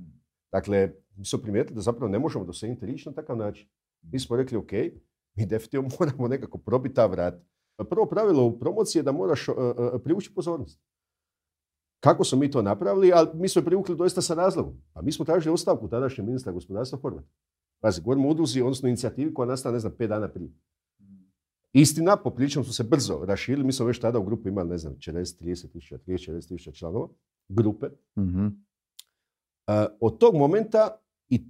Dakle, 0.51 0.91
mi 1.15 1.25
smo 1.25 1.39
primijetili 1.39 1.75
da 1.75 1.81
zapravo 1.81 2.11
ne 2.11 2.19
možemo 2.19 2.45
dosegnuti 2.45 2.85
rič 2.85 3.05
na 3.05 3.11
takav 3.11 3.37
način. 3.37 3.67
Mi 4.01 4.19
smo 4.19 4.35
rekli, 4.35 4.57
ok, 4.57 4.71
mi 5.35 5.45
definitivno 5.45 5.89
moramo 5.99 6.27
nekako 6.27 6.57
probiti 6.57 6.95
ta 6.95 7.05
vrata. 7.05 7.43
Prvo 7.89 8.05
pravilo 8.05 8.45
u 8.45 8.59
promociji 8.59 8.99
je 8.99 9.03
da 9.03 9.11
moraš 9.11 9.47
e, 9.47 9.51
e, 9.51 9.99
privući 10.03 10.33
pozornost. 10.35 10.79
Kako 11.99 12.23
smo 12.23 12.39
mi 12.39 12.51
to 12.51 12.61
napravili, 12.61 13.11
ali 13.13 13.29
mi 13.33 13.49
smo 13.49 13.61
privukli 13.61 13.95
doista 13.95 14.21
sa 14.21 14.33
razlogom. 14.33 14.81
A 14.93 15.01
mi 15.01 15.11
smo 15.11 15.25
tražili 15.25 15.53
ostavku 15.53 15.89
tadašnjeg 15.89 16.27
ministra 16.27 16.51
gospodarstva 16.51 16.99
Horvata. 16.99 17.27
Pazi, 17.81 18.01
govorimo 18.01 18.27
o 18.27 18.31
udruzi, 18.31 18.61
odnosno 18.61 18.89
inicijativi 18.89 19.33
koja 19.33 19.47
nastala, 19.47 19.73
ne 19.73 19.79
znam, 19.79 19.93
pet 19.97 20.09
dana 20.09 20.27
prije. 20.27 20.51
Istina, 21.73 22.17
poprilično 22.17 22.63
su 22.63 22.73
se 22.73 22.83
brzo 22.83 23.19
raširili, 23.25 23.65
mi 23.65 23.71
smo 23.71 23.85
već 23.85 23.99
tada 23.99 24.19
u 24.19 24.23
grupu 24.23 24.47
imali, 24.47 24.69
ne 24.69 24.77
znam, 24.77 24.93
40, 24.93 25.43
30 25.43 25.71
tisuća, 25.71 25.97
30, 25.97 26.31
40 26.31 26.47
tisuća 26.47 26.71
članova 26.71 27.07
grupe. 27.49 27.87
Mhm. 28.19 28.47
Od 29.99 30.17
tog 30.17 30.35
momenta 30.35 31.01
i 31.29 31.43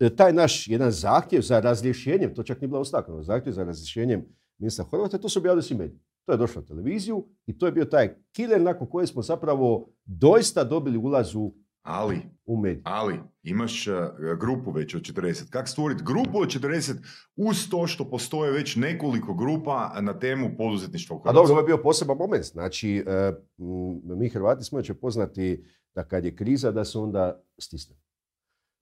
e, 0.00 0.16
taj 0.16 0.32
naš 0.32 0.68
jedan 0.68 0.90
zahtjev 0.90 1.42
za 1.42 1.60
razrješenjem, 1.60 2.34
to 2.34 2.42
čak 2.42 2.60
nije 2.60 2.68
bila 2.68 2.80
ostavka, 2.80 3.22
zahtjev 3.22 3.52
za 3.52 3.64
razrješenjem 3.64 4.24
ministra 4.58 4.84
Horvata, 4.84 5.18
to 5.18 5.28
su 5.28 5.38
objavili 5.38 5.62
svi 5.62 5.76
mediji. 5.76 6.00
To 6.26 6.32
je 6.32 6.38
došlo 6.38 6.60
na 6.60 6.66
televiziju 6.66 7.24
i 7.46 7.58
to 7.58 7.66
je 7.66 7.72
bio 7.72 7.84
taj 7.84 8.14
killer 8.32 8.60
nakon 8.62 8.86
koje 8.90 9.06
smo 9.06 9.22
zapravo 9.22 9.88
doista 10.04 10.64
dobili 10.64 10.98
ulaz 10.98 11.34
u, 11.34 11.54
ali, 11.82 12.20
u 12.46 12.60
medije. 12.60 12.82
ali 12.84 13.20
imaš 13.42 13.86
uh, 13.86 13.94
grupu 14.40 14.70
već 14.70 14.94
od 14.94 15.02
40. 15.02 15.50
Kako 15.50 15.68
stvoriti 15.68 16.04
grupu 16.06 16.38
od 16.38 16.48
40 16.48 16.92
uz 17.36 17.68
to 17.70 17.86
što 17.86 18.10
postoje 18.10 18.52
već 18.52 18.76
nekoliko 18.76 19.34
grupa 19.34 20.00
na 20.00 20.18
temu 20.18 20.50
poduzetništva 20.56 21.16
u 21.16 21.18
A 21.18 21.22
Hrvatskoj? 21.22 21.40
dobro, 21.42 21.52
ovo 21.52 21.60
je 21.60 21.66
bio 21.66 21.82
poseban 21.82 22.16
moment. 22.16 22.44
Znači, 22.44 23.04
m, 23.06 24.18
mi 24.18 24.28
Hrvati 24.28 24.64
smo 24.64 24.82
će 24.82 24.94
poznati 24.94 25.64
da 25.94 26.04
kad 26.04 26.24
je 26.24 26.36
kriza 26.36 26.70
da 26.70 26.84
se 26.84 26.98
onda 26.98 27.42
stisne. 27.58 27.96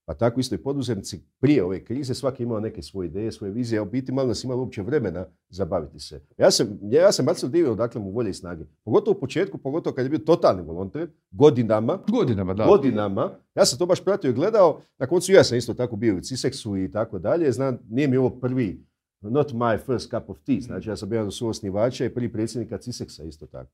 Pa 0.07 0.15
tako 0.15 0.41
isto 0.41 0.55
i 0.55 0.59
poduzetnici 0.59 1.21
prije 1.41 1.65
ove 1.65 1.85
krize, 1.85 2.15
svaki 2.15 2.43
imao 2.43 2.61
neke 2.61 2.83
svoje 2.83 3.07
ideje, 3.07 3.33
svoje 3.33 3.53
vizije, 3.53 3.79
a 3.79 3.83
u 3.83 3.87
biti 3.87 4.13
malo 4.13 4.29
nas 4.29 4.45
imalo 4.45 4.61
uopće 4.61 4.83
vremena 4.83 5.27
zabaviti 5.49 6.01
se. 6.01 6.21
Ja 6.39 6.51
sam, 6.51 6.79
ja 6.83 7.13
sam 7.13 7.27
divio 7.51 7.75
dakle 7.75 8.01
mu 8.01 8.11
volje 8.11 8.31
i 8.31 8.35
snage. 8.35 8.65
Pogotovo 8.85 9.17
u 9.17 9.21
početku, 9.21 9.59
pogotovo 9.59 9.97
kad 9.97 10.05
je 10.05 10.11
bio 10.11 10.19
totalni 10.19 10.63
volonter, 10.63 11.09
godinama, 11.31 11.99
Godinama, 12.11 12.55
da. 12.55 12.67
godinama. 12.67 13.31
Ja 13.55 13.65
sam 13.65 13.79
to 13.79 13.87
baš 13.87 14.05
pratio 14.05 14.31
i 14.31 14.33
gledao. 14.33 14.81
Na 14.99 15.07
koncu 15.07 15.33
ja 15.33 15.45
sam 15.45 15.59
isto 15.59 15.75
tako 15.75 15.97
bio 15.97 16.17
u 16.17 16.21
Ciseksu 16.21 16.77
i 16.77 16.91
tako 16.91 17.19
dalje. 17.19 17.53
Znam, 17.53 17.79
nije 17.89 18.09
mi 18.09 18.17
ovo 18.17 18.31
prvi, 18.31 18.87
not 19.21 19.53
my 19.53 19.79
first 19.87 20.11
cup 20.11 20.31
of 20.31 20.39
tea. 20.39 20.61
Znači 20.61 20.89
ja 20.89 20.97
sam 20.97 21.09
bio 21.09 21.31
suosnivača 21.31 22.05
i 22.05 22.15
prvi 22.15 22.33
predsjednika 22.33 22.79
Ciseksa 22.79 23.25
isto 23.25 23.47
tako. 23.47 23.71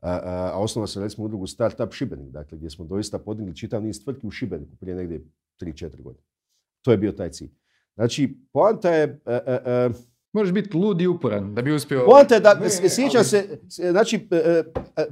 A, 0.00 0.10
a, 0.10 0.50
a 0.54 0.58
osnovao 0.58 0.86
sam 0.86 1.02
recimo 1.02 1.24
udrugu 1.24 1.46
Startup 1.46 1.92
Šibenik, 1.92 2.30
dakle 2.30 2.58
gdje 2.58 2.70
smo 2.70 2.84
doista 2.84 3.18
podigli 3.18 3.56
čitav 3.56 3.82
niz 3.82 4.04
tvrtki 4.04 4.26
u 4.26 4.30
Šibeniku 4.30 4.76
prije 4.76 4.96
negdje 4.96 5.24
3-4 5.62 6.02
godine. 6.02 6.24
To 6.82 6.90
je 6.90 6.96
bio 6.96 7.12
taj 7.12 7.30
cilj. 7.30 7.50
Znači, 7.94 8.36
poanta 8.52 8.90
je, 8.90 9.20
e, 9.26 9.32
e, 9.46 9.60
e, 9.66 9.90
Možeš 10.34 10.52
biti 10.54 10.76
lud 10.76 11.00
i 11.00 11.06
uporan 11.06 11.54
da 11.54 11.62
bi 11.62 11.72
uspio... 11.72 12.04
poanta 12.06 12.34
je 12.34 12.40
da, 12.40 12.54
Ne, 12.54 12.70
s- 12.70 12.80
sjećam 12.88 13.18
ali- 13.18 13.24
se, 13.24 13.58
znači, 13.90 14.28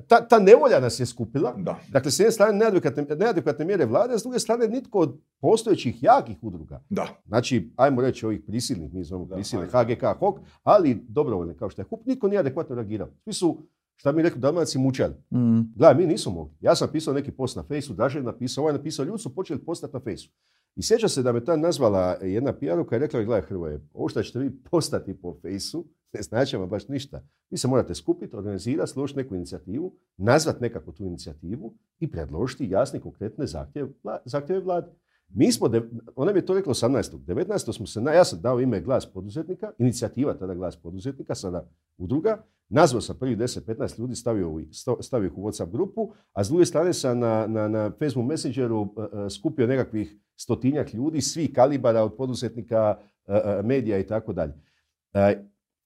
ta, 0.06 0.28
ta 0.28 0.38
nevolja 0.38 0.80
nas 0.80 1.00
je 1.00 1.06
skupila, 1.06 1.54
Da. 1.56 1.78
Dakle, 1.88 2.10
s 2.10 2.18
jedne 2.18 2.32
strane 2.32 2.52
neadekvatne, 2.54 3.16
neadekvatne 3.16 3.64
mjere 3.64 3.84
vlade, 3.86 4.18
s 4.18 4.22
druge 4.22 4.38
strane 4.38 4.68
nitko 4.68 4.98
od 4.98 5.20
postojećih 5.40 6.02
jakih 6.02 6.36
udruga, 6.42 6.82
Da. 6.90 7.06
znači, 7.26 7.72
ajmo 7.76 8.02
reći 8.02 8.26
ovih 8.26 8.40
prisilnih, 8.40 8.94
mi 8.94 9.04
zovemo 9.04 9.28
prisilnih. 9.28 9.68
HGK, 9.68 10.04
HOK, 10.18 10.40
ali 10.62 11.02
dobrovoljne 11.08 11.56
kao 11.56 11.70
što 11.70 11.82
je 11.82 11.86
HUP, 11.86 12.06
nitko 12.06 12.28
nije 12.28 12.38
adekvatno 12.38 12.74
reagirao. 12.74 13.08
Svi 13.18 13.32
su, 13.32 13.58
šta 14.00 14.12
mi 14.12 14.22
rekli, 14.22 14.40
dalmaci 14.40 14.78
mučali. 14.78 15.14
Mm. 15.30 15.60
Gledaj, 15.76 15.94
mi 15.94 16.06
nismo 16.06 16.32
mogli. 16.32 16.54
Ja 16.60 16.74
sam 16.74 16.88
pisao 16.92 17.14
neki 17.14 17.30
post 17.30 17.56
na 17.56 17.62
fejsu, 17.62 17.94
Dražen 17.94 18.22
je 18.22 18.26
napisao, 18.26 18.62
ovaj 18.62 18.74
je 18.74 18.78
napisao, 18.78 19.04
ljudi 19.04 19.22
su 19.22 19.34
počeli 19.34 19.64
postati 19.64 19.94
na 19.94 20.00
fejsu. 20.00 20.30
I 20.76 20.82
sjeća 20.82 21.08
se 21.08 21.22
da 21.22 21.32
me 21.32 21.44
ta 21.44 21.56
nazvala 21.56 22.16
jedna 22.22 22.52
PR-ovka 22.52 22.96
i 22.96 22.98
rekla, 22.98 23.22
gledaj 23.22 23.48
Hrvoje, 23.48 23.80
ovo 23.92 24.08
što 24.08 24.22
ćete 24.22 24.38
vi 24.38 24.62
postati 24.70 25.20
po 25.20 25.36
fejsu, 25.42 25.84
ne 26.12 26.22
znači 26.22 26.56
vam 26.56 26.68
baš 26.68 26.88
ništa. 26.88 27.22
Vi 27.50 27.58
se 27.58 27.68
morate 27.68 27.94
skupiti, 27.94 28.36
organizirati, 28.36 28.90
složiti 28.90 29.18
neku 29.18 29.34
inicijativu, 29.34 29.92
nazvati 30.16 30.62
nekako 30.62 30.92
tu 30.92 31.04
inicijativu 31.04 31.74
i 31.98 32.10
predložiti 32.10 32.70
jasne, 32.70 33.00
konkretne 33.00 33.46
zahtjeve, 33.46 33.88
zahtjeve 34.24 34.60
vlade. 34.60 34.92
Mi 35.34 35.52
smo, 35.52 35.70
ona 36.16 36.32
mi 36.32 36.38
je 36.38 36.46
to 36.46 36.54
rekla 36.54 36.74
18. 36.74 37.18
19. 37.26 37.72
smo 37.76 37.86
se, 37.86 38.00
na, 38.00 38.12
ja 38.12 38.24
sam 38.24 38.40
dao 38.40 38.60
ime 38.60 38.80
glas 38.80 39.06
poduzetnika, 39.06 39.72
inicijativa 39.78 40.34
tada 40.34 40.54
glas 40.54 40.76
poduzetnika, 40.76 41.34
sada 41.34 41.68
udruga, 41.98 42.44
nazvao 42.68 43.00
sam 43.00 43.16
prvih 43.18 43.38
10-15 43.38 43.98
ljudi, 43.98 44.14
stavio, 44.14 44.60
stavio 45.00 45.26
ih 45.26 45.38
u 45.38 45.42
WhatsApp 45.42 45.70
grupu, 45.70 46.12
a 46.32 46.44
s 46.44 46.48
druge 46.48 46.64
strane 46.64 46.92
sam 46.92 47.18
na, 47.18 47.46
na, 47.46 47.68
na 47.68 47.90
Facebook 47.98 48.28
Messengeru 48.28 48.94
e, 48.96 49.00
e, 49.26 49.30
skupio 49.30 49.66
nekakvih 49.66 50.16
stotinjak 50.36 50.94
ljudi, 50.94 51.20
svih 51.20 51.52
kalibara 51.54 52.02
od 52.02 52.16
poduzetnika, 52.16 52.98
e, 53.26 53.62
medija 53.64 53.98
i 53.98 54.06
tako 54.06 54.32
dalje. 54.32 54.52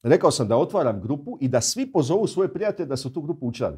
Rekao 0.03 0.31
sam 0.31 0.49
da 0.49 0.57
otvaram 0.57 1.01
grupu 1.01 1.39
i 1.41 1.49
da 1.49 1.61
svi 1.61 1.93
pozovu 1.93 2.27
svoje 2.27 2.53
prijatelje 2.53 2.87
da 2.87 2.97
su 2.97 3.09
u 3.09 3.13
tu 3.13 3.23
grupu 3.23 3.47
učlani. 3.47 3.77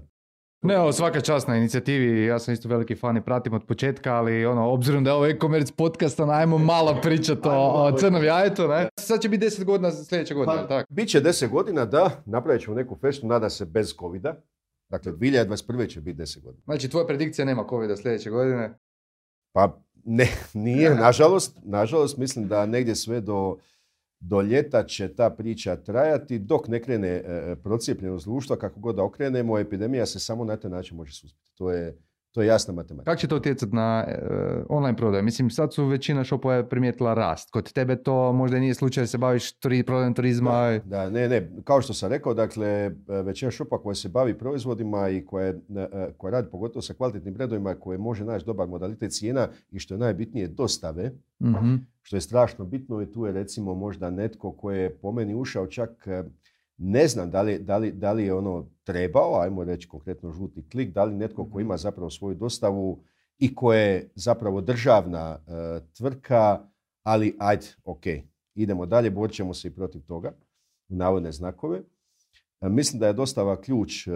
Ne, 0.66 0.78
ovo 0.78 0.92
svaka 0.92 1.20
čast 1.20 1.48
na 1.48 1.56
inicijativi, 1.56 2.24
ja 2.24 2.38
sam 2.38 2.54
isto 2.54 2.68
veliki 2.68 2.94
fan 2.94 3.16
i 3.16 3.20
pratim 3.20 3.52
od 3.52 3.64
početka, 3.64 4.14
ali 4.14 4.46
ono, 4.46 4.70
obzirom 4.70 5.04
da 5.04 5.10
je 5.10 5.14
ovo 5.14 5.26
e-commerce 5.26 5.72
podcast, 5.76 6.20
ono, 6.20 6.32
ajmo 6.32 6.58
malo 6.58 6.98
pričati 7.02 7.48
Ajmo 7.48 7.60
o, 7.60 7.86
o 7.86 7.92
crnom 7.92 8.24
jajetu, 8.24 8.68
ne? 8.68 8.88
Sad 9.00 9.20
će 9.20 9.28
biti 9.28 9.46
10 9.46 9.64
godina 9.64 9.92
sljedeće 9.92 10.34
godine, 10.34 10.56
jel 10.56 10.68
tako? 10.68 10.94
Biće 10.94 11.20
deset 11.20 11.50
godina 11.50 11.84
da 11.84 12.22
napravit 12.24 12.62
ćemo 12.62 12.76
neku 12.76 12.96
feštu, 13.00 13.26
nada 13.26 13.50
se 13.50 13.64
bez 13.64 13.94
covida. 13.98 14.34
Dakle, 14.90 15.12
2021. 15.12 15.88
će 15.88 16.00
biti 16.00 16.22
10 16.22 16.42
godina. 16.42 16.62
Znači, 16.64 16.88
tvoja 16.88 17.06
predikcija 17.06 17.44
nema 17.44 17.66
covid 17.70 17.98
sljedeće 17.98 18.30
godine. 18.30 18.78
Pa 19.52 19.78
ne, 20.04 20.28
nije, 20.54 20.94
nažalost. 20.94 21.58
Nažalost, 21.64 22.16
mislim 22.16 22.48
da 22.48 22.66
negdje 22.66 22.94
sve 22.94 23.20
do, 23.20 23.56
do 24.20 24.40
ljeta 24.42 24.86
će 24.86 25.14
ta 25.14 25.30
priča 25.30 25.76
trajati 25.76 26.38
dok 26.38 26.68
ne 26.68 26.82
krene 26.82 27.08
e, 27.08 27.56
procijepljenost 27.62 28.26
društva, 28.26 28.56
kako 28.56 28.80
god 28.80 28.96
da 28.96 29.04
okrenemo, 29.04 29.58
epidemija 29.58 30.06
se 30.06 30.18
samo 30.18 30.44
na 30.44 30.56
taj 30.56 30.70
način 30.70 30.96
može 30.96 31.12
suzbiti. 31.12 31.50
To 31.54 31.70
je, 31.70 31.98
to 32.36 32.42
je 32.42 32.46
jasna 32.48 32.74
matematika. 32.74 33.10
Kako 33.10 33.20
će 33.20 33.28
to 33.28 33.36
utjecati 33.36 33.74
na 33.74 34.04
e, 34.08 34.18
online 34.68 34.96
prodaju? 34.96 35.24
Mislim, 35.24 35.50
sad 35.50 35.74
su 35.74 35.86
većina 35.86 36.24
shopova 36.24 36.64
primijetila 36.64 37.14
rast. 37.14 37.50
Kod 37.50 37.72
tebe 37.72 37.96
to 37.96 38.32
možda 38.32 38.58
nije 38.58 38.74
slučaj 38.74 39.02
da 39.02 39.06
se 39.06 39.18
baviš 39.18 39.52
turi, 39.58 39.82
prodajom 39.82 40.14
turizma. 40.14 40.80
Da, 40.84 41.10
ne, 41.10 41.28
ne, 41.28 41.50
kao 41.64 41.80
što 41.80 41.94
sam 41.94 42.10
rekao, 42.10 42.34
dakle, 42.34 42.68
e, 42.68 42.92
većina 43.24 43.50
šopa 43.50 43.78
koja 43.78 43.94
se 43.94 44.08
bavi 44.08 44.38
proizvodima 44.38 45.08
i 45.08 45.24
koja, 45.24 45.48
e, 45.48 45.54
koja 46.16 46.30
radi 46.30 46.48
pogotovo 46.50 46.82
sa 46.82 46.94
kvalitetnim 46.94 47.34
brendovima, 47.34 47.74
koje 47.74 47.98
može 47.98 48.24
naći 48.24 48.46
dobar 48.46 48.68
modalitet 48.68 49.12
cijena 49.12 49.48
i 49.70 49.78
što 49.78 49.94
je 49.94 49.98
najbitnije 49.98 50.48
dostave, 50.48 51.12
Mhm. 51.42 51.74
što 52.02 52.16
je 52.16 52.20
strašno 52.20 52.64
bitno 52.64 53.02
i 53.02 53.12
tu 53.12 53.26
je 53.26 53.32
recimo 53.32 53.74
možda 53.74 54.10
netko 54.10 54.52
koji 54.52 54.78
je 54.78 54.94
po 54.94 55.12
meni 55.12 55.34
ušao 55.34 55.66
čak 55.66 55.90
ne 56.78 57.08
znam 57.08 57.30
da 57.30 57.42
li, 57.42 57.58
da 57.58 57.76
li, 57.76 57.92
da 57.92 58.12
li 58.12 58.24
je 58.24 58.34
ono 58.34 58.66
trebao, 58.84 59.40
ajmo 59.40 59.64
reći 59.64 59.88
konkretno 59.88 60.32
žuti 60.32 60.68
klik, 60.68 60.92
da 60.92 61.04
li 61.04 61.14
netko 61.14 61.50
ko 61.50 61.60
ima 61.60 61.76
zapravo 61.76 62.10
svoju 62.10 62.34
dostavu 62.34 63.02
i 63.38 63.54
koja 63.54 63.80
je 63.80 64.10
zapravo 64.14 64.60
državna 64.60 65.38
e, 65.46 65.80
tvrtka, 65.96 66.60
ali 67.02 67.36
ajde, 67.38 67.66
ok, 67.84 68.02
idemo 68.54 68.86
dalje, 68.86 69.10
borit 69.10 69.34
ćemo 69.34 69.54
se 69.54 69.68
i 69.68 69.74
protiv 69.74 70.02
toga, 70.06 70.32
u 70.88 70.96
navodne 70.96 71.32
znakove. 71.32 71.82
E, 72.60 72.68
Mislim 72.68 73.00
da 73.00 73.06
je 73.06 73.12
dostava 73.12 73.60
ključ, 73.60 74.06
e, 74.06 74.10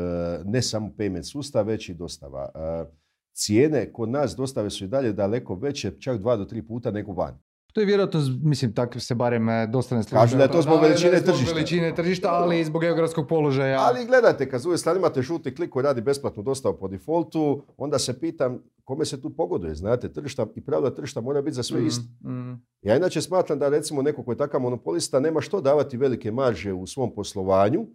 ne 0.44 0.62
samo 0.62 0.90
payment 0.98 1.32
sustav, 1.32 1.66
već 1.66 1.88
i 1.88 1.94
dostava. 1.94 2.50
E, 2.54 3.00
Cijene 3.32 3.92
kod 3.92 4.08
nas 4.08 4.36
dostave 4.36 4.70
su 4.70 4.84
i 4.84 4.88
dalje 4.88 5.12
daleko 5.12 5.54
veće, 5.54 6.00
čak 6.00 6.18
dva 6.18 6.36
do 6.36 6.44
tri 6.44 6.62
puta 6.66 6.90
nego 6.90 7.12
van. 7.12 7.38
To 7.72 7.80
je 7.80 7.86
vjerojatno, 7.86 8.20
mislim, 8.42 8.72
tako 8.72 9.00
se 9.00 9.14
barem 9.14 9.48
e, 9.48 9.66
dosta 9.66 9.96
ne 9.96 10.02
Kažu 10.04 10.36
da 10.36 10.42
je 10.42 10.50
to 10.50 10.62
zbog 10.62 10.80
veličine 10.82 11.18
zbog 11.18 11.26
tržišta. 11.26 11.54
veličine 11.54 11.94
tržišta, 11.94 12.28
ali 12.30 12.60
i 12.60 12.64
zbog 12.64 12.80
geografskog 12.82 13.28
položaja. 13.28 13.80
Ali 13.80 14.06
gledajte, 14.06 14.50
kad 14.50 14.60
s 14.60 14.64
druge 14.64 14.78
strane 14.78 14.98
imate 14.98 15.22
žuti 15.22 15.54
klik 15.54 15.70
koji 15.70 15.82
radi 15.82 16.00
besplatnu 16.00 16.42
dostavu 16.42 16.76
po 16.76 16.88
defaultu, 16.88 17.62
onda 17.76 17.98
se 17.98 18.20
pitam 18.20 18.58
kome 18.84 19.04
se 19.04 19.22
tu 19.22 19.30
pogoduje. 19.30 19.74
Znate, 19.74 20.12
tržišta 20.12 20.46
i 20.54 20.60
pravila 20.60 20.90
tržišta 20.90 21.20
mora 21.20 21.42
biti 21.42 21.54
za 21.54 21.62
sve 21.62 21.80
Mm, 21.80 21.86
isto. 21.86 22.04
mm. 22.24 22.62
Ja 22.82 22.96
inače 22.96 23.20
smatram 23.20 23.58
da 23.58 23.68
recimo 23.68 24.02
neko 24.02 24.22
ko 24.22 24.32
je 24.32 24.36
takav 24.36 24.60
monopolista 24.60 25.20
nema 25.20 25.40
što 25.40 25.60
davati 25.60 25.96
velike 25.96 26.30
marže 26.32 26.72
u 26.72 26.86
svom 26.86 27.14
poslovanju 27.14 27.86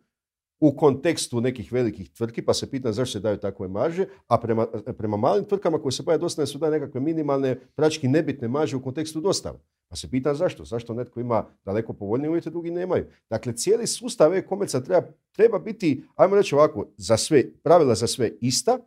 u 0.60 0.76
kontekstu 0.76 1.42
nekih 1.42 1.72
velikih 1.72 2.12
tvrtki, 2.12 2.42
pa 2.42 2.54
se 2.54 2.72
pitam 2.72 2.94
zašto 2.94 3.12
se 3.12 3.20
daju 3.20 3.38
takve 3.38 3.68
marže, 3.68 4.06
a 4.28 4.38
prema, 4.38 4.68
prema 4.98 5.18
malim 5.18 5.46
tvrtkama 5.46 5.82
koje 5.82 5.92
se 5.92 6.04
bave 6.04 6.18
dosta 6.18 6.46
su 6.46 6.58
daje 6.58 6.72
nekakve 6.72 7.02
minimalne, 7.02 7.60
praktički 7.76 8.08
nebitne 8.08 8.48
marže 8.48 8.78
u 8.78 8.84
kontekstu 8.84 9.22
dostave. 9.22 9.60
Pa 9.90 9.96
se 9.96 10.10
pitam 10.10 10.36
zašto? 10.36 10.66
Zašto 10.66 10.94
netko 10.94 11.20
ima 11.20 11.46
daleko 11.66 11.94
povoljnije 11.94 12.30
uvjete, 12.30 12.50
drugi 12.50 12.72
nemaju? 12.72 13.06
Dakle, 13.30 13.54
cijeli 13.54 13.88
sustav 13.88 14.34
e-komerca 14.34 14.82
treba, 14.82 15.08
treba 15.32 15.60
biti, 15.60 16.04
ajmo 16.16 16.36
reći 16.36 16.56
ovako, 16.56 16.86
za 16.98 17.18
sve, 17.18 17.54
pravila 17.64 17.96
za 17.96 18.08
sve 18.08 18.32
ista, 18.42 18.80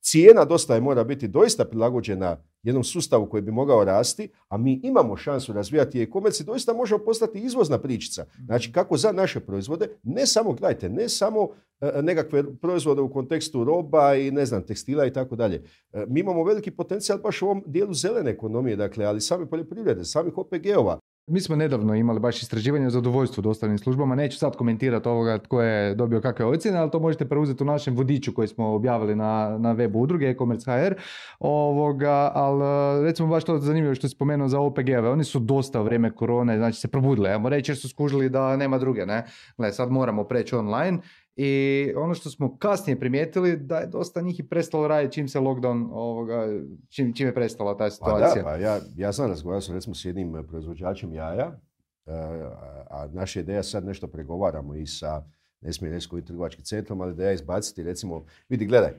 cijena 0.00 0.44
dostave 0.44 0.80
mora 0.80 1.04
biti 1.04 1.28
doista 1.28 1.64
prilagođena 1.64 2.44
jednom 2.62 2.84
sustavu 2.84 3.26
koji 3.26 3.42
bi 3.42 3.50
mogao 3.50 3.84
rasti, 3.84 4.28
a 4.48 4.56
mi 4.56 4.80
imamo 4.82 5.16
šansu 5.16 5.52
razvijati 5.52 6.02
e-commerce 6.02 6.42
i 6.42 6.46
doista 6.46 6.72
možemo 6.72 7.04
postati 7.04 7.38
izvozna 7.38 7.78
pričica. 7.78 8.26
Znači, 8.44 8.72
kako 8.72 8.96
za 8.96 9.12
naše 9.12 9.40
proizvode, 9.40 9.88
ne 10.02 10.26
samo, 10.26 10.52
gledajte, 10.52 10.88
ne 10.88 11.08
samo 11.08 11.48
e, 11.80 12.02
nekakve 12.02 12.56
proizvode 12.56 13.00
u 13.00 13.12
kontekstu 13.12 13.64
roba 13.64 14.14
i 14.14 14.30
ne 14.30 14.46
znam, 14.46 14.66
tekstila 14.66 15.06
i 15.06 15.12
tako 15.12 15.36
dalje. 15.36 15.64
E, 15.92 16.04
Mi 16.08 16.20
imamo 16.20 16.44
veliki 16.44 16.70
potencijal 16.70 17.18
baš 17.18 17.42
u 17.42 17.46
ovom 17.46 17.62
dijelu 17.66 17.94
zelene 17.94 18.30
ekonomije, 18.30 18.76
dakle, 18.76 19.04
ali 19.04 19.20
same 19.20 19.46
poljoprivrede, 19.46 20.04
samih 20.04 20.38
OPG-ova. 20.38 20.98
Mi 21.26 21.40
smo 21.40 21.56
nedavno 21.56 21.94
imali 21.94 22.20
baš 22.20 22.42
istraživanje 22.42 22.86
o 22.86 22.90
zadovoljstvu 22.90 23.42
dostavnim 23.42 23.78
službama. 23.78 24.14
Neću 24.14 24.38
sad 24.38 24.56
komentirati 24.56 25.08
ovoga 25.08 25.38
tko 25.38 25.62
je 25.62 25.94
dobio 25.94 26.20
kakve 26.20 26.44
ocjene, 26.44 26.78
ali 26.78 26.90
to 26.90 27.00
možete 27.00 27.28
preuzeti 27.28 27.62
u 27.62 27.66
našem 27.66 27.96
vodiču 27.96 28.34
koji 28.34 28.48
smo 28.48 28.74
objavili 28.74 29.16
na, 29.16 29.58
na 29.58 29.74
webu 29.74 29.96
udruge 29.96 30.26
e-commerce 30.26 30.70
HR. 30.70 30.94
Ovoga, 31.40 32.32
ali 32.34 32.64
e, 33.00 33.04
recimo 33.04 33.28
baš 33.28 33.44
to 33.44 33.58
zanimljivo 33.58 33.94
što 33.94 34.08
si 34.08 34.14
spomenuo 34.14 34.48
za 34.48 34.60
OPG-ove. 34.60 35.10
Oni 35.10 35.24
su 35.24 35.38
dosta 35.38 35.80
u 35.80 35.84
vrijeme 35.84 36.14
korone, 36.14 36.56
znači 36.56 36.80
se 36.80 36.88
probudili. 36.88 37.28
Ajmo 37.28 37.48
reći 37.48 37.70
jer 37.70 37.78
su 37.78 37.88
skužili 37.88 38.28
da 38.28 38.56
nema 38.56 38.78
druge. 38.78 39.06
Ne? 39.06 39.24
Gle, 39.58 39.72
sad 39.72 39.90
moramo 39.90 40.24
preći 40.24 40.54
online. 40.54 40.98
I 41.36 41.92
ono 41.96 42.14
što 42.14 42.30
smo 42.30 42.56
kasnije 42.58 43.00
primijetili 43.00 43.56
da 43.56 43.78
je 43.78 43.86
dosta 43.86 44.20
njih 44.20 44.40
i 44.40 44.48
prestalo 44.48 44.88
raditi 44.88 45.14
čim 45.14 45.28
se 45.28 45.40
lockdown, 45.40 45.88
ovoga, 45.92 46.46
čim, 46.88 47.14
čim 47.14 47.26
je 47.26 47.34
prestala 47.34 47.72
ta 47.72 47.78
Pa 47.78 47.84
da, 47.84 47.90
situacija. 47.90 48.44
pa 48.44 48.56
ja, 48.56 48.78
ja 48.96 49.12
sam 49.12 49.28
razgovarao 49.28 49.60
sam 49.60 49.74
recimo 49.74 49.94
s 49.94 50.04
jednim 50.04 50.36
e, 50.36 50.42
proizvođačem 50.46 51.12
jaja, 51.12 51.60
e, 52.06 52.12
a, 52.12 52.86
a 52.90 53.08
naša 53.12 53.40
ideja 53.40 53.62
sad 53.62 53.84
nešto 53.84 54.06
pregovaramo 54.06 54.74
i 54.74 54.86
sa, 54.86 55.24
ne 55.60 55.72
smijem 55.72 55.94
reći 55.94 56.08
koji 56.08 56.24
trgovački 56.24 56.62
centrom, 56.62 57.00
ali 57.00 57.14
da 57.14 57.24
ja 57.24 57.32
izbaciti 57.32 57.82
recimo, 57.82 58.24
vidi 58.48 58.66
gledaj, 58.66 58.92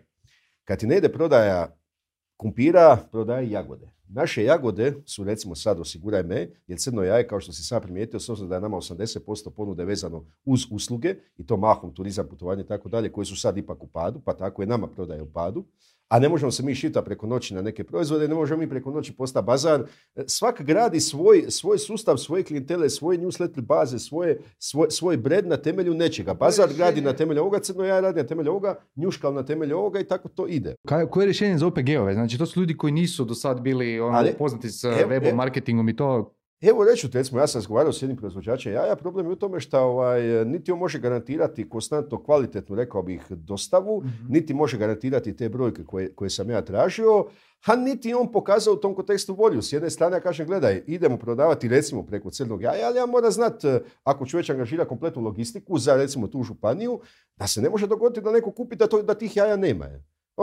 kad 0.63 0.79
ti 0.79 0.87
ne 0.87 0.97
ide 0.97 1.09
prodaja 1.09 1.75
kumpira, 2.43 2.97
prodaje 3.11 3.51
jagode. 3.51 3.87
Naše 4.07 4.43
jagode 4.43 4.93
su 5.05 5.23
recimo 5.23 5.55
sad 5.55 5.79
osiguraj 5.79 6.23
me, 6.23 6.49
jer 6.67 6.79
crno 6.79 7.03
jaje, 7.03 7.27
kao 7.27 7.39
što 7.39 7.53
si 7.53 7.63
sam 7.63 7.81
primijetio, 7.81 8.19
s 8.19 8.29
obzirom 8.29 8.49
da 8.49 8.55
je 8.55 8.61
nama 8.61 8.77
80% 8.77 9.49
ponude 9.55 9.85
vezano 9.85 10.25
uz 10.45 10.61
usluge, 10.71 11.15
i 11.37 11.45
to 11.45 11.57
mahom, 11.57 11.93
turizam, 11.93 12.27
putovanje 12.27 12.63
i 12.63 12.67
tako 12.67 12.89
dalje, 12.89 13.11
koji 13.11 13.25
su 13.25 13.35
sad 13.35 13.57
ipak 13.57 13.83
u 13.83 13.87
padu, 13.87 14.19
pa 14.25 14.33
tako 14.33 14.61
je 14.61 14.67
nama 14.67 14.87
prodaja 14.87 15.23
u 15.23 15.31
padu, 15.33 15.65
a 16.13 16.19
ne 16.19 16.29
možemo 16.29 16.51
se 16.51 16.63
mi 16.63 16.75
šita 16.75 17.01
preko 17.01 17.27
noći 17.27 17.53
na 17.53 17.61
neke 17.61 17.83
proizvode, 17.83 18.27
ne 18.27 18.35
možemo 18.35 18.59
mi 18.59 18.69
preko 18.69 18.91
noći 18.91 19.13
postati 19.13 19.45
bazar. 19.45 19.83
Svak 20.27 20.61
gradi 20.61 20.99
svoj, 20.99 21.45
svoj 21.49 21.77
sustav, 21.77 22.17
svoje 22.17 22.43
klijentele, 22.43 22.89
svoje 22.89 23.19
newsletter 23.19 23.61
baze, 23.61 23.99
svoje, 23.99 24.39
svoj, 24.57 24.87
svoj 24.89 25.17
bred 25.17 25.47
na 25.47 25.57
temelju 25.57 25.93
nečega. 25.93 26.33
Bazar 26.33 26.69
gradi 26.77 27.01
na 27.01 27.13
temelju 27.13 27.41
ovoga, 27.41 27.59
crno 27.59 27.83
ja 27.83 27.99
radi 27.99 28.21
na 28.21 28.27
temelju 28.27 28.51
ovoga, 28.51 28.75
njuškal 28.95 29.33
na 29.33 29.45
temelju 29.45 29.77
ovoga 29.77 29.99
i 29.99 30.07
tako 30.07 30.29
to 30.29 30.47
ide. 30.47 30.75
Kaj, 30.87 31.05
koje 31.05 31.23
je 31.23 31.25
rješenje 31.25 31.57
za 31.57 31.67
OPG-ove? 31.67 32.13
Znači, 32.13 32.37
to 32.37 32.45
su 32.45 32.59
ljudi 32.59 32.77
koji 32.77 32.93
nisu 32.93 33.25
do 33.25 33.33
sad 33.33 33.61
bili 33.61 33.99
ono, 33.99 34.17
Ali, 34.17 34.33
poznati 34.37 34.69
s 34.69 34.83
evo, 34.83 34.93
webom, 34.95 35.27
evo. 35.27 35.35
marketingom 35.35 35.89
i 35.89 35.95
to. 35.95 36.33
Evo 36.69 36.83
reću, 36.83 37.07
recimo, 37.13 37.39
ja 37.39 37.47
sam 37.47 37.59
razgovarao 37.59 37.93
s 37.93 38.01
jednim 38.01 38.17
proizvođačem 38.17 38.73
jaja, 38.73 38.95
problem 38.95 39.25
je 39.25 39.31
u 39.31 39.35
tome 39.35 39.59
što 39.59 39.79
ovaj, 39.79 40.45
niti 40.45 40.71
on 40.71 40.79
može 40.79 40.99
garantirati 40.99 41.69
konstantno 41.69 42.23
kvalitetnu, 42.23 42.75
rekao 42.75 43.03
bih, 43.03 43.21
dostavu, 43.29 44.03
niti 44.29 44.53
može 44.53 44.77
garantirati 44.77 45.35
te 45.35 45.49
brojke 45.49 45.83
koje, 45.83 46.15
koje 46.15 46.29
sam 46.29 46.49
ja 46.49 46.61
tražio, 46.61 47.25
a 47.65 47.75
niti 47.75 48.13
on 48.13 48.31
pokazao 48.31 48.73
u 48.73 48.77
tom 48.77 48.95
kontekstu 48.95 49.33
volju. 49.33 49.61
S 49.61 49.73
jedne 49.73 49.89
strane 49.89 50.15
ja 50.15 50.19
kažem, 50.19 50.47
gledaj, 50.47 50.83
idemo 50.87 51.17
prodavati 51.17 51.67
recimo 51.67 52.05
preko 52.05 52.29
crnog 52.29 52.61
jaja, 52.61 52.87
ali 52.87 52.97
ja 52.97 53.05
moram 53.05 53.31
znat, 53.31 53.63
eh, 53.63 53.79
ako 54.03 54.25
ću 54.25 54.37
već 54.37 54.49
angažirati 54.49 54.89
kompletnu 54.89 55.21
logistiku 55.21 55.77
za 55.77 55.95
recimo 55.95 56.27
tu 56.27 56.43
županiju, 56.43 56.99
da 57.37 57.47
se 57.47 57.61
ne 57.61 57.69
može 57.69 57.87
dogoditi 57.87 58.21
da 58.21 58.31
neko 58.31 58.51
kupi 58.51 58.75
da, 58.75 58.87
to, 58.87 59.01
da 59.01 59.13
tih 59.13 59.37
jaja 59.37 59.55
nema. 59.55 59.85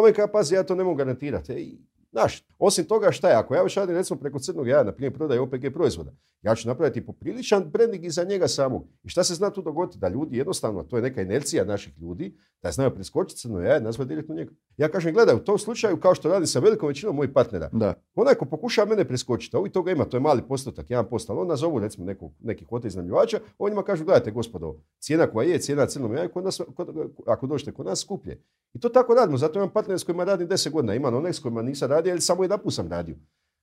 mi 0.07 0.13
kaže, 0.13 0.33
pazi, 0.33 0.55
ja 0.55 0.63
to 0.63 0.75
ne 0.75 0.85
mogu 0.85 0.97
garantirati. 0.97 1.53
Ej, 1.53 1.79
Znaš, 2.13 2.45
osim 2.59 2.85
toga 2.85 3.13
šta 3.13 3.29
je, 3.29 3.35
ako 3.37 3.55
ja 3.55 3.63
već 3.63 3.77
radim 3.77 3.97
recimo 3.97 4.21
preko 4.21 4.39
crnog 4.39 4.69
jaja, 4.69 4.85
na 4.85 4.93
primjer 4.93 5.13
prodaje 5.15 5.41
OPG 5.41 5.73
proizvoda, 5.75 6.13
ja 6.43 6.55
ću 6.55 6.69
napraviti 6.69 7.07
popriličan 7.07 7.65
branding 7.65 8.05
iza 8.05 8.25
njega 8.25 8.49
samog. 8.49 8.87
I 9.05 9.09
šta 9.09 9.25
se 9.25 9.35
zna 9.35 9.51
tu 9.51 9.63
dogoditi? 9.63 9.99
Da 9.99 10.09
ljudi 10.09 10.37
jednostavno, 10.37 10.83
to 10.83 10.97
je 10.97 11.03
neka 11.03 11.23
inercija 11.23 11.65
naših 11.65 11.99
ljudi, 11.99 12.37
da 12.63 12.71
znaju 12.71 12.95
preskočiti 12.95 13.41
crno 13.41 13.61
jaje, 13.61 13.81
nazvati 13.81 14.09
direktno 14.09 14.35
njega. 14.35 14.53
Ja 14.77 14.89
kažem, 14.89 15.15
gledaj, 15.15 15.35
u 15.35 15.45
tom 15.45 15.59
slučaju, 15.59 16.01
kao 16.01 16.15
što 16.15 16.29
radi 16.29 16.47
sa 16.47 16.59
velikom 16.61 16.89
većinom 16.89 17.17
mojih 17.17 17.31
partnera, 17.35 17.69
Da. 17.73 17.95
onaj 18.15 18.35
ko 18.35 18.45
pokuša 18.45 18.85
mene 18.85 19.05
preskočiti, 19.05 19.57
a 19.57 19.61
ovih 19.61 19.73
toga 19.73 19.91
ima, 19.91 20.05
to 20.05 20.17
je 20.17 20.21
mali 20.21 20.43
postotak, 20.49 20.87
1%, 20.89 21.31
ali 21.31 21.41
on 21.41 21.49
nazovu 21.49 21.79
recimo 21.79 22.07
nekog, 22.07 22.33
neki 22.41 22.67
kvota 22.67 22.89
iznajmljivača, 22.89 23.39
on 23.59 23.71
njima 23.71 23.83
kažu, 23.83 24.05
gledajte 24.05 24.31
gospodo, 24.31 24.77
cijena 24.99 25.27
koja 25.27 25.49
je, 25.49 25.59
cijena 25.59 25.87
crnom 25.87 26.15
jaju, 26.15 26.29
kod 26.33 26.45
nas, 26.45 26.61
kod- 26.77 27.11
ako 27.27 27.47
dođete 27.47 27.73
kod 27.73 27.87
nas, 27.87 28.01
skuplje. 28.01 28.43
I 28.75 28.81
to 28.81 28.89
tako 28.89 29.15
radimo, 29.15 29.39
zato 29.39 29.59
imam 29.59 29.71
partnere 29.71 29.99
s 29.99 30.05
kojima 30.05 30.25
radim 30.25 30.49
10 30.49 30.71
godina, 30.71 30.95
imam 30.95 31.15
one 31.15 31.33
s 31.33 31.39
kojima 31.39 31.63
nisam 31.63 31.89
radio, 31.91 32.00
ali 32.09 32.21
samo 32.21 32.45
jedan 32.45 32.59
put 32.63 32.75
sam 32.75 32.89
radio. 32.89 33.17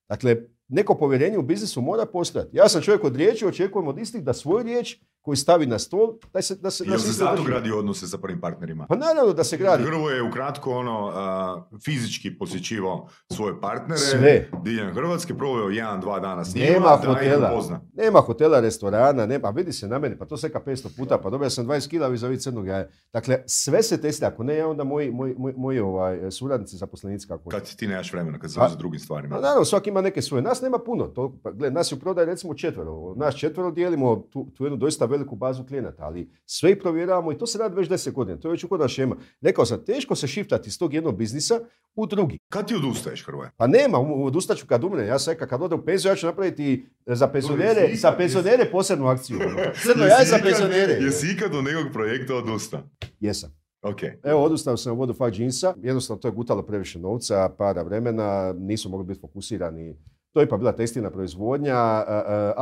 Dakle, 0.10 0.36
neko 0.68 0.98
povjerenje 0.98 1.38
u 1.38 1.42
biznisu 1.42 1.82
mora 1.82 2.06
postojati. 2.06 2.58
Ja 2.58 2.70
sam 2.70 2.82
čovjek 2.82 3.04
od 3.04 3.16
riječi, 3.16 3.46
očekujem 3.46 3.88
od 3.88 4.00
istih 4.00 4.24
da 4.24 4.34
svoju 4.34 4.64
riječ 4.64 4.98
koju 5.22 5.36
stavi 5.36 5.66
na 5.66 5.80
stol, 5.80 6.14
da 6.34 6.42
se, 6.42 6.56
da 6.56 6.72
se, 6.72 6.84
da 6.86 6.92
Jel 6.92 7.00
se 7.00 7.08
se 7.08 7.14
zato 7.14 7.44
gradi 7.44 7.72
odnose 7.72 8.08
sa 8.08 8.18
prvim 8.18 8.42
partnerima? 8.42 8.86
Pa 8.90 8.96
naravno 8.96 9.34
da 9.34 9.44
se 9.44 9.58
gradi. 9.58 9.84
Hrvo 9.84 10.10
je 10.10 10.24
ukratko 10.24 10.72
ono, 10.72 11.12
a, 11.16 11.64
fizički 11.86 12.38
posjećivao 12.38 13.08
svoje 13.34 13.62
partnere 13.62 14.00
Sve. 14.00 14.50
diljem 14.64 14.94
Hrvatske, 14.94 15.34
proveo 15.38 15.70
jedan, 15.70 16.02
dva 16.02 16.20
dana 16.20 16.46
s 16.46 16.56
njima, 16.56 16.68
Nema 16.72 16.86
da 16.86 17.14
hotela, 17.14 17.82
nema 17.94 18.20
hotela, 18.20 18.60
restorana, 18.60 19.26
nema, 19.26 19.48
a 19.48 19.52
vidi 19.52 19.74
se 19.74 19.88
na 19.88 20.00
meni, 20.00 20.18
pa 20.18 20.26
to 20.26 20.38
seka 20.38 20.60
500 20.66 20.98
puta, 20.98 21.18
pa 21.18 21.30
dobio 21.30 21.50
sam 21.50 21.66
20 21.66 21.90
kila 21.90 22.08
vis 22.08 22.44
crnog 22.44 22.68
jaja. 22.68 22.88
Dakle, 23.14 23.44
sve 23.46 23.84
se 23.84 24.02
testira, 24.02 24.28
ako 24.28 24.44
ne 24.44 24.56
ja, 24.56 24.68
onda 24.68 24.84
moji, 24.84 25.12
moji, 25.12 25.36
moji, 25.38 25.54
moji, 25.58 25.80
ovaj, 25.80 26.32
suradnici, 26.32 26.78
zaposlenici, 26.78 27.28
kako 27.28 27.50
Kad 27.50 27.76
ti 27.76 27.88
nemaš 27.88 28.14
vremena, 28.14 28.40
kad 28.40 28.54
se 28.54 28.60
A- 28.62 28.70
za 28.70 28.76
drugim 28.76 29.00
stvarima. 29.00 29.36
Pa 29.36 29.42
naravno, 29.42 29.66
svaki 29.66 29.90
ima 29.90 30.02
neke 30.02 30.22
svoje. 30.22 30.42
Nas 30.42 30.57
nema 30.62 30.78
puno. 30.80 31.08
To, 31.08 31.38
pa, 31.44 31.52
gle, 31.52 31.72
nas 31.72 31.92
je 31.92 31.96
u 31.96 32.00
prodaji 32.00 32.26
recimo 32.26 32.54
četvero. 32.54 33.14
Nas 33.16 33.36
četvero 33.36 33.72
dijelimo 33.72 34.16
tu, 34.16 34.48
tu 34.56 34.64
jednu 34.64 34.78
doista 34.78 35.06
veliku 35.06 35.36
bazu 35.36 35.64
klijenata, 35.64 36.04
ali 36.04 36.30
sve 36.46 36.72
ih 36.72 36.78
provjeravamo 36.82 37.32
i 37.32 37.38
to 37.38 37.46
se 37.48 37.58
radi 37.58 37.76
već 37.76 37.90
deset 37.90 38.14
godina. 38.14 38.38
To 38.38 38.48
je 38.48 38.52
već 38.52 38.64
uhodna 38.64 38.88
šema. 38.88 39.16
Rekao 39.42 39.66
sam, 39.66 39.86
teško 39.86 40.16
se 40.16 40.28
šiftati 40.28 40.68
iz 40.70 40.80
tog 40.80 40.94
jednog 40.94 41.18
biznisa 41.18 41.60
u 41.96 42.06
drugi. 42.06 42.40
Kad 42.50 42.68
ti 42.68 42.76
odustaješ, 42.76 43.26
Hrvoje? 43.26 43.52
Pa 43.58 43.68
nema, 43.68 44.00
u- 44.00 44.26
odustat 44.26 44.58
ću 44.58 44.68
kad 44.68 44.84
umre. 44.84 45.06
Ja 45.06 45.20
sam 45.20 45.32
rekao, 45.34 45.48
kad 45.48 45.62
odem 45.62 45.80
u 45.80 45.86
penziju, 45.86 46.12
ja 46.12 46.16
ću 46.16 46.26
napraviti 46.26 46.86
e, 47.06 47.16
za 47.16 47.28
penzionere, 47.28 47.96
za 47.96 48.12
penzionere 48.12 48.72
posebnu 48.72 49.08
akciju. 49.08 49.38
Crno 49.84 50.06
jaje 50.06 50.26
za 50.26 50.38
penzionere. 50.44 50.94
Jesi 50.94 51.28
ikad 51.32 51.56
od 51.56 51.64
nekog 51.64 51.92
projekta 51.94 52.36
odusta? 52.36 52.84
Jesam. 53.20 53.58
Ok. 53.82 53.98
Evo, 54.24 54.44
odustao 54.44 54.78
sam 54.78 54.94
u 54.94 54.96
vodu 54.96 55.14
fuck 55.14 55.32
džinsa. 55.32 55.74
Jednostavno, 55.82 56.22
to 56.22 56.28
je 56.28 56.32
gutalo 56.32 56.62
previše 56.64 57.00
novca, 57.00 57.50
para 57.58 57.82
vremena, 57.82 58.54
nisu 58.58 58.90
mogli 58.90 59.06
biti 59.06 59.20
fokusirani. 59.22 59.96
To 60.38 60.42
je 60.42 60.46
ipak 60.46 60.60
bila 60.60 60.72
tekstilna 60.72 61.10
proizvodnja. 61.10 62.04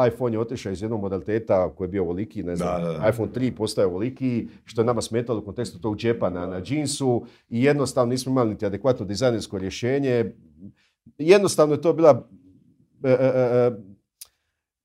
iPhone 0.07 0.35
je 0.35 0.39
otišao 0.39 0.71
iz 0.71 0.81
jednog 0.81 1.01
modaliteta 1.01 1.69
koji 1.69 1.85
je 1.85 1.89
bio 1.89 2.03
ovoliki, 2.03 2.43
ne 2.43 2.55
znam, 2.55 2.81
Da, 2.81 2.87
da, 2.87 2.97
da. 2.97 3.09
iPhone 3.09 3.31
3 3.31 3.51
postaje 3.55 3.87
ovoliki, 3.87 4.47
što 4.65 4.81
je 4.81 4.85
nama 4.85 5.01
smetalo 5.01 5.39
u 5.39 5.45
kontekstu 5.45 5.79
tog 5.79 5.97
džepa 5.97 6.29
na, 6.29 6.45
na 6.47 6.61
džinsu 6.61 7.25
i 7.49 7.63
jednostavno 7.63 8.09
nismo 8.09 8.31
imali 8.31 8.49
niti 8.49 8.65
adekvatno 8.65 9.05
dizajnersko 9.05 9.57
rješenje. 9.57 10.33
Jednostavno 11.17 11.75
je 11.75 11.81
to 11.81 11.93
bila 11.93 12.27
e, 13.03 13.09
e, 13.09 13.15
e, 13.19 13.71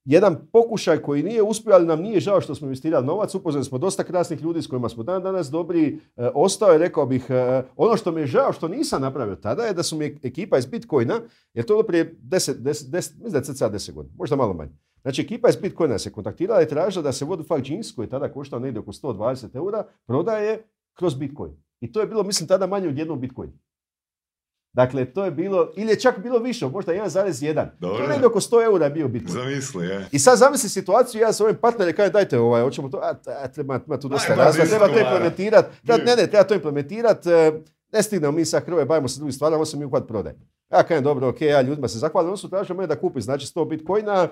jedan 0.05 0.36
pokušaj 0.53 1.03
koji 1.03 1.22
nije 1.22 1.42
uspio, 1.42 1.74
ali 1.74 1.86
nam 1.86 2.03
nije 2.03 2.20
žao 2.20 2.40
što 2.40 2.55
smo 2.55 2.66
investirali 2.66 3.07
novac. 3.07 3.34
Upoznali 3.34 3.64
smo 3.64 3.78
dosta 3.78 4.05
krasnih 4.05 4.42
ljudi 4.42 4.62
s 4.62 4.66
kojima 4.66 4.88
smo 4.88 5.03
dan 5.03 5.22
danas 5.22 5.51
dobri. 5.51 6.01
E, 6.16 6.28
ostao 6.34 6.72
je, 6.72 6.78
rekao 6.78 7.07
bih, 7.07 7.26
e, 7.28 7.62
ono 7.76 7.96
što 7.96 8.12
mi 8.12 8.20
je 8.20 8.26
žao 8.26 8.53
što 8.53 8.68
nisam 8.68 9.03
napravio 9.03 9.36
tada 9.36 9.62
je 9.62 9.74
da 9.74 9.82
su 9.82 9.96
mi 9.96 10.18
ekipa 10.22 10.59
iz 10.59 10.66
Bitcoina, 10.66 11.20
jer 11.55 11.66
to 11.66 11.78
je 11.78 11.86
prije 11.86 12.16
10, 12.22 12.55
10, 12.55 12.90
10 12.90 12.92
mislim 12.92 13.30
da 13.30 13.38
je 13.38 13.44
cca 13.44 13.70
10 13.70 13.92
godina, 13.92 14.14
možda 14.18 14.36
malo 14.36 14.55
manje. 14.55 14.72
Znači, 15.03 15.22
ekipa 15.22 15.48
iz 15.48 15.57
Bitcoina 15.57 15.98
se 15.98 16.12
kontaktirala 16.12 16.62
i 16.62 16.68
tražila 16.68 17.03
da 17.03 17.12
se 17.12 17.24
Vodafone 17.24 17.62
Jeans, 17.66 17.92
koji 17.92 18.07
je 18.07 18.11
tada 18.11 18.32
koštao 18.32 18.59
negdje 18.59 18.80
oko 18.80 18.92
120 18.92 19.57
eura, 19.57 19.84
prodaje 20.07 20.64
kroz 20.94 21.14
Bitcoin. 21.14 21.53
I 21.80 21.92
to 21.92 22.01
je 22.01 22.07
bilo, 22.07 22.22
mislim, 22.22 22.48
tada 22.48 22.66
manje 22.66 22.88
od 22.88 22.98
jednog 22.98 23.18
Bitcoina. 23.18 23.53
Dakle, 24.72 25.04
to 25.04 25.24
je 25.24 25.30
bilo, 25.30 25.72
ili 25.76 25.90
je 25.90 26.00
čak 26.00 26.18
bilo 26.18 26.38
više, 26.38 26.66
možda 26.66 26.92
1,1. 26.92 27.66
To 27.80 28.02
je 28.02 28.08
negdje 28.08 28.26
oko 28.26 28.40
100 28.40 28.64
eura 28.64 28.84
je 28.84 28.90
bio 28.90 29.08
Bitcoin. 29.08 29.34
Zamisli, 29.34 29.86
je. 29.86 30.08
I 30.12 30.18
sad 30.18 30.38
zamisli 30.38 30.68
situaciju, 30.68 31.20
ja 31.20 31.32
s 31.32 31.40
ovim 31.40 31.56
partnerom 31.56 31.94
kažem, 31.94 32.12
dajte 32.12 32.38
ovaj, 32.38 32.62
hoćemo 32.62 32.88
to, 32.88 32.98
a, 32.98 33.14
a, 33.42 33.48
treba, 33.48 33.80
ima 33.86 34.00
tu 34.00 34.08
dosta 34.08 34.34
razloga, 34.34 34.64
deset 34.64 34.68
treba 34.68 34.86
to 34.86 34.92
dolara. 34.92 35.10
implementirati, 35.10 35.68
treba, 35.86 36.04
ne, 36.04 36.16
ne, 36.16 36.26
treba 36.26 36.44
to 36.44 36.54
implementirati, 36.54 37.28
ne 37.92 38.02
stignemo 38.02 38.32
mi 38.32 38.44
sad 38.44 38.64
Hrvoje, 38.64 38.84
bavimo 38.84 39.08
se 39.08 39.18
drugim 39.18 39.32
stvarima, 39.32 39.56
ovo 39.56 39.64
se 39.64 39.76
mi 39.76 39.84
uhvat 39.84 40.08
prodaj. 40.08 40.32
Ja 40.72 40.82
kažem, 40.82 41.04
dobro, 41.04 41.28
ok, 41.28 41.40
ja 41.40 41.62
ljudima 41.62 41.88
se 41.88 41.98
zahvalim, 41.98 42.30
on 42.30 42.36
su 42.36 42.50
tražili 42.50 42.76
mene 42.76 42.86
da 42.86 43.00
kupi, 43.00 43.20
znači 43.20 43.46
100 43.46 43.68
bitcoina, 43.68 44.28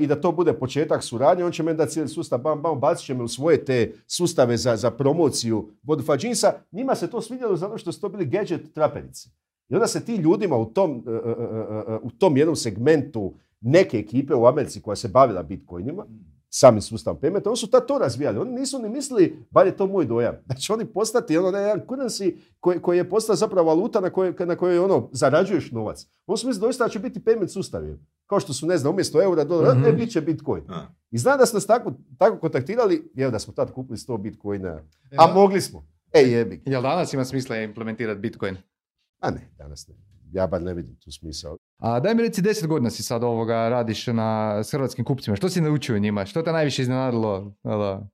i 0.00 0.06
da 0.06 0.20
to 0.20 0.32
bude 0.32 0.52
početak 0.52 1.02
suradnje, 1.02 1.44
on 1.44 1.52
će 1.52 1.62
meni 1.62 1.78
dati 1.78 1.92
cijeli 1.92 2.08
sustav, 2.08 2.38
bam, 2.38 2.62
bam, 2.62 2.80
bacit 2.80 3.06
će 3.06 3.14
me 3.14 3.22
u 3.22 3.28
svoje 3.28 3.64
te 3.64 3.92
sustave 4.06 4.56
za, 4.56 4.76
za 4.76 4.90
promociju 4.90 5.68
Vodafone 5.82 6.18
Jeansa. 6.22 6.52
Njima 6.72 6.94
se 6.94 7.10
to 7.10 7.20
svidjelo 7.20 7.56
zato 7.56 7.78
što 7.78 7.92
su 7.92 8.00
to 8.00 8.08
bili 8.08 8.26
gadget 8.26 8.74
traperici. 8.74 9.30
I 9.68 9.74
onda 9.74 9.86
se 9.86 10.04
ti 10.04 10.14
ljudima 10.14 10.56
u 10.56 10.66
tom, 10.66 11.04
e, 11.06 11.10
e, 11.10 11.14
e, 11.14 11.94
e, 11.94 11.98
u 12.02 12.10
tom 12.10 12.36
jednom 12.36 12.56
segmentu 12.56 13.34
neke 13.60 13.98
ekipe 13.98 14.34
u 14.34 14.46
Americi 14.46 14.82
koja 14.82 14.96
se 14.96 15.08
bavila 15.08 15.42
bitcoinima, 15.42 16.06
samim 16.50 16.82
sustavom 16.82 17.20
paymenta, 17.20 17.46
oni 17.46 17.56
su 17.56 17.66
tad 17.66 17.86
to 17.86 17.98
razvijali. 17.98 18.38
Oni 18.38 18.52
nisu 18.52 18.78
ni 18.78 18.88
mislili, 18.88 19.46
bar 19.50 19.66
je 19.66 19.76
to 19.76 19.86
moj 19.86 20.06
dojam, 20.06 20.34
da 20.46 20.54
će 20.54 20.72
oni 20.72 20.84
postati 20.86 21.38
ono 21.38 21.58
jedan 21.58 21.80
currency 21.80 22.36
koji, 22.60 22.80
koji 22.80 22.96
je 22.96 23.08
postao 23.08 23.36
zapravo 23.36 23.68
valuta 23.68 24.00
na 24.00 24.10
kojoj, 24.10 24.34
na 24.38 24.56
kojoj 24.56 24.78
ono, 24.78 25.08
zarađuješ 25.12 25.70
novac. 25.70 26.06
Oni 26.26 26.38
su 26.38 26.46
mislili 26.46 26.60
doista 26.60 26.84
da 26.84 26.90
će 26.90 26.98
biti 26.98 27.20
payment 27.20 27.48
sustavi. 27.48 27.98
Kao 28.26 28.40
što 28.40 28.52
su, 28.52 28.66
ne 28.66 28.78
znam, 28.78 28.92
umjesto 28.92 29.22
eura, 29.22 29.44
dolara, 29.44 29.74
Mhm. 29.74 29.82
ne, 29.82 29.92
bit 29.92 30.10
će 30.10 30.20
bitcoin. 30.20 30.62
A. 30.68 30.86
I 31.10 31.18
znam 31.18 31.38
da 31.38 31.46
su 31.46 31.56
nas 31.56 31.66
tako, 31.66 31.92
tako 32.18 32.38
kontaktirali, 32.38 33.12
evo 33.16 33.30
da 33.30 33.38
smo 33.38 33.52
tad 33.52 33.72
kupili 33.72 33.96
100 33.98 34.18
bitcoina, 34.18 34.82
a 35.18 35.34
mogli 35.34 35.60
smo. 35.60 35.86
E, 36.12 36.20
jebi. 36.20 36.62
Jel 36.66 36.82
danas 36.82 37.12
ima 37.12 37.24
smisla 37.24 37.56
implementirati 37.56 38.20
Bitcoin? 38.20 38.56
A 39.20 39.30
ne, 39.30 39.50
danas 39.58 39.88
ne. 39.88 39.94
Ja 40.32 40.46
bar 40.46 40.62
ne 40.62 40.74
vidim 40.74 40.96
tu 40.96 41.12
smisao. 41.12 41.56
A 41.78 42.00
daj 42.00 42.14
mi 42.14 42.22
reci, 42.22 42.42
deset 42.42 42.66
godina 42.66 42.90
si 42.90 43.02
sad 43.02 43.24
ovoga 43.24 43.68
radiš 43.68 44.06
na, 44.06 44.60
s 44.64 44.72
hrvatskim 44.72 45.04
kupcima. 45.04 45.36
Što 45.36 45.48
si 45.48 45.60
naučio 45.60 45.98
njima? 45.98 46.26
Što 46.26 46.42
te 46.42 46.52
najviše 46.52 46.82
iznenadilo? 46.82 47.54
ono, 47.62 48.08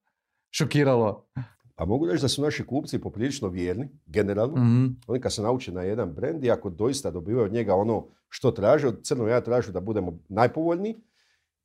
šokiralo? 0.51 1.27
Pa 1.75 1.85
mogu 1.85 2.07
reći 2.07 2.23
da 2.23 2.29
su 2.29 2.43
naši 2.43 2.67
kupci 2.67 2.99
poprilično 2.99 3.49
vjerni, 3.49 3.89
generalno. 4.07 4.57
Mhm. 4.57 4.87
Oni 5.07 5.21
kad 5.21 5.33
se 5.33 5.43
nauče 5.43 5.73
na 5.73 5.83
jedan 5.83 6.12
brend 6.12 6.45
i 6.45 6.51
ako 6.51 6.71
doista 6.71 7.11
dobivaju 7.11 7.45
od 7.45 7.53
njega 7.53 7.75
ono 7.75 8.07
što 8.29 8.51
traže, 8.51 8.89
od 8.89 9.03
crno 9.03 9.29
ja 9.29 9.41
tražu 9.41 9.73
da 9.73 9.81
budemo 9.81 10.19
najpovoljniji 10.29 10.97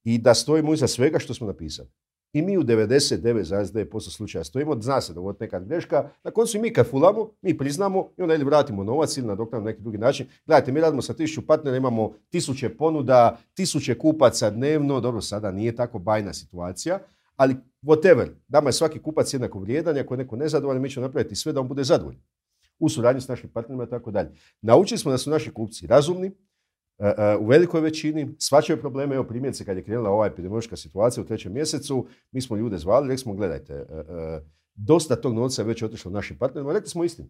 i 0.04 0.18
da 0.18 0.34
stojimo 0.34 0.74
iza 0.74 0.88
svega 0.88 1.20
što 1.20 1.34
smo 1.34 1.48
napisali. 1.48 1.90
I 2.34 2.42
mi 2.42 2.58
u 2.58 2.64
99,9% 2.64 4.10
slučaja 4.10 4.44
stojimo, 4.44 4.82
zna 4.82 5.02
se 5.02 5.14
dogoditi 5.14 5.44
neka 5.44 5.60
greška, 5.60 6.10
na 6.24 6.32
koncu 6.32 6.60
mi 6.60 6.74
kad 6.74 6.90
fulamo, 6.90 7.30
mi 7.42 7.58
priznamo 7.58 8.10
i 8.18 8.22
onda 8.22 8.36
ili 8.36 8.44
vratimo 8.44 8.84
novac 8.84 9.18
ili 9.18 9.28
nadoknamo 9.28 9.64
na 9.64 9.72
neki 9.72 9.82
drugi 9.82 9.98
način. 9.98 10.28
Gledajte, 10.46 10.72
mi 10.72 10.82
radimo 10.82 11.02
sa 11.02 11.14
tisuću 11.14 11.48
partnera, 11.48 11.78
imamo 11.78 12.14
tisuće 12.30 12.70
ponuda, 12.70 13.38
tisuće 13.54 13.98
kupaca 13.98 14.50
dnevno, 14.50 15.00
dobro, 15.00 15.22
sada 15.22 15.52
nije 15.52 15.76
tako 15.76 16.00
bajna 16.00 16.34
situacija, 16.34 17.00
ali 17.36 17.56
whatever, 17.84 18.28
nama 18.48 18.70
je 18.70 18.74
svaki 18.74 19.00
kupac 19.00 19.34
jednako 19.34 19.60
vrijedan, 19.60 19.98
ako 19.98 20.14
je 20.14 20.18
neko 20.18 20.36
nezadovoljan, 20.36 20.82
mi 20.82 20.90
ćemo 20.90 21.06
napraviti 21.06 21.36
sve 21.36 21.54
da 21.54 21.60
on 21.60 21.68
bude 21.68 21.84
zadovoljan 21.84 22.22
u 22.80 22.90
suradnji 22.90 23.22
s 23.22 23.28
našim 23.28 23.50
partnerima 23.50 23.84
i 23.84 23.90
tako 23.90 24.12
dalje. 24.12 24.32
Naučili 24.62 24.98
smo 24.98 25.12
da 25.12 25.18
su 25.18 25.30
naši 25.30 25.54
kupci 25.54 25.88
razumni, 25.88 26.32
u 27.40 27.46
velikoj 27.46 27.82
većini, 27.82 28.36
svačaju 28.38 28.80
probleme, 28.80 29.16
evo 29.16 29.24
primjerice 29.24 29.66
kad 29.66 29.78
je 29.78 29.84
krenula 29.84 30.10
ova 30.10 30.26
epidemiološka 30.26 30.76
situacija 30.76 31.24
u 31.24 31.28
trećem 31.28 31.54
mjesecu, 31.54 32.08
mi 32.32 32.42
smo 32.42 32.58
ljude 32.58 32.78
zvali, 32.78 33.08
rekli 33.08 33.18
smo 33.18 33.34
gledajte, 33.34 33.74
e, 33.74 33.96
e, 33.96 34.42
dosta 34.76 35.16
tog 35.16 35.34
novca 35.34 35.62
je 35.62 35.68
već 35.68 35.84
otišlo 35.84 36.12
našim 36.12 36.38
partnerima, 36.38 36.74
rekli 36.74 36.90
smo 36.90 37.04
istinu. 37.04 37.30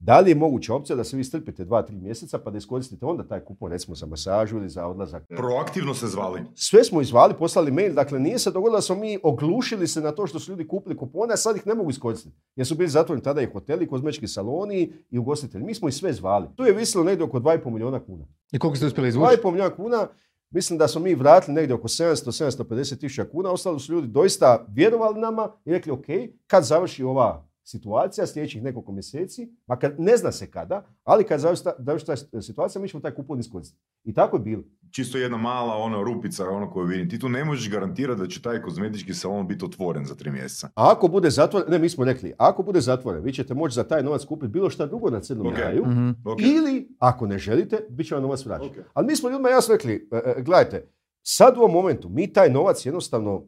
Da 0.00 0.20
li 0.20 0.30
je 0.30 0.34
moguća 0.34 0.74
opcija 0.74 0.96
da 0.96 1.04
se 1.04 1.16
vi 1.16 1.24
strpite 1.24 1.64
dva, 1.64 1.82
tri 1.82 1.96
mjeseca 1.96 2.38
pa 2.38 2.50
da 2.50 2.58
iskoristite 2.58 3.06
onda 3.06 3.28
taj 3.28 3.40
kupon 3.40 3.70
recimo 3.70 3.94
za 3.94 4.06
masažu 4.06 4.56
ili 4.56 4.68
za 4.68 4.86
odlazak? 4.86 5.22
Proaktivno 5.28 5.94
se 5.94 6.06
zvali. 6.06 6.40
Sve 6.54 6.84
smo 6.84 7.00
izvali, 7.00 7.34
poslali 7.38 7.70
mail, 7.70 7.94
dakle 7.94 8.20
nije 8.20 8.38
se 8.38 8.50
dogodilo 8.50 8.76
da 8.76 8.82
smo 8.82 8.96
mi 8.96 9.18
oglušili 9.22 9.88
se 9.88 10.00
na 10.00 10.12
to 10.12 10.26
što 10.26 10.38
su 10.38 10.52
ljudi 10.52 10.68
kupili 10.68 10.96
kupone, 10.96 11.34
a 11.34 11.36
sad 11.36 11.56
ih 11.56 11.66
ne 11.66 11.74
mogu 11.74 11.90
iskoristiti. 11.90 12.36
Jer 12.56 12.66
su 12.66 12.74
bili 12.74 12.88
zatvoreni 12.88 13.24
tada 13.24 13.42
i 13.42 13.50
hoteli, 13.52 13.84
i 13.84 13.88
kozmetički 13.88 14.28
saloni 14.28 14.92
i 15.10 15.18
ugostitelji. 15.18 15.64
Mi 15.64 15.74
smo 15.74 15.88
ih 15.88 15.94
sve 15.94 16.12
zvali. 16.12 16.46
Tu 16.56 16.64
je 16.64 16.72
visilo 16.72 17.04
negdje 17.04 17.24
oko 17.24 17.40
2,5 17.40 17.70
milijuna 17.70 18.00
kuna. 18.04 18.26
I 18.52 18.58
koliko 18.58 18.76
ste 18.76 18.86
uspjeli 18.86 19.08
izvući? 19.08 19.36
2,5 19.36 19.50
milijuna 19.50 19.76
kuna, 19.76 20.08
mislim 20.50 20.78
da 20.78 20.88
smo 20.88 21.00
mi 21.00 21.14
vratili 21.14 21.54
negdje 21.54 21.74
oko 21.74 21.88
700-750 21.88 23.00
tisuća 23.00 23.24
kuna. 23.24 23.50
Ostali 23.50 23.80
su 23.80 23.92
ljudi 23.92 24.08
doista 24.08 24.66
vjerovali 24.68 25.20
nama 25.20 25.52
i 25.64 25.72
rekli 25.72 25.92
ok, 25.92 26.06
kad 26.46 26.64
završi 26.64 27.04
ova 27.04 27.47
situacija 27.68 28.26
sljedećih 28.26 28.62
nekoliko 28.62 28.92
mjeseci, 28.92 29.52
makar 29.66 29.92
ne 29.98 30.16
zna 30.16 30.32
se 30.32 30.50
kada, 30.50 30.86
ali 31.04 31.24
kad 31.24 31.40
završi 31.40 31.64
ta, 32.06 32.16
situacija, 32.42 32.82
mi 32.82 32.88
ćemo 32.88 33.00
taj 33.00 33.10
kupon 33.10 33.40
iskoristiti. 33.40 33.80
I 34.04 34.14
tako 34.14 34.36
je 34.36 34.40
bilo. 34.40 34.62
Čisto 34.90 35.18
jedna 35.18 35.36
mala 35.36 35.74
ono 35.74 36.02
rupica 36.04 36.44
ono 36.46 36.70
koju 36.70 36.86
vidim. 36.86 37.10
Ti 37.10 37.18
tu 37.18 37.28
ne 37.28 37.44
možeš 37.44 37.70
garantirati 37.70 38.20
da 38.20 38.26
će 38.26 38.42
taj 38.42 38.62
kozmetički 38.62 39.14
salon 39.14 39.46
biti 39.48 39.64
otvoren 39.64 40.04
za 40.04 40.14
tri 40.14 40.30
mjeseca. 40.30 40.66
A 40.66 40.92
ako 40.92 41.08
bude 41.08 41.30
zatvoren, 41.30 41.70
ne 41.70 41.78
mi 41.78 41.88
smo 41.88 42.04
rekli, 42.04 42.32
ako 42.38 42.62
bude 42.62 42.80
zatvoren, 42.80 43.22
vi 43.22 43.32
ćete 43.32 43.54
moći 43.54 43.74
za 43.74 43.84
taj 43.84 44.02
novac 44.02 44.24
kupiti 44.24 44.48
bilo 44.48 44.70
šta 44.70 44.86
drugo 44.86 45.10
na 45.10 45.20
crnom 45.20 45.46
Ok. 45.46 45.58
jaju, 45.58 45.86
Mhm. 45.86 46.10
Ok. 46.24 46.40
ili 46.40 46.88
ako 46.98 47.26
ne 47.26 47.38
želite, 47.38 47.86
bit 47.90 48.06
će 48.06 48.14
vam 48.14 48.22
novac 48.22 48.44
vraćen. 48.44 48.68
Ok. 48.68 48.76
Ali 48.94 49.06
mi 49.06 49.16
smo 49.16 49.30
ljudima 49.30 49.48
jasno 49.48 49.74
rekli, 49.74 50.08
e, 50.12 50.16
e, 50.30 50.42
gledajte, 50.42 50.88
sad 51.22 51.56
u 51.56 51.60
ovom 51.60 51.72
momentu 51.72 52.08
mi 52.08 52.32
taj 52.32 52.50
novac 52.50 52.86
jednostavno 52.86 53.46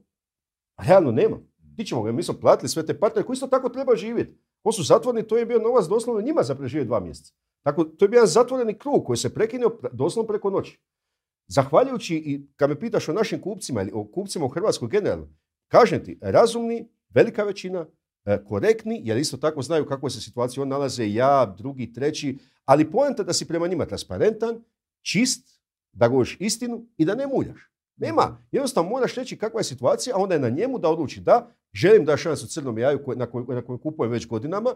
realno 0.79 1.12
nema. 1.12 1.37
Ti 1.81 1.87
ćemo 1.87 2.03
ga, 2.03 2.12
mi 2.12 2.22
smo 2.22 2.35
platili 2.35 2.68
sve 2.68 2.87
te 2.87 2.99
partnere 3.01 3.26
koji 3.26 3.35
isto 3.35 3.47
tako 3.47 3.68
treba 3.68 3.97
živjeti. 3.97 4.39
On 4.62 4.72
su 4.72 4.83
zatvoreni, 4.83 5.28
to 5.28 5.37
je 5.37 5.47
bio 5.47 5.59
novac 5.59 5.87
doslovno 5.87 6.22
njima 6.22 6.43
za 6.43 6.55
preživjeti 6.55 6.87
dva 6.87 7.01
mjeseca. 7.01 7.33
Tako, 7.62 7.85
to 7.85 8.05
je 8.05 8.09
bio 8.09 8.16
jedan 8.16 8.28
zatvoreni 8.28 8.78
krug 8.78 9.05
koji 9.05 9.16
se 9.16 9.35
prekinuo 9.35 9.70
pre- 9.70 9.89
doslovno 9.93 10.28
preko 10.28 10.51
noći. 10.51 10.81
Zahvaljujući, 11.47 12.16
i 12.16 12.47
kad 12.57 12.70
me 12.70 12.81
pitaš 12.81 13.09
o 13.09 13.12
našim 13.12 13.41
kupcima 13.41 13.83
ili 13.83 13.91
o 13.95 14.05
kupcima 14.05 14.45
u 14.45 14.49
Hrvatskoj 14.49 14.89
generalno, 14.89 15.28
kažem 15.68 16.05
ti, 16.05 16.18
razumni, 16.22 16.89
velika 17.14 17.45
većina, 17.45 17.87
e, 18.24 18.45
korektni, 18.45 19.01
jer 19.05 19.18
isto 19.18 19.37
tako 19.37 19.62
znaju 19.62 19.87
kako 19.87 20.11
se 20.11 20.20
situacija 20.20 20.62
on 20.62 20.68
nalaze, 20.68 21.12
ja, 21.12 21.55
drugi, 21.59 21.93
treći, 21.93 22.39
ali 22.64 22.91
poenta 22.91 23.22
da 23.22 23.33
si 23.33 23.49
prema 23.49 23.66
njima 23.66 23.87
transparentan, 23.87 24.64
čist, 25.03 25.61
da 25.93 26.09
govoriš 26.09 26.37
istinu 26.41 26.87
i 26.97 27.05
da 27.05 27.14
ne 27.14 27.26
muljaš. 27.26 27.70
Nema. 27.97 28.43
Jednostavno 28.53 28.91
moraš 28.91 29.14
reći 29.14 29.39
kakva 29.39 29.61
je 29.61 29.64
situacija, 29.64 30.16
a 30.16 30.18
onda 30.18 30.35
je 30.35 30.41
na 30.41 30.49
njemu 30.49 30.78
da 30.78 30.89
odluči 30.89 31.20
da 31.20 31.55
želim 31.73 32.05
da 32.05 32.16
šansu 32.16 32.47
crnom 32.47 32.79
jaju 32.79 33.01
na 33.16 33.27
kojem 33.27 33.47
na 33.49 33.79
kupujem 33.79 34.12
već 34.12 34.27
godinama, 34.27 34.75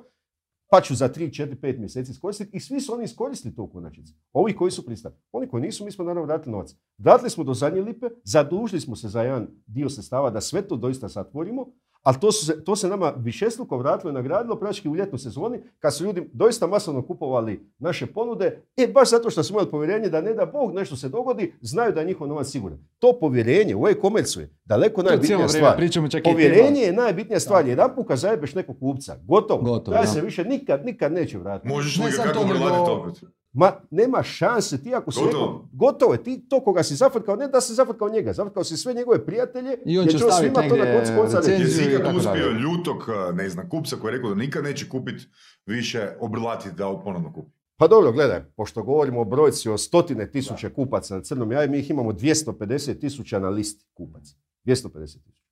pa 0.71 0.81
ću 0.81 0.95
za 0.95 1.09
3, 1.09 1.45
4, 1.47 1.57
5 1.61 1.79
mjeseci 1.79 2.11
iskoristiti 2.11 2.57
i 2.57 2.61
svi 2.61 2.81
su 2.81 2.95
oni 2.95 3.05
iskoristili 3.05 3.55
to 3.55 3.63
u 3.63 3.71
konačnici. 3.71 4.15
Ovi 4.33 4.57
koji 4.57 4.71
su 4.71 4.87
pristali. 4.87 5.15
Oni 5.33 5.49
koji 5.49 5.63
nisu, 5.63 5.85
mi 5.85 5.93
smo 5.93 6.05
naravno 6.05 6.27
vratili 6.27 6.53
novac. 6.53 6.75
Vratili 6.99 7.31
smo 7.31 7.45
do 7.45 7.55
zadnje 7.55 7.81
lipe, 7.81 8.07
zadužili 8.25 8.81
smo 8.81 8.97
se 8.97 9.09
za 9.09 9.23
jedan 9.23 9.49
dio 9.67 9.89
sredstava 9.89 10.31
da 10.31 10.41
sve 10.41 10.69
to 10.69 10.77
doista 10.77 11.09
satvorimo, 11.09 11.67
ali 12.05 12.17
to, 12.21 12.33
su 12.33 12.47
se, 12.47 12.65
to 12.65 12.77
se 12.77 12.89
nama 12.89 13.13
višestruko 13.17 13.79
vratilo 13.79 14.11
i 14.11 14.15
nagradilo 14.15 14.57
praktički 14.57 14.89
u 14.89 14.97
ljetnoj 14.97 15.19
sezoni 15.19 15.59
kad 15.79 15.95
su 15.95 16.05
ljudi 16.05 16.31
doista 16.33 16.67
masovno 16.67 17.03
kupovali 17.07 17.71
naše 17.79 18.07
ponude, 18.07 18.63
e 18.77 18.87
baš 18.87 19.11
zato 19.11 19.31
što 19.31 19.43
su 19.43 19.53
imali 19.53 19.71
povjerenje 19.71 20.09
da 20.09 20.21
ne 20.21 20.35
da 20.35 20.47
Bog 20.47 20.75
nešto 20.75 20.97
se 20.97 21.09
dogodi, 21.09 21.55
znaju 21.61 21.93
da 21.93 22.01
je 22.01 22.07
njihov 22.07 22.29
novac 22.29 22.47
siguran. 22.47 22.79
To 22.99 23.19
povjerenje 23.21 23.77
u 23.77 23.89
e-komercu 23.89 24.41
je 24.41 24.51
daleko 24.65 25.03
To 25.03 25.09
najbitnija 25.09 25.37
vrijeme 25.37 25.49
stvar. 25.49 25.77
pričamo 25.77 26.09
čak 26.09 26.25
Povjerenje 26.25 26.81
je 26.81 26.93
najbitnija 26.93 27.41
stvar. 27.41 27.69
Jedan 27.69 27.95
put 27.95 28.09
kad 28.09 28.19
zajebeš 28.19 28.55
nekog 28.55 28.79
kupca, 28.81 29.17
gotovo. 29.23 29.63
Gotovo, 29.63 29.97
da. 29.97 30.07
se 30.07 30.21
više 30.21 30.45
nikad, 30.45 30.85
nikad 30.85 31.13
neće 31.13 31.39
vratiti. 31.39 31.69
Možeš 31.69 31.99
Ne 31.99 32.11
kako 32.17 32.33
to, 32.33 32.93
opet? 32.93 33.25
Ma, 33.55 33.73
nema 33.91 34.23
šanse. 34.23 34.83
Ti 34.83 34.95
ako 34.95 35.13
si 35.13 35.21
Gotovo. 35.21 35.45
rekao, 35.45 35.69
gotovo 35.73 36.13
je. 36.13 36.23
Ti 36.23 36.45
to 36.49 36.61
koga 36.61 36.83
si 36.83 36.95
zafrkao, 36.95 37.37
ne 37.37 37.49
da 37.49 37.61
si 37.61 37.75
zafrkao 37.75 38.09
njega, 38.09 38.33
zafrkao 38.33 38.65
si 38.65 38.77
sve 38.77 38.95
njegove 38.95 39.27
prijatelje, 39.27 39.79
I 39.85 39.99
on 39.99 40.07
će 40.07 40.19
staviti 40.19 40.37
svima 40.55 40.69
to 40.69 40.77
na 40.85 40.93
koncu 40.97 41.13
konca 41.19 41.37
reći. 41.39 41.51
recenziju. 41.51 41.91
Jesi 41.91 41.95
ikad 41.95 42.17
uspio 42.17 42.51
ljutog, 42.51 42.97
ne 43.35 43.49
znam, 43.49 43.69
kupca 43.69 43.97
koji 43.97 44.13
je 44.13 44.17
rekao 44.17 44.31
da 44.31 44.37
nikad 44.37 44.65
neće 44.65 44.89
kupiti 44.89 45.27
više 45.67 46.11
obrlatiti 46.21 46.77
da 46.77 47.01
ponovno 47.05 47.33
kupi? 47.33 47.51
Pa 47.77 47.89
dobro, 47.89 48.13
gledaj, 48.13 48.45
pošto 48.57 48.83
govorimo 48.83 49.21
o 49.21 49.25
brojci 49.25 49.69
o 49.69 49.79
stotine 49.79 50.31
tisuće 50.31 50.71
kupaca 50.71 51.15
na 51.17 51.23
crnom 51.23 51.53
jaju, 51.53 51.71
mi 51.71 51.79
ih 51.79 51.91
imamo 51.91 52.13
250 52.13 53.01
tisuća 53.01 53.39
na 53.39 53.49
listi 53.49 53.85
kupaca. 53.95 54.35
250 54.67 55.23
tisuća. 55.23 55.43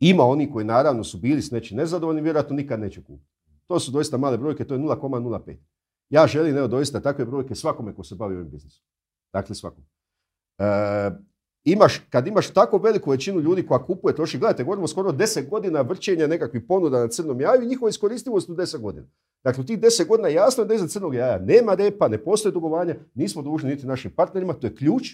Ima 0.00 0.24
oni 0.24 0.50
koji 0.50 0.64
naravno 0.64 1.04
su 1.04 1.18
bili 1.18 1.42
s 1.42 1.50
nečim 1.50 1.76
nezadovoljni, 1.76 2.22
vjerojatno 2.22 2.56
nikad 2.56 2.80
neće 2.80 3.02
kupiti. 3.02 3.30
To 3.66 3.80
su 3.80 3.90
doista 3.90 4.16
male 4.16 4.38
brojke, 4.38 4.64
to 4.64 4.74
je 4.74 4.80
0,05. 4.80 5.56
Ja 6.10 6.26
želim, 6.26 6.56
evo, 6.56 6.68
doista 6.68 7.00
takve 7.00 7.24
brojke 7.24 7.54
svakome 7.54 7.94
ko 7.94 8.04
se 8.04 8.14
bavi 8.14 8.34
ovim 8.34 8.50
biznisom. 8.50 8.84
Dakle, 9.32 9.54
svakom. 9.54 9.84
E, 10.58 10.66
imaš, 11.64 11.98
kad 12.10 12.26
imaš 12.26 12.50
tako 12.50 12.78
veliku 12.78 13.10
većinu 13.10 13.40
ljudi 13.40 13.66
koja 13.66 13.84
kupuje, 13.84 14.14
troši, 14.14 14.38
gledajte, 14.38 14.64
govorimo 14.64 14.88
skoro 14.88 15.12
10 15.12 15.48
godina 15.48 15.80
vrćenja 15.80 16.26
nekakvih 16.26 16.62
ponuda 16.68 17.00
na 17.00 17.08
crnom 17.08 17.40
jaju 17.40 17.62
i 17.62 17.66
njihova 17.66 17.88
iskoristivost 17.88 18.48
u 18.48 18.54
10 18.54 18.78
godina. 18.78 19.06
Dakle, 19.44 19.62
u 19.62 19.66
tih 19.66 19.78
10 19.78 20.06
godina 20.06 20.28
jasno 20.28 20.62
je 20.64 20.68
da 20.68 20.74
iza 20.74 20.88
crnog 20.88 21.14
jaja 21.14 21.38
nema 21.38 21.74
repa, 21.74 22.08
ne 22.08 22.24
postoje 22.24 22.52
dugovanja, 22.52 22.94
nismo 23.14 23.42
dužni 23.42 23.70
niti 23.70 23.86
našim 23.86 24.10
partnerima, 24.10 24.52
to 24.52 24.66
je 24.66 24.74
ključ. 24.74 25.08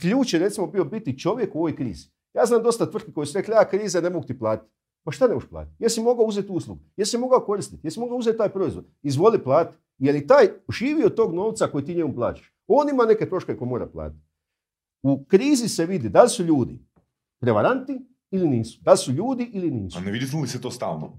Ključ 0.00 0.34
je 0.34 0.40
recimo 0.40 0.66
bio 0.66 0.84
biti 0.84 1.18
čovjek 1.18 1.54
u 1.54 1.58
ovoj 1.58 1.76
krizi. 1.76 2.08
Ja 2.34 2.46
znam 2.46 2.62
dosta 2.62 2.90
tvrtki 2.90 3.12
koji 3.12 3.26
su 3.26 3.38
rekli, 3.38 3.54
a 3.54 3.68
kriza 3.68 4.00
ne 4.00 4.10
mogu 4.10 4.26
ti 4.26 4.38
platiti. 4.38 4.72
Pa 5.04 5.10
šta 5.10 5.28
ne 5.28 5.34
možeš 5.34 5.48
platiti? 5.48 5.76
Jesi 5.78 6.00
mogao 6.00 6.24
uzeti 6.24 6.52
uslugu? 6.52 6.80
Jesi 6.96 7.18
mogao 7.18 7.40
koristiti? 7.40 7.86
Jesi 7.86 8.00
mogao 8.00 8.16
uzeti 8.16 8.38
taj 8.38 8.48
proizvod? 8.48 8.84
Izvoli 9.02 9.42
plati. 9.44 9.76
Jer 9.98 10.14
i 10.14 10.26
taj 10.26 10.48
živi 10.78 11.04
od 11.04 11.14
tog 11.14 11.34
novca 11.34 11.66
koji 11.66 11.84
ti 11.84 11.94
njemu 11.94 12.14
plaćaš. 12.14 12.54
On 12.66 12.88
ima 12.88 13.04
neke 13.04 13.28
troške 13.28 13.56
koje 13.56 13.68
mora 13.68 13.86
platiti. 13.86 14.22
U 15.02 15.24
krizi 15.24 15.68
se 15.68 15.86
vidi 15.86 16.08
da 16.08 16.22
li 16.22 16.28
su 16.28 16.44
ljudi 16.44 16.78
prevaranti 17.40 18.00
ili 18.30 18.48
nisu. 18.48 18.80
Da 18.82 18.90
li 18.92 18.98
su 18.98 19.12
ljudi 19.12 19.50
ili 19.52 19.70
nisu. 19.70 19.98
A 19.98 20.00
ne 20.00 20.10
vidite 20.10 20.36
li 20.36 20.48
se 20.48 20.60
to 20.60 20.70
stalno? 20.70 21.18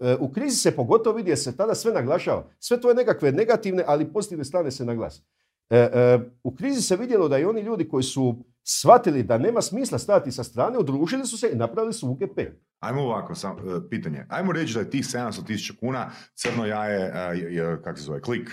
E, 0.00 0.16
U 0.20 0.28
krizi 0.32 0.56
se 0.56 0.76
pogotovo 0.76 1.16
vidi 1.16 1.30
jer 1.30 1.38
se 1.38 1.56
tada 1.56 1.74
sve 1.74 1.92
naglašava. 1.92 2.50
Sve 2.58 2.80
to 2.80 2.88
je 2.88 2.94
nekakve 2.94 3.32
negativne, 3.32 3.84
ali 3.86 4.12
pozitivne 4.12 4.44
strane 4.44 4.70
se 4.70 4.84
naglasi. 4.84 5.22
E, 5.70 5.76
e, 5.78 6.18
u 6.42 6.54
krizi 6.54 6.82
se 6.82 6.96
vidjelo 6.96 7.28
da 7.28 7.38
i 7.38 7.44
oni 7.44 7.60
ljudi 7.60 7.88
koji 7.88 8.02
su 8.02 8.44
shvatili 8.62 9.22
da 9.22 9.38
nema 9.38 9.62
smisla 9.62 9.98
stati 9.98 10.32
sa 10.32 10.44
strane, 10.44 10.78
udružili 10.78 11.26
su 11.26 11.38
se 11.38 11.50
i 11.52 11.56
napravili 11.56 11.92
su 11.92 12.08
UGP. 12.10 12.38
Ajmo 12.80 13.02
ovako, 13.02 13.34
sam, 13.34 13.56
e, 13.58 13.88
pitanje. 13.90 14.26
Ajmo 14.28 14.52
reći 14.52 14.74
da 14.74 14.80
je 14.80 14.90
tih 14.90 15.04
700 15.04 15.46
tisuća 15.46 15.74
kuna 15.80 16.10
crno 16.34 16.66
jaje, 16.66 17.10
a, 17.14 17.32
je- 17.32 17.54
je- 17.54 17.82
kak 17.82 17.98
se 17.98 18.04
zove, 18.04 18.20
klik, 18.20 18.50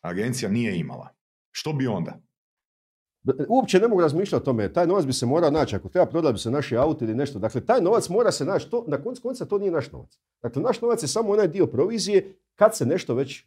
agencija 0.00 0.50
nije 0.50 0.78
imala. 0.78 1.08
Što 1.50 1.72
bi 1.72 1.86
onda? 1.86 2.18
Uopće 3.48 3.80
ne 3.80 3.88
mogu 3.88 4.00
razmišljati 4.00 4.42
o 4.42 4.44
tome. 4.44 4.72
Taj 4.72 4.86
novac 4.86 5.04
bi 5.04 5.12
se 5.12 5.26
morao 5.26 5.50
naći. 5.50 5.76
Ako 5.76 5.88
treba 5.88 6.06
prodati 6.06 6.32
bi 6.32 6.38
se 6.38 6.50
naši 6.50 6.76
auto 6.76 7.04
ili 7.04 7.14
nešto. 7.14 7.38
Dakle, 7.38 7.60
taj 7.60 7.80
novac 7.80 8.08
mora 8.08 8.32
se 8.32 8.44
naći. 8.44 8.70
To, 8.70 8.84
na 8.88 9.02
koncu 9.02 9.22
konca 9.22 9.44
to 9.44 9.58
nije 9.58 9.70
naš 9.70 9.92
novac. 9.92 10.18
Dakle, 10.42 10.62
naš 10.62 10.80
novac 10.80 11.02
je 11.02 11.08
samo 11.08 11.30
onaj 11.30 11.48
dio 11.48 11.66
provizije 11.66 12.38
kad 12.54 12.76
se 12.76 12.86
nešto 12.86 13.14
već 13.14 13.44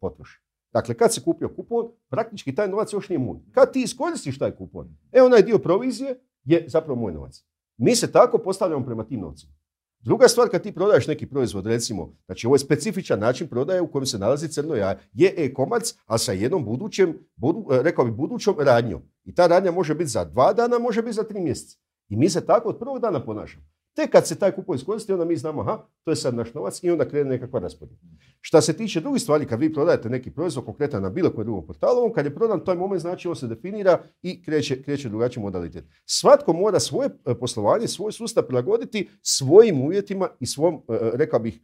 potroši. 0.00 0.43
Dakle, 0.74 0.94
kad 0.94 1.14
se 1.14 1.22
kupio 1.22 1.48
kupon, 1.48 1.86
praktički 2.08 2.54
taj 2.54 2.68
novac 2.68 2.92
još 2.92 3.08
nije 3.08 3.18
moj. 3.18 3.38
Kad 3.52 3.72
ti 3.72 3.82
iskoristiš 3.82 4.38
taj 4.38 4.50
kupon, 4.50 4.96
e 5.12 5.22
onaj 5.22 5.42
dio 5.42 5.58
provizije 5.58 6.20
je 6.44 6.64
zapravo 6.68 7.00
moj 7.00 7.12
novac. 7.12 7.44
Mi 7.76 7.96
se 7.96 8.12
tako 8.12 8.38
postavljamo 8.38 8.86
prema 8.86 9.04
tim 9.04 9.20
novcima. 9.20 9.52
Druga 10.00 10.28
stvar, 10.28 10.48
kad 10.48 10.62
ti 10.62 10.72
prodaješ 10.72 11.06
neki 11.06 11.26
proizvod, 11.26 11.66
recimo, 11.66 12.16
znači 12.26 12.46
ovo 12.46 12.54
je 12.54 12.58
specifičan 12.58 13.20
način 13.20 13.48
prodaje 13.48 13.80
u 13.80 13.90
kojem 13.90 14.06
se 14.06 14.18
nalazi 14.18 14.48
crno 14.48 14.74
jaje, 14.74 14.98
je 15.12 15.34
e-komerc, 15.36 15.94
a 16.06 16.18
sa 16.18 16.32
jednom 16.32 16.64
budućem, 16.64 17.18
budu, 17.36 17.66
e, 17.72 17.82
rekao 17.82 18.04
bi 18.04 18.10
budućom 18.10 18.56
radnjom. 18.58 19.02
I 19.24 19.34
ta 19.34 19.46
radnja 19.46 19.70
može 19.70 19.94
biti 19.94 20.10
za 20.10 20.24
dva 20.24 20.52
dana, 20.52 20.78
može 20.78 21.02
biti 21.02 21.16
za 21.16 21.22
tri 21.22 21.40
mjeseca. 21.40 21.78
I 22.08 22.16
mi 22.16 22.28
se 22.30 22.46
tako 22.46 22.68
od 22.68 22.78
prvog 22.78 22.98
dana 22.98 23.24
ponašamo. 23.24 23.64
Tek 23.94 24.10
kad 24.10 24.26
se 24.26 24.38
taj 24.38 24.52
kupon 24.52 24.76
iskoristi, 24.76 25.12
onda 25.12 25.24
mi 25.24 25.36
znamo, 25.36 25.60
aha, 25.60 25.86
to 26.04 26.10
je 26.10 26.16
sad 26.16 26.34
naš 26.34 26.54
novac 26.54 26.82
i 26.82 26.90
onda 26.90 27.08
krene 27.08 27.30
nekakva 27.30 27.60
raspodjela. 27.60 28.00
Šta 28.40 28.60
se 28.60 28.76
tiče 28.76 29.00
drugih 29.00 29.22
stvari, 29.22 29.46
kad 29.46 29.60
vi 29.60 29.72
prodajete 29.72 30.10
neki 30.10 30.30
proizvod 30.30 30.64
konkretan 30.64 31.02
na 31.02 31.10
bilo 31.10 31.30
kojem 31.30 31.46
drugom 31.46 31.66
portalu, 31.66 32.04
on 32.04 32.12
kad 32.12 32.24
je 32.24 32.34
prodan, 32.34 32.64
taj 32.64 32.76
moment 32.76 33.00
znači 33.00 33.28
on 33.28 33.36
se 33.36 33.46
definira 33.46 34.02
i 34.22 34.42
kreće, 34.42 34.82
kreće 34.82 35.08
drugačiji 35.08 35.42
modalitet. 35.42 35.84
Svatko 36.06 36.52
mora 36.52 36.80
svoje 36.80 37.08
e, 37.26 37.34
poslovanje, 37.34 37.88
svoj 37.88 38.12
sustav 38.12 38.44
prilagoditi 38.44 39.08
svojim 39.22 39.82
uvjetima 39.82 40.28
i 40.40 40.46
svom, 40.46 40.74
e, 40.74 40.94
e, 40.94 41.10
rekao 41.14 41.40
bih, 41.40 41.60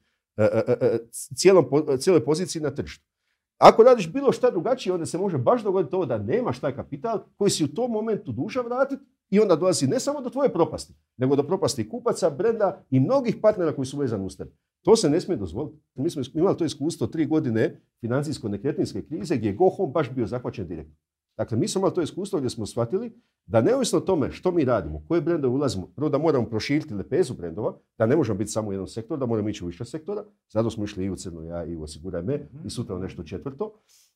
cijelom, 1.37 1.65
cijeloj 1.99 2.25
poziciji 2.25 2.63
na 2.63 2.71
tržištu. 2.71 3.05
Ako 3.59 3.83
radiš 3.83 4.13
bilo 4.13 4.33
šta 4.33 4.51
drugačije, 4.51 4.93
onda 4.93 5.07
se 5.07 5.19
može 5.19 5.39
baš 5.39 5.63
dogoditi 5.63 5.95
ovo 5.95 6.07
da 6.07 6.19
nemaš 6.19 6.61
taj 6.61 6.75
kapital 6.77 7.25
koji 7.37 7.51
si 7.51 7.65
u 7.65 7.75
tom 7.75 7.91
momentu 7.91 8.33
dužan 8.33 8.65
vratiti 8.65 9.05
i 9.31 9.41
onda 9.41 9.57
dolazi 9.57 9.87
ne 9.87 10.01
samo 10.01 10.21
do 10.21 10.31
tvoje 10.31 10.53
propasti, 10.53 10.95
nego 11.17 11.37
do 11.37 11.43
propasti 11.43 11.89
kupaca, 11.89 12.31
brenda 12.31 12.85
i 12.91 13.01
mnogih 13.01 13.37
partnera 13.43 13.73
koji 13.73 13.87
su 13.87 13.99
vezani 13.99 14.27
uz 14.27 14.37
tebe. 14.37 14.51
To 14.85 14.97
se 14.97 15.11
ne 15.11 15.21
smije 15.21 15.37
dozvoliti. 15.37 15.79
Mi 15.95 16.11
smo 16.11 16.23
imali 16.35 16.57
to 16.57 16.65
iskustvo 16.65 17.07
tri 17.07 17.27
godine 17.27 17.81
financijsko-nekretninske 18.01 19.03
krize 19.03 19.37
gdje 19.37 19.49
je 19.49 19.55
Go 19.55 19.69
Home 19.69 19.93
baš 19.93 20.11
bio 20.11 20.27
zahvaćen 20.27 20.67
direktno. 20.67 20.95
Dakle, 21.37 21.59
mi 21.59 21.69
smo 21.69 21.79
imali 21.79 21.95
to 21.95 22.03
iskustvo 22.03 22.39
gdje 22.39 22.51
smo 22.51 22.67
shvatili 22.67 23.13
da 23.47 23.61
neovisno 23.61 23.99
o 23.99 24.03
tome 24.03 24.33
što 24.33 24.51
mi 24.51 24.65
radimo, 24.65 25.03
koje 25.09 25.21
brendove 25.21 25.55
ulazimo, 25.55 25.87
prvo 25.97 26.09
da 26.09 26.19
moramo 26.19 26.47
proširiti 26.47 26.95
lepezu 26.95 27.35
brendova, 27.35 27.79
da 27.99 28.07
ne 28.07 28.17
možemo 28.17 28.39
biti 28.39 28.51
samo 28.51 28.69
u 28.69 28.73
jednom 28.73 28.89
sektoru, 28.89 29.21
da 29.21 29.27
moramo 29.27 29.49
ići 29.49 29.65
u 29.65 29.67
više 29.67 29.85
sektora. 29.85 30.25
Zato 30.53 30.71
smo 30.71 30.85
išli 30.85 31.05
i 31.05 31.11
u 31.11 31.17
Crno 31.17 31.43
ja 31.43 31.65
i 31.65 31.77
u 31.77 31.83
Osiguraj 31.83 32.23
me 32.23 32.49
i 32.65 32.71
sutra 32.71 32.97
u 32.97 32.99
nešto 32.99 33.23
četvrto. 33.23 33.73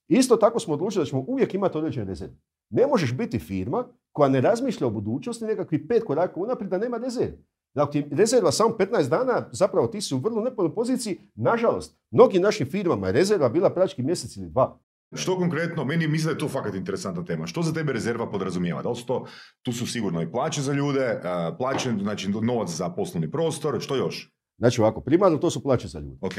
Isto 0.09 0.37
tako 0.37 0.61
smo 0.61 0.75
odlučili 0.75 1.03
da 1.03 1.07
ćemo 1.07 1.25
uvijek 1.27 1.55
imati 1.55 1.79
određene 1.79 2.07
rezerve. 2.07 2.35
Ne 2.71 2.87
možeš 2.87 3.17
biti 3.17 3.39
firma 3.39 3.85
koja 4.15 4.29
ne 4.29 4.41
razmišlja 4.41 4.87
o 4.87 4.91
budućnosti 4.91 5.45
nekakvih 5.45 5.81
pet 5.89 6.05
koraka 6.05 6.41
unaprijed 6.41 6.71
da 6.71 6.79
nema 6.79 6.97
rezerve. 6.97 7.39
Dakle, 7.75 8.03
ti 8.03 8.15
rezerva 8.15 8.53
samo 8.53 8.77
15 8.79 9.09
dana, 9.09 9.49
zapravo 9.53 9.87
ti 9.87 10.01
si 10.01 10.15
u 10.15 10.19
vrlo 10.19 10.43
nepovoljnoj 10.43 10.75
poziciji. 10.75 11.21
Nažalost, 11.35 11.99
mnogim 12.11 12.43
našim 12.43 12.67
firmama 12.67 13.07
je 13.07 13.13
rezerva 13.13 13.49
bila 13.49 13.71
prački 13.71 14.03
mjesec 14.03 14.37
ili 14.37 14.51
dva. 14.51 14.79
Što 15.15 15.37
konkretno, 15.39 15.85
meni 15.85 16.09
mislim 16.09 16.27
da 16.27 16.33
je 16.33 16.39
to 16.39 16.49
fakat 16.49 16.75
interesantna 16.75 17.25
tema. 17.25 17.47
Što 17.47 17.63
za 17.63 17.73
tebe 17.73 17.93
rezerva 17.93 18.31
podrazumijeva? 18.31 18.83
Da 18.83 18.89
li 18.89 18.97
su 18.97 19.07
to, 19.07 19.27
tu 19.63 19.73
su 19.73 19.87
sigurno 19.87 20.23
i 20.23 20.31
plaće 20.31 20.63
za 20.63 20.73
ljude, 20.73 21.21
plaće, 21.59 21.93
znači 22.03 22.31
novac 22.43 22.71
za 22.71 22.89
poslovni 22.89 23.31
prostor, 23.31 23.81
što 23.81 23.97
još? 23.97 24.33
Znači 24.59 24.81
ovako, 24.81 25.01
primarno 25.01 25.39
to 25.39 25.51
su 25.51 25.63
plaće 25.63 25.89
za 25.89 26.01
ljude. 26.01 26.19
Ok. 26.21 26.35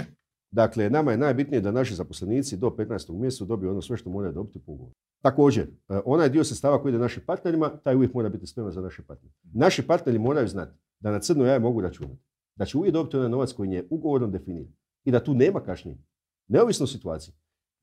Dakle, 0.51 0.89
nama 0.89 1.11
je 1.11 1.17
najbitnije 1.17 1.61
da 1.61 1.71
naši 1.71 1.95
zaposlenici 1.95 2.57
do 2.57 2.69
15. 2.69 3.19
mjeseca 3.19 3.45
dobiju 3.45 3.71
ono 3.71 3.81
sve 3.81 3.97
što 3.97 4.09
moraju 4.09 4.33
dobiti 4.33 4.59
po 4.59 4.71
ugovoru. 4.71 4.95
Također, 5.21 5.63
e, 5.63 5.99
onaj 6.05 6.29
dio 6.29 6.43
sredstava 6.43 6.81
koji 6.81 6.91
ide 6.91 6.99
našim 6.99 7.23
partnerima, 7.25 7.69
taj 7.69 7.95
uvijek 7.95 8.13
mora 8.13 8.29
biti 8.29 8.47
spreman 8.47 8.71
za 8.71 8.81
naše 8.81 9.03
partnere. 9.03 9.33
Naši 9.53 9.87
partneri 9.87 10.19
moraju 10.19 10.47
znati 10.47 10.77
da 10.99 11.11
na 11.11 11.19
crno 11.19 11.45
jaje 11.45 11.59
mogu 11.59 11.81
računati. 11.81 12.21
Da 12.55 12.65
će 12.65 12.77
uvijek 12.77 12.93
dobiti 12.93 13.17
onaj 13.17 13.29
novac 13.29 13.53
koji 13.53 13.69
je 13.69 13.87
ugovorom 13.89 14.31
definiran. 14.31 14.73
I 15.05 15.11
da 15.11 15.23
tu 15.23 15.33
nema 15.33 15.59
kašnjenja. 15.59 16.01
Neovisno 16.47 16.83
o 16.83 16.87
situaciji. 16.87 17.33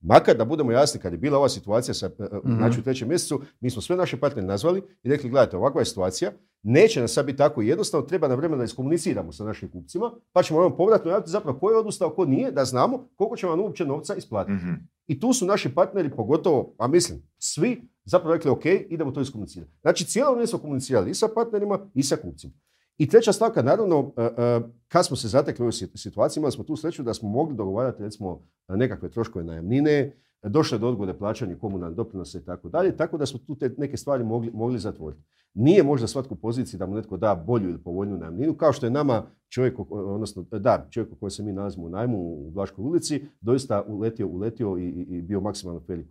Makar 0.02 0.36
da 0.36 0.44
budemo 0.44 0.72
jasni, 0.72 1.00
kad 1.00 1.12
je 1.12 1.18
bila 1.18 1.38
ova 1.38 1.48
situacija 1.48 1.94
sa, 1.94 2.08
mm 2.08 2.56
znači 2.56 2.80
u 2.80 2.82
trećem 2.82 3.08
mjesecu, 3.08 3.40
mi 3.60 3.70
smo 3.70 3.82
sve 3.82 3.96
naše 3.96 4.20
partnere 4.20 4.46
nazvali 4.46 4.82
i 5.02 5.08
rekli, 5.08 5.30
gledajte, 5.30 5.56
ovakva 5.56 5.80
je 5.80 5.84
situacija, 5.84 6.32
neće 6.62 7.00
nam 7.00 7.08
sad 7.08 7.26
biti 7.26 7.38
tako 7.38 7.62
jednostavno, 7.62 8.06
treba 8.06 8.28
na 8.28 8.34
vremena 8.34 8.58
da 8.58 8.64
iskomuniciramo 8.64 9.32
sa 9.32 9.44
našim 9.44 9.70
kupcima, 9.70 10.10
pa 10.32 10.42
ćemo 10.42 10.60
vam 10.60 10.76
povratno 10.76 11.10
javiti 11.10 11.30
zapravo 11.30 11.58
ko 11.58 11.70
je 11.70 11.78
odustao, 11.78 12.10
ko 12.10 12.24
nije, 12.24 12.52
da 12.52 12.64
znamo 12.64 13.08
koliko 13.16 13.36
će 13.36 13.46
vam 13.46 13.60
uopće 13.60 13.84
novca 13.84 14.14
isplatiti. 14.14 14.52
Mhm. 14.52 14.72
I 15.06 15.20
tu 15.20 15.32
su 15.32 15.46
naši 15.46 15.74
partneri, 15.74 16.10
pogotovo, 16.10 16.74
a 16.78 16.88
mislim, 16.88 17.22
svi 17.38 17.88
zapravo 18.04 18.34
rekli, 18.34 18.50
ok, 18.50 18.64
idemo 18.88 19.10
to 19.10 19.20
iskomunicirati. 19.20 19.72
Znači, 19.82 20.04
cijelo 20.04 20.30
vrijeme 20.30 20.46
smo 20.46 20.58
komunicirali 20.58 21.10
i 21.10 21.14
sa 21.14 21.28
partnerima 21.34 21.78
i 21.94 22.02
sa 22.02 22.16
kupcima. 22.16 22.52
I 22.98 23.08
treća 23.08 23.32
stavka, 23.32 23.62
naravno, 23.62 24.12
e, 24.16 24.22
e, 24.22 24.60
kad 24.88 25.06
smo 25.06 25.16
se 25.16 25.28
zatekli 25.28 25.62
u 25.62 25.64
ovoj 25.64 25.72
situaciji, 25.94 26.40
imali 26.40 26.52
smo 26.52 26.64
tu 26.64 26.76
sreću 26.76 27.02
da 27.02 27.14
smo 27.14 27.28
mogli 27.28 27.56
dogovarati, 27.56 28.02
recimo, 28.02 28.42
nekakve 28.68 29.10
troškove 29.10 29.44
najamnine, 29.44 30.12
došle 30.42 30.78
do 30.78 30.88
odgode 30.88 31.14
plaćanja 31.18 31.56
komunalnih 31.56 31.96
doprinosa 31.96 32.38
i 32.38 32.44
tako 32.44 32.68
dalje, 32.68 32.96
tako 32.96 33.18
da 33.18 33.26
smo 33.26 33.38
tu 33.38 33.54
te 33.54 33.74
neke 33.78 33.96
stvari 33.96 34.24
mogli, 34.24 34.50
mogli 34.54 34.78
zatvoriti. 34.78 35.22
Nije 35.54 35.82
možda 35.82 36.06
svatko 36.06 36.34
u 36.34 36.36
poziciji 36.36 36.78
da 36.78 36.86
mu 36.86 36.94
netko 36.94 37.16
da 37.16 37.34
bolju 37.34 37.68
ili 37.68 37.82
povoljniju 37.82 38.18
najamninu, 38.18 38.54
kao 38.54 38.72
što 38.72 38.86
je 38.86 38.90
nama 38.90 39.26
čovjek, 39.48 39.78
odnosno 39.90 40.42
da, 40.42 40.86
čovjek 40.90 41.12
u 41.20 41.30
se 41.30 41.42
mi 41.42 41.52
nalazimo 41.52 41.86
u 41.86 41.90
najmu 41.90 42.18
u 42.18 42.50
Vlaškoj 42.50 42.82
ulici, 42.84 43.24
doista 43.40 43.84
uletio, 43.88 44.26
uletio 44.26 44.76
i, 44.78 45.22
bio 45.22 45.40
maksimalno 45.40 45.80
fair 45.86 46.04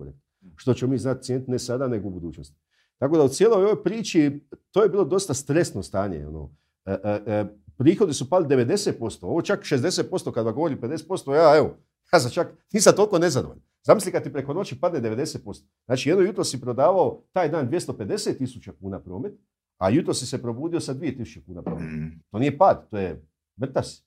Što 0.55 0.73
ćemo 0.73 0.91
mi 0.91 0.97
znati 0.97 1.23
cijeniti 1.23 1.51
ne 1.51 1.59
sada, 1.59 1.87
nego 1.87 2.07
u 2.07 2.11
budućnosti. 2.11 2.55
Tako 2.97 3.17
da 3.17 3.23
u 3.23 3.29
cijeloj 3.29 3.63
ovoj 3.63 3.83
priči 3.83 4.41
to 4.71 4.83
je 4.83 4.89
bilo 4.89 5.05
dosta 5.05 5.33
stresno 5.33 5.83
stanje. 5.83 6.27
Ono. 6.27 6.49
E, 6.85 6.91
e, 7.03 7.21
e, 7.27 7.45
prihodi 7.77 8.13
su 8.13 8.29
pali 8.29 8.45
90%, 8.45 9.17
ovo 9.21 9.41
čak 9.41 9.59
60% 9.63 10.31
kada 10.31 10.51
govori 10.51 10.75
50%, 10.75 11.33
ja 11.33 11.57
evo, 11.57 11.77
ja 12.13 12.19
sam 12.19 12.31
čak, 12.31 12.47
nisam 12.73 12.95
toliko 12.95 13.19
nezadovoljan. 13.19 13.63
Zamisli 13.83 14.11
kad 14.11 14.23
ti 14.23 14.33
preko 14.33 14.53
noći 14.53 14.79
padne 14.79 15.01
90%. 15.01 15.63
Znači 15.85 16.09
jedno 16.09 16.23
jutro 16.23 16.43
si 16.43 16.61
prodavao 16.61 17.23
taj 17.33 17.49
dan 17.49 17.69
250 17.69 18.37
tisuća 18.37 18.71
kuna 18.81 18.99
promet, 18.99 19.33
a 19.77 19.89
jutro 19.89 20.13
si 20.13 20.25
se 20.25 20.41
probudio 20.41 20.79
sa 20.79 20.93
2000 20.93 21.45
kuna 21.45 21.61
promet. 21.61 21.85
Mhm. 21.85 22.07
To 22.31 22.39
nije 22.39 22.57
pad, 22.57 22.89
to 22.89 22.97
je 22.97 23.25
mrtas. 23.61 24.05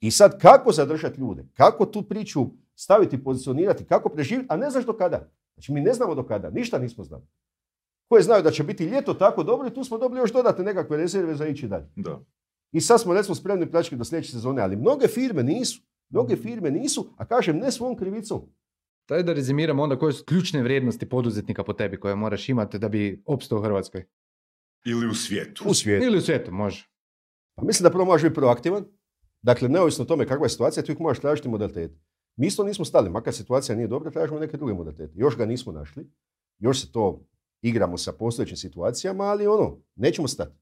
I 0.00 0.10
sad 0.10 0.40
kako 0.40 0.72
zadržati 0.72 1.20
ljude? 1.20 1.44
Kako 1.54 1.86
tu 1.86 2.02
priču 2.02 2.46
staviti, 2.74 3.24
pozicionirati, 3.24 3.84
kako 3.84 4.08
preživjeti, 4.08 4.46
a 4.50 4.56
ne 4.56 4.70
znaš 4.70 4.86
do 4.86 4.92
kada. 4.92 5.28
Znači 5.54 5.72
mi 5.72 5.80
ne 5.80 5.92
znamo 5.92 6.14
do 6.14 6.26
kada, 6.26 6.50
ništa 6.50 6.78
nismo 6.78 7.04
znali 7.04 7.22
koje 8.10 8.22
znaju 8.22 8.42
da 8.42 8.50
će 8.50 8.64
biti 8.64 8.84
ljeto 8.84 9.14
tako 9.14 9.42
dobro 9.42 9.68
i 9.68 9.74
tu 9.74 9.84
smo 9.84 9.98
dobili 9.98 10.20
još 10.20 10.32
dodatne 10.32 10.64
nekakve 10.64 10.96
rezerve 10.96 11.34
za 11.34 11.46
ići 11.46 11.68
dalje. 11.68 11.86
Da. 11.96 12.24
I 12.72 12.80
sad 12.80 13.00
smo 13.00 13.14
recimo 13.14 13.34
spremni 13.34 13.70
plaćati 13.70 13.96
do 13.96 14.04
sljedeće 14.04 14.32
sezone, 14.32 14.62
ali 14.62 14.76
mnoge 14.76 15.08
firme 15.08 15.42
nisu. 15.42 15.82
Mnoge 16.08 16.34
mhm. 16.34 16.42
firme 16.42 16.70
nisu, 16.70 17.14
a 17.16 17.26
kažem 17.26 17.58
ne 17.58 17.72
svom 17.72 17.96
krivicom. 17.96 18.40
Daj 19.08 19.22
da 19.22 19.32
rezimiramo 19.32 19.82
onda 19.82 19.98
koje 19.98 20.12
su 20.12 20.24
ključne 20.24 20.62
vrijednosti 20.62 21.08
poduzetnika 21.08 21.64
po 21.64 21.72
tebi 21.72 22.00
koje 22.00 22.14
moraš 22.14 22.48
imati 22.48 22.78
da 22.78 22.88
bi 22.88 23.22
opstao 23.26 23.58
u 23.58 23.62
Hrvatskoj. 23.62 24.04
Ili 24.84 25.06
u 25.06 25.14
svijetu. 25.14 25.64
U 25.66 25.74
svijetu. 25.74 26.06
Ili 26.06 26.18
u 26.18 26.20
svijetu, 26.20 26.52
može. 26.52 26.88
Pa 27.56 27.64
mislim 27.64 27.84
da 27.84 27.90
prvo 27.90 28.04
možeš 28.04 28.22
biti 28.22 28.34
proaktivan. 28.34 28.84
Dakle, 29.42 29.68
neovisno 29.68 30.04
o 30.04 30.06
tome 30.06 30.26
kakva 30.26 30.46
je 30.46 30.50
situacija, 30.50 30.82
ti 30.82 30.92
uvijek 30.92 31.00
možeš 31.00 31.20
tražiti 31.20 31.48
modalitet. 31.48 31.90
Mi 32.36 32.46
isto 32.46 32.64
nismo 32.64 32.84
stali, 32.84 33.10
makar 33.10 33.34
situacija 33.34 33.76
nije 33.76 33.88
dobra, 33.88 34.10
tražimo 34.10 34.40
neke 34.40 34.56
druge 34.56 34.74
modalitete. 34.74 35.12
Još 35.16 35.36
ga 35.36 35.46
nismo 35.46 35.72
našli. 35.72 36.10
Još 36.58 36.80
se 36.80 36.92
to 36.92 37.26
igramo 37.62 37.98
sa 37.98 38.12
postojećim 38.12 38.56
situacijama, 38.56 39.24
ali 39.24 39.46
ono, 39.46 39.78
nećemo 39.96 40.28
stati. 40.28 40.56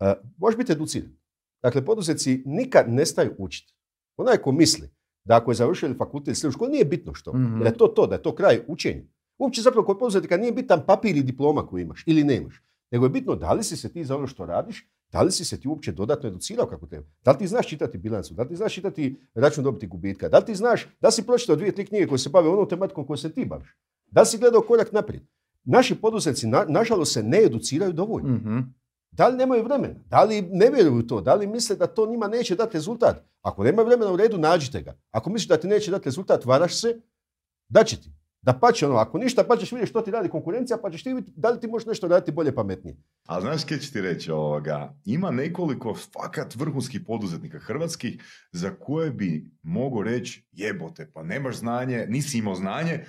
Uh, 0.00 0.08
možeš 0.36 0.58
biti 0.58 0.72
educiran. 0.72 1.16
Dakle, 1.62 1.84
poduzetnici 1.84 2.42
nikad 2.46 2.84
ne 2.88 3.06
staju 3.06 3.34
učiti. 3.38 3.74
Onaj 4.16 4.36
ko 4.36 4.52
misli 4.52 4.90
da 5.24 5.36
ako 5.36 5.50
je 5.50 5.54
završio 5.54 5.94
fakultet 5.98 6.42
ili 6.42 6.52
školu, 6.52 6.70
nije 6.70 6.84
bitno 6.84 7.14
što. 7.14 7.32
mm 7.32 7.58
Jer 7.58 7.66
je 7.66 7.76
to 7.76 7.86
to, 7.88 8.06
da 8.06 8.14
je 8.14 8.22
to 8.22 8.34
kraj 8.34 8.64
učenja. 8.68 9.02
Uopće 9.38 9.62
zapravo 9.62 9.86
kod 9.86 9.98
poduzetnika 9.98 10.36
nije 10.36 10.52
bitan 10.52 10.82
papir 10.86 11.16
i 11.16 11.22
diploma 11.22 11.66
koju 11.66 11.82
imaš 11.82 12.04
ili 12.06 12.24
nemaš. 12.24 12.62
Nego 12.90 13.04
je 13.04 13.10
bitno 13.10 13.34
da 13.34 13.52
li 13.52 13.64
si 13.64 13.76
se 13.76 13.92
ti 13.92 14.04
za 14.04 14.16
ono 14.16 14.26
što 14.26 14.46
radiš, 14.46 14.88
da 15.12 15.22
li 15.22 15.32
si 15.32 15.44
se 15.44 15.60
ti 15.60 15.68
uopće 15.68 15.92
dodatno 15.92 16.28
educirao 16.28 16.66
kako 16.66 16.86
treba. 16.86 17.06
Da 17.24 17.30
li 17.30 17.38
ti 17.38 17.46
znaš 17.46 17.68
čitati 17.68 17.98
bilancu, 17.98 18.34
da 18.34 18.42
li 18.42 18.48
ti 18.48 18.56
znaš 18.56 18.74
čitati 18.74 19.20
račun 19.34 19.64
dobiti 19.64 19.86
gubitka, 19.86 20.28
da 20.28 20.38
li 20.38 20.44
ti 20.44 20.54
znaš, 20.54 20.88
da 21.00 21.08
li 21.08 21.12
si 21.12 21.26
pročitao 21.26 21.56
dvije, 21.56 21.74
tri 21.74 21.86
knjige 21.86 22.06
koje 22.06 22.18
se 22.18 22.30
bave 22.30 22.48
onom 22.48 22.68
tematikom 22.68 23.06
kojom 23.06 23.18
se 23.18 23.32
ti 23.32 23.44
baviš. 23.44 23.76
Da 24.06 24.20
li 24.20 24.26
si 24.26 24.38
gledao 24.38 24.60
korak 24.60 24.92
naprijed 24.92 25.22
naši 25.64 25.94
poduzetnici, 25.94 26.46
nažalost, 26.68 27.12
se 27.12 27.22
ne 27.22 27.38
educiraju 27.38 27.92
dovoljno. 27.92 28.28
mm 28.28 28.74
Da 29.12 29.28
li 29.28 29.36
nemaju 29.36 29.64
vremena? 29.64 29.94
Da 30.06 30.24
li 30.24 30.42
ne 30.42 30.70
vjeruju 30.70 31.06
to? 31.06 31.20
Da 31.20 31.34
li 31.34 31.46
misle 31.46 31.76
da 31.76 31.86
to 31.86 32.06
njima 32.06 32.28
neće 32.28 32.54
dati 32.54 32.74
rezultat? 32.74 33.24
Ako 33.42 33.64
nema 33.64 33.82
vremena 33.82 34.12
u 34.12 34.16
redu, 34.16 34.38
nađite 34.38 34.82
ga. 34.82 34.94
Ako 35.10 35.30
misliš 35.30 35.48
da 35.48 35.56
ti 35.56 35.68
neće 35.68 35.90
dati 35.90 36.04
rezultat, 36.04 36.44
varaš 36.44 36.80
se, 36.80 37.00
da 37.68 37.84
će 37.84 38.00
ti. 38.00 38.12
Da 38.42 38.52
pa 38.52 38.72
će 38.72 38.86
ono, 38.86 38.96
ako 38.96 39.18
ništa, 39.18 39.44
pa 39.44 39.56
ćeš 39.56 39.72
vidjeti 39.72 39.90
što 39.90 40.00
ti 40.00 40.10
radi 40.10 40.28
konkurencija, 40.28 40.78
pa 40.82 40.90
ćeš 40.90 41.02
ti 41.02 41.14
vidjeti 41.14 41.40
da 41.40 41.50
li 41.50 41.60
ti 41.60 41.66
možeš 41.66 41.86
nešto 41.86 42.08
raditi 42.08 42.32
bolje, 42.32 42.54
pametnije. 42.54 42.96
A 43.26 43.40
znaš 43.40 43.64
kje 43.64 43.78
ću 43.80 43.92
ti 43.92 44.00
reći 44.00 44.30
ovoga? 44.30 44.94
Ima 45.04 45.30
nekoliko 45.30 45.94
fakat 45.94 46.56
vrhunskih 46.56 47.00
poduzetnika 47.06 47.58
hrvatskih 47.58 48.22
za 48.52 48.70
koje 48.70 49.10
bi 49.10 49.50
mogu 49.62 50.02
reći 50.02 50.48
jebote, 50.52 51.10
pa 51.14 51.22
nemaš 51.22 51.56
znanje, 51.56 52.06
nisi 52.08 52.38
imao 52.38 52.54
znanje, 52.54 53.04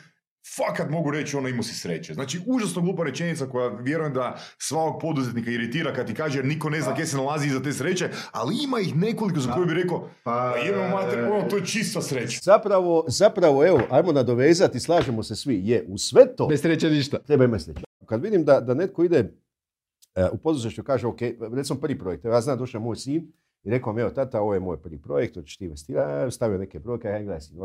fakat 0.57 0.89
mogu 0.89 1.11
reći 1.11 1.37
ono 1.37 1.47
imao 1.47 1.63
si 1.63 1.75
sreće. 1.75 2.13
Znači, 2.13 2.41
užasno 2.45 2.81
glupa 2.81 3.03
rečenica 3.03 3.45
koja 3.45 3.67
vjerujem 3.67 4.13
da 4.13 4.39
svakog 4.57 5.01
poduzetnika 5.01 5.51
iritira 5.51 5.93
kad 5.93 6.07
ti 6.07 6.13
kaže 6.13 6.39
jer 6.39 6.45
niko 6.45 6.69
ne 6.69 6.81
zna 6.81 6.93
gdje 6.93 7.05
se 7.05 7.17
nalazi 7.17 7.47
iza 7.47 7.63
te 7.63 7.73
sreće, 7.73 8.09
ali 8.31 8.55
ima 8.63 8.79
ih 8.79 8.95
nekoliko 8.95 9.39
za 9.39 9.53
koje 9.53 9.65
bi 9.65 9.73
rekao 9.73 10.09
pa, 10.23 10.55
pa 10.73 10.95
mater, 10.95 11.19
e, 11.19 11.31
ono, 11.31 11.49
to 11.49 11.57
je 11.57 11.65
čista 11.65 12.01
sreća. 12.01 12.39
Zapravo, 12.43 13.05
zapravo, 13.07 13.65
evo, 13.67 13.81
ajmo 13.89 14.11
nadovezati, 14.11 14.79
slažemo 14.79 15.23
se 15.23 15.35
svi, 15.35 15.61
je 15.63 15.85
u 15.87 15.97
sve 15.97 16.35
to... 16.35 16.47
Bez 16.47 16.61
sreće 16.61 16.89
ništa. 16.89 17.19
Treba 17.19 17.43
imati 17.43 17.63
sreće. 17.63 17.81
Kad 18.05 18.23
vidim 18.23 18.45
da, 18.45 18.59
da 18.59 18.73
netko 18.73 19.03
ide 19.03 19.19
uh, 19.19 20.23
u 20.31 20.37
poduzetništvu 20.37 20.83
kaže, 20.83 21.07
ok, 21.07 21.21
recimo 21.53 21.79
prvi 21.79 21.99
projekt, 21.99 22.25
ja 22.25 22.41
znam 22.41 22.57
došao 22.57 22.81
moj 22.81 22.95
sin 22.95 23.31
i 23.63 23.69
rekao 23.69 23.93
mi, 23.93 24.01
evo 24.01 24.09
tata, 24.09 24.41
ovo 24.41 24.53
je 24.53 24.59
moj 24.59 24.81
prvi 24.81 25.01
projekt, 25.01 25.35
hoćeš 25.35 25.57
ti 25.57 25.65
investirati, 25.65 26.31
stavio 26.35 26.57
neke 26.57 26.79
brojke, 26.79 27.07
ja 27.07 27.19
gledaj 27.19 27.41
sin, 27.41 27.57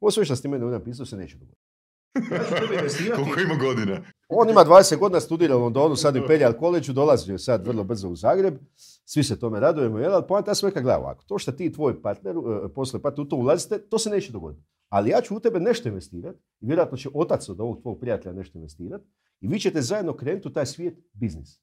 Ovo 0.00 0.10
sve 0.10 0.24
što 0.24 0.36
ste 0.36 0.48
meni 0.48 0.64
napisao 0.66 1.06
se 1.06 1.16
neće 1.16 1.36
dogoditi. 1.36 1.69
Koliko 3.16 3.40
ima 3.40 3.54
godina? 3.54 4.02
On 4.28 4.50
ima 4.50 4.64
20 4.64 4.98
godina, 4.98 5.20
studira 5.20 5.56
u 5.56 5.60
Londonu, 5.60 5.96
sad 5.96 6.14
u 6.14 6.18
Imperial 6.18 6.52
College, 6.58 6.92
dolazi 6.92 7.38
sad 7.38 7.66
vrlo 7.66 7.84
brzo 7.84 8.08
u 8.08 8.16
Zagreb. 8.16 8.54
Svi 9.04 9.22
se 9.22 9.38
tome 9.38 9.60
radujemo, 9.60 9.98
jel? 9.98 10.14
Ali 10.14 10.26
poanta 10.28 10.54
sve 10.54 10.70
kad 10.70 10.82
gleda 10.82 10.98
ovako. 10.98 11.24
To 11.24 11.38
što 11.38 11.52
ti 11.52 11.64
i 11.64 11.72
tvoj 11.72 12.02
partner, 12.02 12.36
e, 12.36 12.68
posle 12.74 13.02
partner 13.02 13.26
u 13.26 13.28
to 13.28 13.36
ulazite, 13.36 13.78
to 13.78 13.98
se 13.98 14.10
neće 14.10 14.32
dogoditi. 14.32 14.64
Ali 14.88 15.10
ja 15.10 15.20
ću 15.20 15.36
u 15.36 15.40
tebe 15.40 15.60
nešto 15.60 15.88
investirati 15.88 16.38
i 16.60 16.66
vjerojatno 16.66 16.96
će 16.96 17.08
otac 17.14 17.48
od 17.48 17.60
ovog 17.60 17.82
tvog 17.82 18.00
prijatelja 18.00 18.34
nešto 18.34 18.58
investirati 18.58 19.04
i 19.40 19.48
vi 19.48 19.60
ćete 19.60 19.82
zajedno 19.82 20.16
krenuti 20.16 20.48
u 20.48 20.52
taj 20.52 20.66
svijet 20.66 20.98
biznis. 21.12 21.60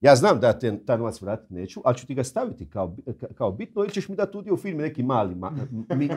Ja 0.00 0.16
znam 0.16 0.40
da 0.40 0.58
te 0.58 0.84
taj 0.84 0.98
novac 0.98 1.22
vratiti 1.22 1.54
neću, 1.54 1.80
ali 1.84 1.96
ću 1.96 2.06
ti 2.06 2.14
ga 2.14 2.24
staviti 2.24 2.70
kao, 2.70 2.96
kao 3.34 3.52
bitno 3.52 3.82
ili 3.82 3.92
ćeš 3.92 4.08
mi 4.08 4.16
dati 4.16 4.36
udio 4.36 4.54
u 4.54 4.56
firmi 4.56 4.82
neki 4.82 5.02
mali, 5.02 5.36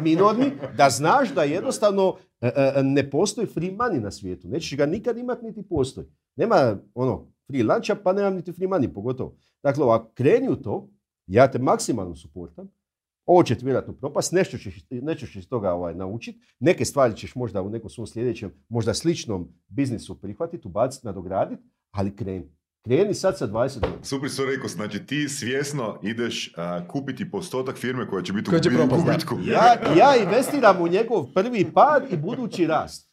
minorni, 0.01 0.51
da 0.77 0.89
znaš 0.89 1.33
da 1.33 1.43
jednostavno 1.43 2.15
e, 2.41 2.47
e, 2.55 2.83
ne 2.83 3.09
postoji 3.09 3.47
free 3.47 3.71
money 3.71 4.01
na 4.01 4.11
svijetu. 4.11 4.47
Nećeš 4.47 4.77
ga 4.77 4.85
nikad 4.85 5.17
imati 5.17 5.45
niti 5.45 5.67
postoji. 5.69 6.07
Nema 6.35 6.77
ono 6.93 7.27
free 7.47 7.63
luncha 7.63 7.95
pa 8.03 8.13
nemam 8.13 8.35
niti 8.35 8.53
free 8.53 8.67
money, 8.67 8.93
pogotovo. 8.93 9.37
Dakle, 9.63 9.83
ovako, 9.83 10.11
kreni 10.13 10.49
u 10.49 10.55
to, 10.55 10.89
ja 11.27 11.51
te 11.51 11.59
maksimalno 11.59 12.15
suportam, 12.15 12.69
Ovo 13.27 13.43
će 13.43 13.55
ti 13.55 13.65
vjerojatno 13.65 13.93
propast, 13.93 14.31
nešto 14.31 14.57
ćeš, 14.57 14.85
nešto 14.89 15.27
ćeš 15.27 15.45
toga 15.45 15.73
ovaj, 15.73 15.95
naučiti, 15.95 16.39
neke 16.59 16.85
stvari 16.85 17.15
ćeš 17.15 17.35
možda 17.35 17.61
u 17.61 17.69
nekom 17.69 17.89
svom 17.89 18.07
sljedećem, 18.07 18.51
možda 18.69 18.93
sličnom 18.93 19.47
biznisu 19.67 20.21
prihvatiti, 20.21 20.67
ubaciti, 20.67 21.07
nadograditi, 21.07 21.63
ali 21.91 22.15
kreni. 22.15 22.56
Kreni 22.87 23.13
sad 23.13 23.37
sa 23.37 23.47
20 23.47 23.79
godina. 23.79 24.03
Super 24.03 24.29
su 24.29 24.45
rekao, 24.45 24.67
znači 24.67 25.05
ti 25.05 25.29
svjesno 25.29 25.99
ideš 26.03 26.53
a, 26.57 26.87
kupiti 26.87 27.31
postotak 27.31 27.77
firme 27.77 28.07
koja 28.07 28.23
će 28.23 28.33
biti 28.33 28.49
Koja 28.49 28.59
će 28.59 28.69
u 28.69 28.87
gubitku. 28.87 29.37
Ja, 29.45 29.95
ja 29.97 30.23
investiram 30.23 30.81
u 30.81 30.87
njegov 30.87 31.25
prvi 31.33 31.71
pad 31.73 32.03
i 32.11 32.17
budući 32.17 32.67
rast. 32.67 33.11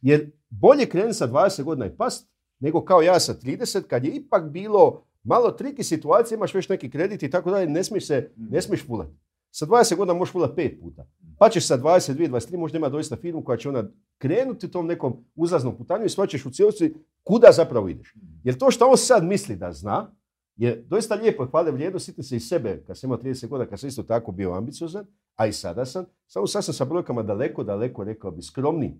Jer 0.00 0.30
bolje 0.50 0.86
krenuti 0.86 1.14
sa 1.14 1.28
20 1.28 1.62
godina 1.62 1.86
i 1.86 1.96
past, 1.96 2.28
nego 2.60 2.84
kao 2.84 3.02
ja 3.02 3.20
sa 3.20 3.34
30, 3.34 3.82
kad 3.82 4.04
je 4.04 4.10
ipak 4.10 4.50
bilo 4.50 5.06
malo 5.22 5.50
triki 5.50 5.82
situacije, 5.82 6.36
imaš 6.36 6.54
već 6.54 6.68
neki 6.68 6.90
kredit 6.90 7.22
i 7.22 7.30
tako 7.30 7.50
dalje, 7.50 7.66
ne 7.66 7.84
smiješ 7.84 8.06
se, 8.06 8.30
ne 8.36 8.62
smiješ 8.62 8.86
fulati. 8.86 9.23
Sa 9.56 9.66
20 9.66 9.96
godina 9.96 10.14
možeš 10.14 10.32
fulati 10.32 10.56
pet 10.56 10.80
puta. 10.80 11.06
Pa 11.38 11.48
ćeš 11.48 11.66
sa 11.66 11.78
22, 11.78 12.28
23 12.28 12.56
možda 12.56 12.78
ima 12.78 12.88
doista 12.88 13.16
firmu 13.16 13.44
koja 13.44 13.56
će 13.56 13.68
onda 13.68 13.84
krenuti 14.18 14.70
tom 14.70 14.86
nekom 14.86 15.24
uzlaznom 15.34 15.76
putanju 15.76 16.04
i 16.04 16.08
shvaćaš 16.08 16.46
u 16.46 16.50
cijelosti 16.50 16.94
kuda 17.22 17.52
zapravo 17.52 17.88
ideš. 17.88 18.14
Jer 18.44 18.58
to 18.58 18.70
što 18.70 18.86
on 18.86 18.96
sad 18.96 19.24
misli 19.24 19.56
da 19.56 19.72
zna, 19.72 20.10
je 20.56 20.84
doista 20.86 21.14
lijepo 21.14 21.44
i 21.44 21.46
hvale 21.46 21.70
vrijedno, 21.70 21.98
sjetim 21.98 22.24
se 22.24 22.36
i 22.36 22.40
sebe 22.40 22.84
kad 22.86 22.98
sam 22.98 23.08
imao 23.08 23.18
30 23.22 23.48
godina, 23.48 23.70
kad 23.70 23.80
sam 23.80 23.88
isto 23.88 24.02
tako 24.02 24.32
bio 24.32 24.52
ambiciozan, 24.52 25.06
a 25.34 25.46
i 25.46 25.52
sada 25.52 25.84
sam, 25.84 26.04
samo 26.26 26.46
sad 26.46 26.64
sam 26.64 26.74
sa 26.74 26.84
brojkama 26.84 27.22
daleko, 27.22 27.64
daleko, 27.64 28.04
rekao 28.04 28.30
bi, 28.30 28.42
skromniji. 28.42 28.98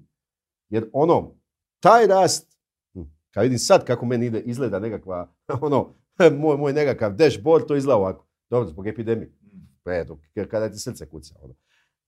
Jer 0.69 0.91
ono, 0.93 1.35
taj 1.81 2.07
rast, 2.07 2.59
hm, 2.93 3.03
kad 3.31 3.43
vidim 3.43 3.59
sad 3.59 3.85
kako 3.85 4.07
meni 4.07 4.27
ide, 4.27 4.41
izgleda 4.41 4.79
nekakva, 4.79 5.35
ono, 5.61 5.95
moj, 6.39 6.57
moj 6.57 6.73
nekakav 6.73 7.15
dashboard, 7.15 7.67
to 7.67 7.77
izgleda 7.77 7.97
ovako. 7.97 8.27
Dobro, 8.51 8.69
zbog 8.69 8.87
epidemije. 8.87 9.44
Predu, 9.85 10.19
kada 10.51 10.71
ti 10.71 10.79
srce 10.79 11.07
kuca. 11.07 11.35
Ono. 11.43 11.55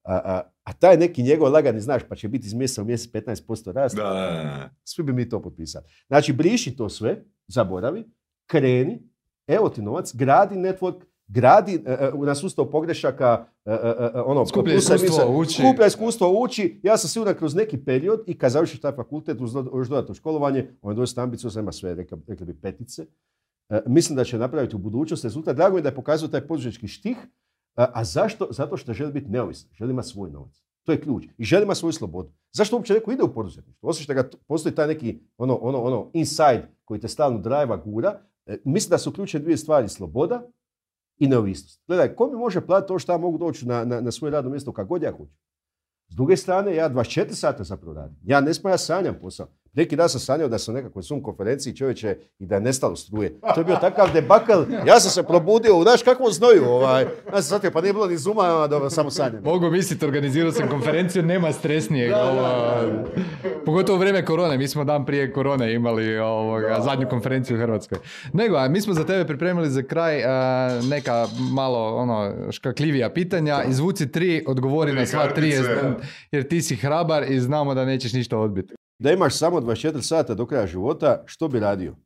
A, 0.03 0.15
a, 0.15 0.43
a 0.65 0.73
taj 0.73 0.97
neki 0.97 1.23
njegov 1.23 1.53
lagani, 1.53 1.81
znaš, 1.81 2.03
pa 2.09 2.15
će 2.15 2.29
biti 2.29 2.47
iz 2.47 2.55
mjeseca 2.55 2.83
u 2.83 2.85
mjesec 2.85 3.13
15% 3.13 3.73
rast, 3.73 3.97
Da, 3.97 4.71
svi 4.85 5.03
bi 5.03 5.13
mi 5.13 5.29
to 5.29 5.43
potpisali. 5.43 5.85
Znači, 6.07 6.33
briši 6.33 6.77
to 6.77 6.89
sve, 6.89 7.25
zaboravi, 7.47 8.05
kreni, 8.47 9.03
evo 9.47 9.69
ti 9.69 9.83
novac, 9.83 10.15
gradi 10.15 10.55
network, 10.55 11.03
gradi 11.29 11.83
e, 11.87 11.93
e, 11.93 12.13
na 12.17 12.35
sustav 12.35 12.65
pogrešaka, 12.65 13.47
e, 13.65 13.79
ono, 14.25 14.47
Skuplja 14.47 14.75
iskustvo, 14.75 15.39
uči. 15.39 15.63
Skuplja 15.63 15.87
iskustvo, 15.87 16.43
uči. 16.43 16.81
Ja 16.83 16.97
sam 16.97 17.11
siguran 17.11 17.35
kroz 17.35 17.55
neki 17.55 17.85
period 17.85 18.23
i 18.27 18.39
kad 18.39 18.53
završiš 18.53 18.81
taj 18.81 18.93
fakultet 18.93 19.41
uz 19.41 19.55
još 19.55 19.89
dodatno 19.89 20.15
školovanje, 20.15 20.71
on 20.83 20.93
je 20.93 20.97
dosta 20.97 21.23
ambiciozan, 21.23 21.63
ima 21.63 21.73
sve, 21.73 21.95
rekla, 21.95 22.19
rekli 22.29 22.47
bi, 22.47 22.61
petice. 22.61 23.07
Mislim 23.87 24.17
da 24.17 24.25
će 24.25 24.39
napraviti 24.39 24.77
u 24.77 24.79
budućnosti 24.79 25.27
rezultat. 25.27 25.57
Drago 25.57 25.75
mi 25.75 25.79
je 25.79 25.83
da 25.83 25.89
je 25.89 25.95
pokazao 25.95 26.29
taj 26.29 26.47
poduzetnički 26.47 26.89
štih. 26.89 27.17
A, 27.77 28.05
zašto? 28.05 28.49
Zato 28.51 28.77
što 28.77 28.93
želi 28.93 29.13
biti 29.13 29.31
neovisan, 29.31 29.71
želi 29.73 29.91
imati 29.91 30.09
svoj 30.09 30.31
novac. 30.31 30.63
To 30.85 30.93
je 30.93 31.01
ključ. 31.01 31.25
I 31.39 31.45
želi 31.45 31.63
imati 31.63 31.79
svoju 31.79 31.93
slobodu. 31.93 32.33
Zašto 32.53 32.77
uopće 32.77 32.95
neko 32.95 33.13
ide 33.13 33.23
u 33.23 33.35
poduzetništvo? 33.35 33.89
Osim 33.89 34.05
što 34.05 34.15
ga 34.15 34.31
postoji 34.47 34.75
taj 34.75 34.87
neki 34.87 35.21
ono, 35.39 35.55
ono, 35.55 35.83
ono 35.83 36.11
inside 36.13 36.69
koji 36.85 37.01
te 37.01 37.09
stalno 37.09 37.39
drajva, 37.39 37.77
gura. 37.77 38.21
E, 38.47 38.59
mislim 38.65 38.91
da 38.91 38.99
su 38.99 39.13
ključne 39.13 39.41
dvije 39.41 39.57
stvari, 39.57 39.89
sloboda 39.89 40.43
i 41.19 41.29
neovisnost. 41.29 41.83
Gledaj, 41.87 42.15
ko 42.15 42.29
mi 42.29 42.37
može 42.39 42.67
platiti 42.67 42.89
to 42.89 42.99
što 42.99 43.13
ja 43.13 43.19
mogu 43.19 43.39
doći 43.39 43.67
na, 43.67 43.85
na, 43.85 44.01
na 44.01 44.11
svoje 44.11 44.33
radno 44.33 44.51
mjesto 44.51 44.73
kako 44.73 44.89
god 44.89 45.03
ja 45.03 45.13
hoću? 45.13 45.35
S 46.09 46.17
druge 46.17 46.37
strane, 46.37 46.75
ja 46.75 46.91
24 46.91 47.33
sata 47.33 47.65
zapravo 47.65 47.95
radim. 47.95 48.19
Ja 48.23 48.41
ne 48.41 48.55
smem, 48.55 48.71
ja 48.71 48.79
sanjam 48.79 49.19
posao. 49.21 49.47
Neki 49.77 49.97
dan 49.97 50.09
sam 50.09 50.21
sanjao 50.21 50.49
da 50.49 50.59
sam 50.59 50.75
nekakvoj 50.75 51.03
Zoom 51.03 51.23
konferenciji 51.23 51.77
čovječe 51.77 52.17
i 52.39 52.47
da 52.47 52.55
je 52.55 52.61
nestalo 52.61 52.97
struje. 52.97 53.41
To 53.55 53.61
je 53.61 53.65
bio 53.65 53.77
takav 53.77 54.13
debakl. 54.13 54.53
Ja 54.87 55.01
sam 55.01 55.11
se 55.11 55.23
probudio, 55.23 55.83
znaš 55.83 56.03
kakvom 56.03 56.33
znoju. 56.33 56.65
Ovaj. 56.65 57.03
Ja 57.03 57.33
sam 57.33 57.43
shvatio, 57.43 57.71
pa 57.71 57.81
nije 57.81 57.93
bilo 57.93 58.07
ni 58.07 58.17
Zooma, 58.17 58.63
a 58.65 58.67
dobro, 58.67 58.91
samo 58.91 59.11
sanjam. 59.11 59.43
Mogu 59.45 59.71
misliti, 59.71 60.05
organizirao 60.05 60.53
sam 60.53 60.69
konferenciju, 60.69 61.23
nema 61.23 61.53
stresnijeg. 61.53 62.13
ovo, 62.13 63.05
pogotovo 63.65 63.97
u 63.97 63.99
vrijeme 63.99 64.25
korone, 64.25 64.59
mi 64.59 64.69
smo 64.69 64.85
dan 64.85 65.07
prije 65.07 65.33
korone 65.33 65.75
imali 65.75 66.19
ovoga, 66.19 66.81
zadnju 66.85 67.09
konferenciju 67.09 67.57
u 67.57 67.61
Hrvatskoj. 67.61 67.99
Nego, 68.33 68.57
a 68.57 68.69
mi 68.69 68.81
smo 68.81 68.95
za 68.95 69.05
tebe 69.05 69.27
pripremili 69.27 69.71
za 69.71 69.83
kraj 69.83 70.25
a, 70.25 70.81
neka 70.91 71.27
malo 71.53 71.97
ono, 71.97 72.35
škakljivija 72.51 73.11
pitanja. 73.11 73.63
Izvuci 73.69 74.13
tri, 74.13 74.45
odgovori 74.47 74.93
na 74.93 75.07
sva 75.07 75.29
tri, 75.29 75.55
jer 76.31 76.49
ti 76.49 76.63
si 76.63 76.77
hrabar 76.77 77.25
i 77.33 77.41
znamo 77.41 77.75
da 77.75 77.85
nećeš 77.85 78.13
ništa 78.13 78.39
odbiti. 78.39 78.75
Da 78.99 79.13
imaš 79.13 79.39
samo 79.39 79.61
24 79.61 80.03
sata 80.03 80.35
do 80.35 80.47
kraja 80.47 80.67
života, 80.67 81.23
što 81.27 81.49
bi 81.49 81.61
radio? 81.61 81.97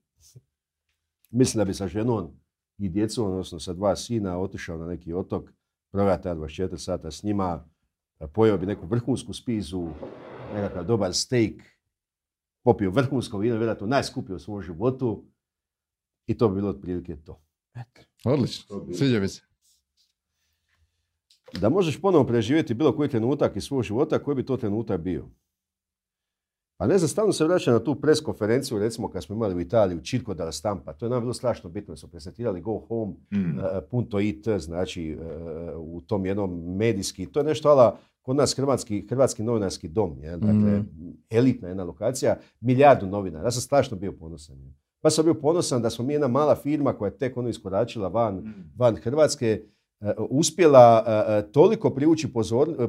Mislim 1.31 1.59
da 1.59 1.65
bi 1.65 1.75
sa 1.75 1.89
ženom 1.89 2.41
i 2.79 2.89
djecom, 2.89 3.31
odnosno 3.31 3.61
sa 3.61 3.73
dva 3.73 3.97
sina, 3.97 4.39
otišao 4.39 4.79
na 4.79 4.87
neki 4.87 5.13
otok, 5.13 5.51
proveo 5.93 6.17
ta 6.17 6.35
24 6.35 6.77
sata 6.77 7.11
s 7.11 7.23
njima, 7.23 7.69
pojeo 8.33 8.59
bi 8.59 8.67
neku 8.67 8.87
vrhunsku 8.87 9.33
spizu, 9.33 9.89
nekakav 10.55 10.85
dobar 10.85 11.15
steak, 11.15 11.53
popio 12.63 12.91
vrhunsko 12.91 13.39
vino, 13.39 13.57
vjerojatno 13.57 13.87
najskuplje 13.87 14.35
u 14.35 14.39
svom 14.39 14.63
životu 14.63 15.25
i 16.27 16.39
to 16.39 16.49
bi 16.49 16.55
bilo 16.55 16.69
otprilike 16.69 17.17
to. 17.17 17.43
Odlično, 18.25 18.87
sviđa 18.95 19.21
mi 19.21 19.29
se. 19.29 19.43
Da 21.61 21.69
možeš 21.69 22.01
ponovo 22.01 22.27
preživjeti 22.27 22.75
bilo 22.75 22.97
koji 22.97 23.09
trenutak 23.09 23.57
iz 23.57 23.65
svog 23.65 23.83
života, 23.83 24.19
koji 24.19 24.35
bi 24.35 24.45
to 24.45 24.57
trenutak 24.57 25.01
bio? 25.01 25.29
Pa 26.81 26.87
ne 26.87 26.99
znam, 26.99 27.09
stalno 27.09 27.33
se 27.33 27.45
vraćam 27.45 27.75
na 27.75 27.81
tu 27.81 27.95
pres 27.95 28.21
konferenciju, 28.21 28.79
recimo 28.79 29.09
kad 29.09 29.25
smo 29.25 29.37
imali 29.37 29.55
u 29.55 29.61
Italiji 29.61 29.97
u 29.97 30.03
Circo 30.03 30.35
della 30.35 30.53
Stampa, 30.53 30.93
to 30.93 31.07
je 31.07 31.11
nam 31.11 31.21
bilo 31.21 31.35
strašno 31.35 31.71
bitno, 31.71 31.97
smo 31.97 32.09
prezentirali 32.09 32.61
Go 32.61 32.79
Home, 32.79 33.13
Mm. 33.33 33.59
e, 33.59 33.81
punto 33.83 34.21
it, 34.21 34.49
znači 34.51 35.11
e, 35.11 35.17
u 35.77 36.01
tom 36.01 36.27
jednom 36.27 36.77
medijski, 36.77 37.27
to 37.27 37.41
je 37.41 37.45
nešto 37.45 37.69
ala 37.69 37.97
kod 38.23 38.37
nas 38.37 38.57
hrvatski, 38.57 39.07
hrvatski 39.09 39.43
novinarski 39.43 39.89
dom, 39.89 40.17
je, 40.21 40.31
dakle 40.33 40.53
Mhm. 40.73 40.81
elitna 41.31 41.69
jedna 41.69 41.85
lokacija, 41.85 42.37
milijardu 42.61 43.07
novinara, 43.07 43.45
ja 43.45 43.51
sam 43.51 43.63
strašno 43.63 43.97
bio 43.97 44.13
ponosan. 44.13 44.57
Pa 45.01 45.11
sam 45.11 45.25
bio 45.25 45.35
ponosan 45.35 45.83
da 45.83 45.91
smo 45.91 46.05
mi 46.05 46.13
jedna 46.13 46.29
mala 46.29 46.55
firma 46.57 46.93
koja 46.93 47.09
je 47.09 47.19
tek 47.19 47.37
ono 47.37 47.49
iskoračila 47.49 48.09
van, 48.09 48.35
Mm. 48.35 48.73
van 48.77 48.97
Hrvatske, 48.97 49.63
uspjela 50.31 51.05
e, 51.07 51.11
e, 51.39 51.43
toliko 51.53 51.91
privući 51.91 52.29
pozor- 52.29 52.75
e, 52.79 52.83
e, 52.83 52.87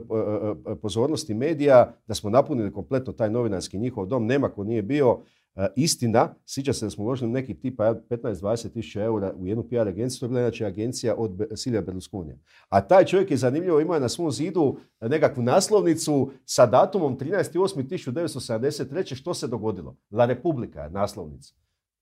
e, 0.71 0.75
pozornosti 0.75 1.33
medija 1.33 1.93
da 2.07 2.13
smo 2.13 2.29
napunili 2.29 2.73
kompletno 2.73 3.13
taj 3.13 3.29
novinarski 3.29 3.77
njihov 3.77 4.05
dom, 4.05 4.25
nema 4.25 4.49
ko 4.49 4.63
nije 4.63 4.81
bio. 4.81 5.19
E, 5.55 5.67
Istina, 5.75 6.33
sjeća 6.45 6.73
se 6.73 6.85
da 6.85 6.89
smo 6.89 7.03
uložili 7.03 7.31
neki 7.31 7.53
tipa 7.59 7.95
15-20 8.09 8.73
tisuća 8.73 9.03
eura 9.03 9.33
u 9.37 9.47
jednu 9.47 9.63
PR 9.63 9.87
agenciju, 9.87 10.19
to 10.19 10.25
je 10.25 10.29
bila 10.29 10.41
inače 10.41 10.65
agencija 10.65 11.15
od 11.15 11.41
Silvia 11.55 11.81
Berlusconija. 11.81 12.35
A 12.69 12.81
taj 12.81 13.05
čovjek 13.05 13.31
je 13.31 13.37
zanimljivo, 13.37 13.79
imao 13.79 13.99
na 13.99 14.09
svom 14.09 14.31
zidu 14.31 14.77
nekakvu 15.01 15.43
naslovnicu 15.43 16.31
sa 16.45 16.65
datumom 16.65 17.17
13.8.1973. 17.17 19.15
Što 19.15 19.33
se 19.33 19.47
dogodilo? 19.47 19.95
La 20.11 20.25
Republika 20.25 20.81
je 20.81 20.89
naslovnica. 20.89 21.53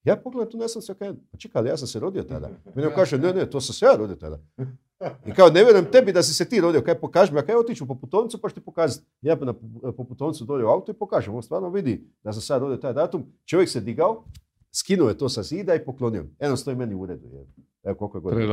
Ja 0.03 0.15
pogledam 0.15 0.51
tu 0.51 0.57
naslovnicu 0.57 0.95
pa 1.31 1.37
čekaj, 1.37 1.59
ali 1.59 1.69
ja 1.69 1.77
sam 1.77 1.87
se 1.87 1.99
rodio 1.99 2.23
tada. 2.23 2.49
Meni 2.75 2.87
kaže, 2.95 3.17
ne, 3.17 3.33
ne, 3.33 3.49
to 3.49 3.61
sam 3.61 3.73
se 3.73 3.85
ja 3.85 3.95
rodio 3.95 4.15
tada. 4.15 4.39
I 5.25 5.31
kao, 5.31 5.49
ne 5.49 5.63
vjerujem 5.63 5.91
tebi 5.91 6.11
da 6.13 6.23
si 6.23 6.33
se 6.33 6.45
ti 6.45 6.61
rodio, 6.61 6.81
kaj 6.81 6.95
pokaži 6.95 7.33
mi, 7.33 7.39
a 7.39 7.45
kaj 7.45 7.55
otiću 7.55 7.87
po 7.87 7.95
putovnicu 7.95 8.41
pa 8.41 8.49
ću 8.49 8.55
ti 8.55 8.61
pokazati. 8.61 9.05
Ja 9.21 9.35
na 9.35 9.53
pu- 9.53 9.91
po 9.91 10.03
putovnicu 10.03 10.45
dolje 10.45 10.65
u 10.65 10.69
auto 10.69 10.91
i 10.91 10.95
pokažem, 10.95 11.35
on 11.35 11.43
stvarno 11.43 11.69
vidi 11.69 12.07
da 12.23 12.33
sam 12.33 12.41
sad 12.41 12.61
rodio 12.61 12.77
taj 12.77 12.93
datum. 12.93 13.23
Čovjek 13.45 13.69
se 13.69 13.81
digao, 13.81 14.23
skinuo 14.71 15.09
je 15.09 15.17
to 15.17 15.29
sa 15.29 15.43
zida 15.43 15.75
i 15.75 15.85
poklonio. 15.85 16.25
Eno 16.39 16.57
stoji 16.57 16.77
meni 16.77 16.95
u 16.95 17.01
uredu. 17.01 17.27
je. 17.27 17.45
Evo 17.83 17.95
koliko 17.95 18.17
je 18.17 18.21
godina. 18.21 18.47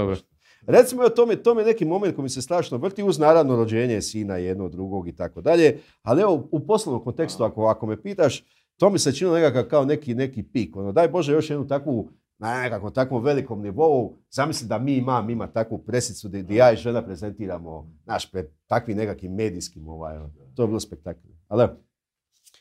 Recimo, 0.67 1.09
to 1.09 1.27
mi, 1.27 1.37
to 1.37 1.55
mi 1.55 1.61
je 1.61 1.67
neki 1.67 1.85
moment 1.85 2.15
koji 2.15 2.23
mi 2.23 2.29
se 2.29 2.43
strašno 2.43 2.79
vrti 2.79 3.03
uz 3.03 3.19
naravno 3.19 3.57
rođenje 3.57 4.03
sina 4.03 4.37
jednog, 4.37 4.71
drugog 4.71 5.09
i 5.09 5.17
tako 5.17 5.41
dalje. 5.41 5.79
Ali 6.03 6.23
evo, 6.23 6.49
u 6.51 6.67
poslovnom 6.67 7.05
kontekstu, 7.05 7.45
ako, 7.45 7.65
ako 7.67 7.87
me 7.87 8.03
pitaš, 8.03 8.45
to 8.77 8.91
mi 8.91 8.99
se 8.99 9.13
činilo 9.13 9.37
nekakav 9.37 9.65
kao 9.65 9.85
neki, 9.85 10.15
neki 10.15 10.43
pik. 10.43 10.77
Ono, 10.77 10.93
daj 10.93 11.09
Bože 11.09 11.33
još 11.33 11.51
jednu 11.51 11.67
takvu 11.67 12.09
na 12.39 12.63
nekakvom 12.63 12.93
takvom 12.93 13.23
velikom 13.23 13.63
nivou. 13.63 14.17
Zamisli 14.31 14.69
da 14.69 14.79
mi 14.79 14.97
imam, 14.97 15.31
ima 15.31 15.47
takvu 15.47 15.79
presicu 15.79 16.29
gdje 16.29 16.57
ja 16.57 16.73
i 16.73 16.77
žena 16.77 17.03
prezentiramo 17.03 17.91
naš 18.05 18.31
pred 18.31 18.47
takvim 18.67 18.97
nekakvim 18.97 19.35
medijskim 19.35 19.89
ovaj, 19.89 20.17
ono. 20.17 20.31
to 20.57 20.63
je 20.63 20.67
bilo 20.67 20.81
spektakl. 20.81 21.29
Ali. 21.49 21.69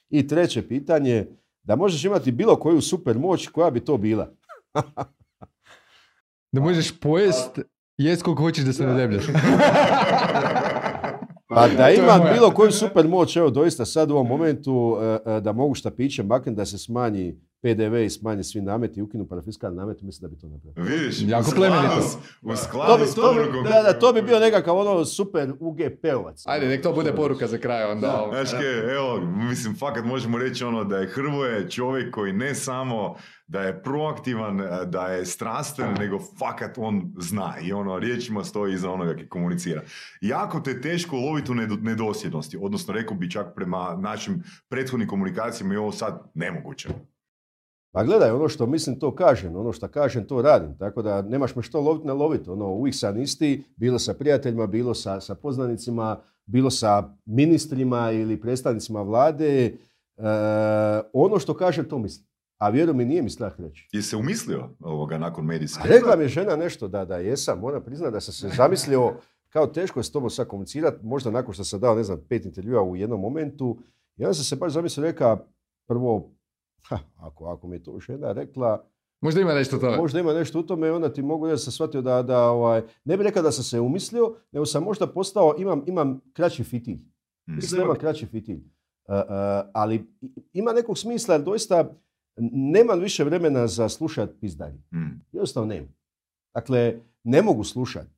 I 0.09 0.27
treće 0.27 0.67
pitanje, 0.67 1.27
da 1.63 1.75
možeš 1.75 2.05
imati 2.05 2.31
bilo 2.31 2.55
koju 2.55 2.81
super 2.81 3.17
moć, 3.17 3.47
koja 3.47 3.71
bi 3.71 3.79
to 3.79 3.97
bila? 3.97 4.31
Da 6.51 6.61
možeš 6.61 6.99
pojest, 6.99 7.59
jest 7.97 8.23
koliko 8.23 8.43
hoćeš 8.43 8.65
da 8.65 8.73
se 8.73 8.85
ne 8.85 8.93
debljaš. 8.93 9.25
Pa 11.47 11.67
da 11.67 11.89
imam 11.89 12.21
bilo 12.33 12.51
koju 12.51 12.71
super 12.71 13.07
moć, 13.07 13.35
evo 13.35 13.49
doista 13.49 13.85
sad 13.85 14.11
u 14.11 14.13
ovom 14.13 14.27
momentu 14.27 14.97
e, 15.01 15.31
e, 15.31 15.41
da 15.41 15.51
mogu 15.51 15.75
štapićem 15.75 16.27
maknuti 16.27 16.55
da 16.55 16.65
se 16.65 16.77
smanji 16.77 17.39
PDV 17.65 17.95
i 17.95 18.09
smanje 18.09 18.43
svi 18.43 18.61
nameti, 18.61 19.01
ukinu 19.01 19.25
parafiskalni 19.25 19.77
namet, 19.77 20.01
mislim 20.01 20.21
da 20.21 20.35
bi 20.35 20.41
to 20.41 20.47
napravio. 20.47 20.83
Vidiš, 20.91 21.21
Jako 21.21 21.41
u 21.41 21.51
skladu 21.51 21.73
plemenito. 21.73 22.01
s- 22.01 22.15
U 22.41 22.49
To 22.49 22.55
skladu 22.57 22.97
bi, 22.99 23.11
to 23.11 23.33
bi- 23.33 23.69
da, 23.69 23.81
da, 23.83 23.93
to 23.95 24.13
bi 24.13 24.21
bio 24.21 24.39
nekakav 24.39 24.77
ono 24.77 25.05
super 25.05 25.53
UGP-ovac. 25.59 26.43
Ajde, 26.45 26.67
nek 26.67 26.81
to 26.83 26.93
bude 26.93 27.11
poruka 27.13 27.47
za 27.47 27.57
kraj 27.57 27.83
onda. 27.83 28.29
Znaš 28.31 28.61
evo, 28.91 29.19
mislim, 29.21 29.75
fakat 29.75 30.05
možemo 30.05 30.37
reći 30.37 30.63
ono 30.63 30.83
da 30.83 30.97
je 30.97 31.07
Hrvoje 31.07 31.69
čovjek 31.69 32.13
koji 32.13 32.33
ne 32.33 32.55
samo 32.55 33.15
da 33.47 33.61
je 33.61 33.83
proaktivan, 33.83 34.61
eh, 34.61 34.85
da 34.85 35.07
je 35.07 35.25
strastven, 35.25 35.93
nego 35.93 36.19
fakat 36.39 36.77
on 36.77 37.13
zna 37.17 37.53
i 37.61 37.73
ono, 37.73 37.99
riječima 37.99 38.43
stoji 38.43 38.73
iza 38.73 38.91
onoga 38.91 39.13
koji 39.13 39.27
komunicira. 39.27 39.81
Jako 40.21 40.59
te 40.59 40.81
teško 40.81 41.15
loviti 41.17 41.51
u 41.51 41.55
nedo- 41.55 41.81
nedosljednosti, 41.81 42.57
odnosno 42.57 42.93
rekao 42.93 43.17
bi 43.17 43.31
čak 43.31 43.47
prema 43.55 43.95
našim 43.95 44.43
prethodnim 44.69 45.07
komunikacijama 45.09 45.73
i 45.73 45.77
ovo 45.77 45.91
sad 45.91 46.31
nemoguće. 46.33 46.89
Pa 47.95 48.03
gledaj, 48.03 48.31
ono 48.31 48.49
što 48.49 48.65
mislim 48.65 48.99
to 48.99 49.15
kažem, 49.15 49.55
ono 49.55 49.73
što 49.73 49.87
kažem 49.87 50.27
to 50.27 50.41
radim, 50.41 50.77
tako 50.77 51.01
da 51.01 51.21
nemaš 51.21 51.55
me 51.55 51.63
što 51.63 51.81
loviti, 51.81 52.07
ne 52.07 52.13
loviti. 52.13 52.49
Ono, 52.49 52.65
uvijek 52.65 52.95
sam 52.95 53.21
isti, 53.21 53.63
bilo 53.75 53.99
sa 53.99 54.13
prijateljima, 54.13 54.67
bilo 54.67 54.93
sa, 54.93 55.21
sa 55.21 55.35
poznanicima, 55.35 56.19
bilo 56.45 56.69
sa 56.71 57.03
ministrima 57.25 58.11
ili 58.11 58.41
predstavnicima 58.41 59.01
vlade. 59.01 59.65
E, 59.65 59.73
ono 61.13 61.39
što 61.39 61.53
kažem, 61.53 61.89
to 61.89 61.99
mislim. 61.99 62.27
A 62.57 62.69
vjeruj 62.69 62.93
mi, 62.93 63.05
nije 63.05 63.21
mi 63.21 63.29
strah 63.29 63.59
reći. 63.59 63.89
Je 63.91 64.01
se 64.01 64.17
umislio 64.17 64.69
ovoga 64.79 65.17
nakon 65.17 65.45
medijske? 65.45 65.87
Rekla 65.87 66.15
mi 66.15 66.23
je 66.23 66.29
žena 66.29 66.55
nešto 66.55 66.87
da, 66.87 67.05
da 67.05 67.17
jesam, 67.17 67.59
moram 67.59 67.83
priznati 67.83 68.13
da 68.13 68.21
sam 68.21 68.33
se 68.33 68.49
zamislio 68.57 69.13
kao 69.49 69.67
teško 69.67 69.99
je 69.99 70.03
s 70.03 70.11
tobom 70.11 70.29
sad 70.29 70.47
komunicirati, 70.47 71.05
možda 71.05 71.31
nakon 71.31 71.53
što 71.53 71.63
sam 71.63 71.79
dao, 71.79 71.95
ne 71.95 72.03
znam, 72.03 72.21
pet 72.29 72.45
intervjua 72.45 72.83
u 72.83 72.95
jednom 72.95 73.21
momentu. 73.21 73.77
I 74.17 74.23
onda 74.23 74.33
sam 74.33 74.43
se 74.43 74.55
baš 74.55 74.73
zamislio, 74.73 75.03
reka, 75.03 75.37
prvo, 75.87 76.34
ha, 76.87 76.99
ako, 77.17 77.45
ako 77.45 77.67
mi 77.67 77.75
je 77.75 77.83
to 77.83 77.99
žena 77.99 78.31
rekla, 78.31 78.85
Možda 79.21 79.41
ima 79.41 79.53
nešto 79.53 79.77
to. 79.77 79.91
Možda 79.91 80.19
ima 80.19 80.33
nešto 80.33 80.59
u 80.59 80.63
tome, 80.63 80.91
onda 80.91 81.13
ti 81.13 81.21
mogu 81.21 81.45
reći 81.45 81.53
da 81.53 81.57
sam 81.57 81.71
shvatio 81.71 82.01
da, 82.01 82.21
da 82.23 82.41
ovaj, 82.41 82.81
ne 83.05 83.17
bih 83.17 83.23
rekao 83.23 83.43
da 83.43 83.51
sam 83.51 83.63
se 83.63 83.79
umislio, 83.79 84.35
nego 84.51 84.65
sam 84.65 84.83
možda 84.83 85.07
postao, 85.07 85.55
imam, 85.57 85.83
imam 85.87 86.21
kraći 86.33 86.63
fitilj. 86.63 86.95
Mm. 87.47 87.55
Mislim 87.55 87.77
da 87.77 87.83
imam 87.83 87.97
kraći 87.97 88.25
fitilj. 88.25 88.55
Uh, 88.55 88.63
uh, 89.15 89.21
ali 89.73 89.95
i- 90.21 90.29
ima 90.53 90.73
nekog 90.73 90.97
smisla, 90.97 91.35
jer 91.35 91.43
doista 91.43 91.95
nemam 92.51 92.99
više 92.99 93.23
vremena 93.23 93.67
za 93.67 93.89
slušat 93.89 94.29
pizdanje. 94.41 94.77
Mm. 94.93 95.21
Jednostavno 95.31 95.67
nema. 95.67 95.87
Dakle, 96.53 96.99
ne 97.23 97.41
mogu 97.41 97.63
slušati. 97.63 98.09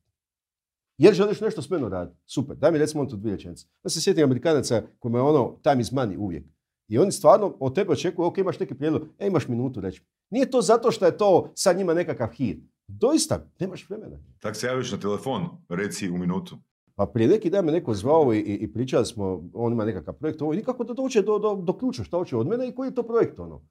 Jer 0.98 1.14
želiš 1.14 1.40
nešto 1.40 1.62
s 1.62 1.70
menom 1.70 1.92
raditi. 1.92 2.18
Super. 2.26 2.56
Daj 2.56 2.72
mi 2.72 2.78
recimo 2.78 3.02
on 3.02 3.08
tu 3.08 3.16
dvije 3.16 3.36
rečenice. 3.36 3.66
Ja 3.84 3.90
se 3.90 4.00
sjetim 4.00 4.24
Amerikanaca 4.24 4.82
kojima 4.98 5.18
je 5.18 5.22
ono 5.22 5.58
time 5.62 5.80
is 5.80 5.90
money 5.92 6.16
uvijek. 6.18 6.44
I 6.88 6.98
oni 6.98 7.12
stvarno 7.12 7.56
od 7.60 7.74
tebe 7.74 7.92
očekuju, 7.92 8.26
ok, 8.26 8.38
imaš 8.38 8.58
neki 8.58 8.74
prijedlog, 8.74 9.02
e, 9.18 9.26
imaš 9.26 9.48
minutu 9.48 9.80
reći. 9.80 10.02
Nije 10.30 10.50
to 10.50 10.62
zato 10.62 10.90
što 10.90 11.06
je 11.06 11.16
to 11.16 11.52
sad 11.54 11.76
njima 11.76 11.94
nekakav 11.94 12.28
hir. 12.28 12.56
Doista, 12.88 13.46
nemaš 13.60 13.88
vremena. 13.88 14.18
Tak 14.38 14.56
se 14.56 14.66
javiš 14.66 14.92
na 14.92 14.98
telefon, 14.98 15.48
reci 15.68 16.10
u 16.10 16.18
minutu. 16.18 16.58
Pa 16.94 17.06
prije 17.06 17.28
neki 17.28 17.50
dan 17.50 17.64
me 17.64 17.72
neko 17.72 17.94
zvao 17.94 18.34
i, 18.34 18.38
i, 18.38 18.54
i 18.54 18.72
pričali 18.72 19.06
smo, 19.06 19.50
on 19.52 19.72
ima 19.72 19.84
nekakav 19.84 20.14
projekt, 20.14 20.42
ovo, 20.42 20.52
i 20.52 20.56
nikako 20.56 20.84
da 20.84 20.94
dođe 20.94 21.22
do, 21.22 21.38
do, 21.38 21.54
do 21.54 21.78
ključa, 21.78 22.04
šta 22.04 22.16
hoće 22.16 22.36
od 22.36 22.46
mene 22.46 22.68
i 22.68 22.74
koji 22.74 22.88
je 22.88 22.94
to 22.94 23.02
projekt, 23.02 23.38
ono. 23.38 23.62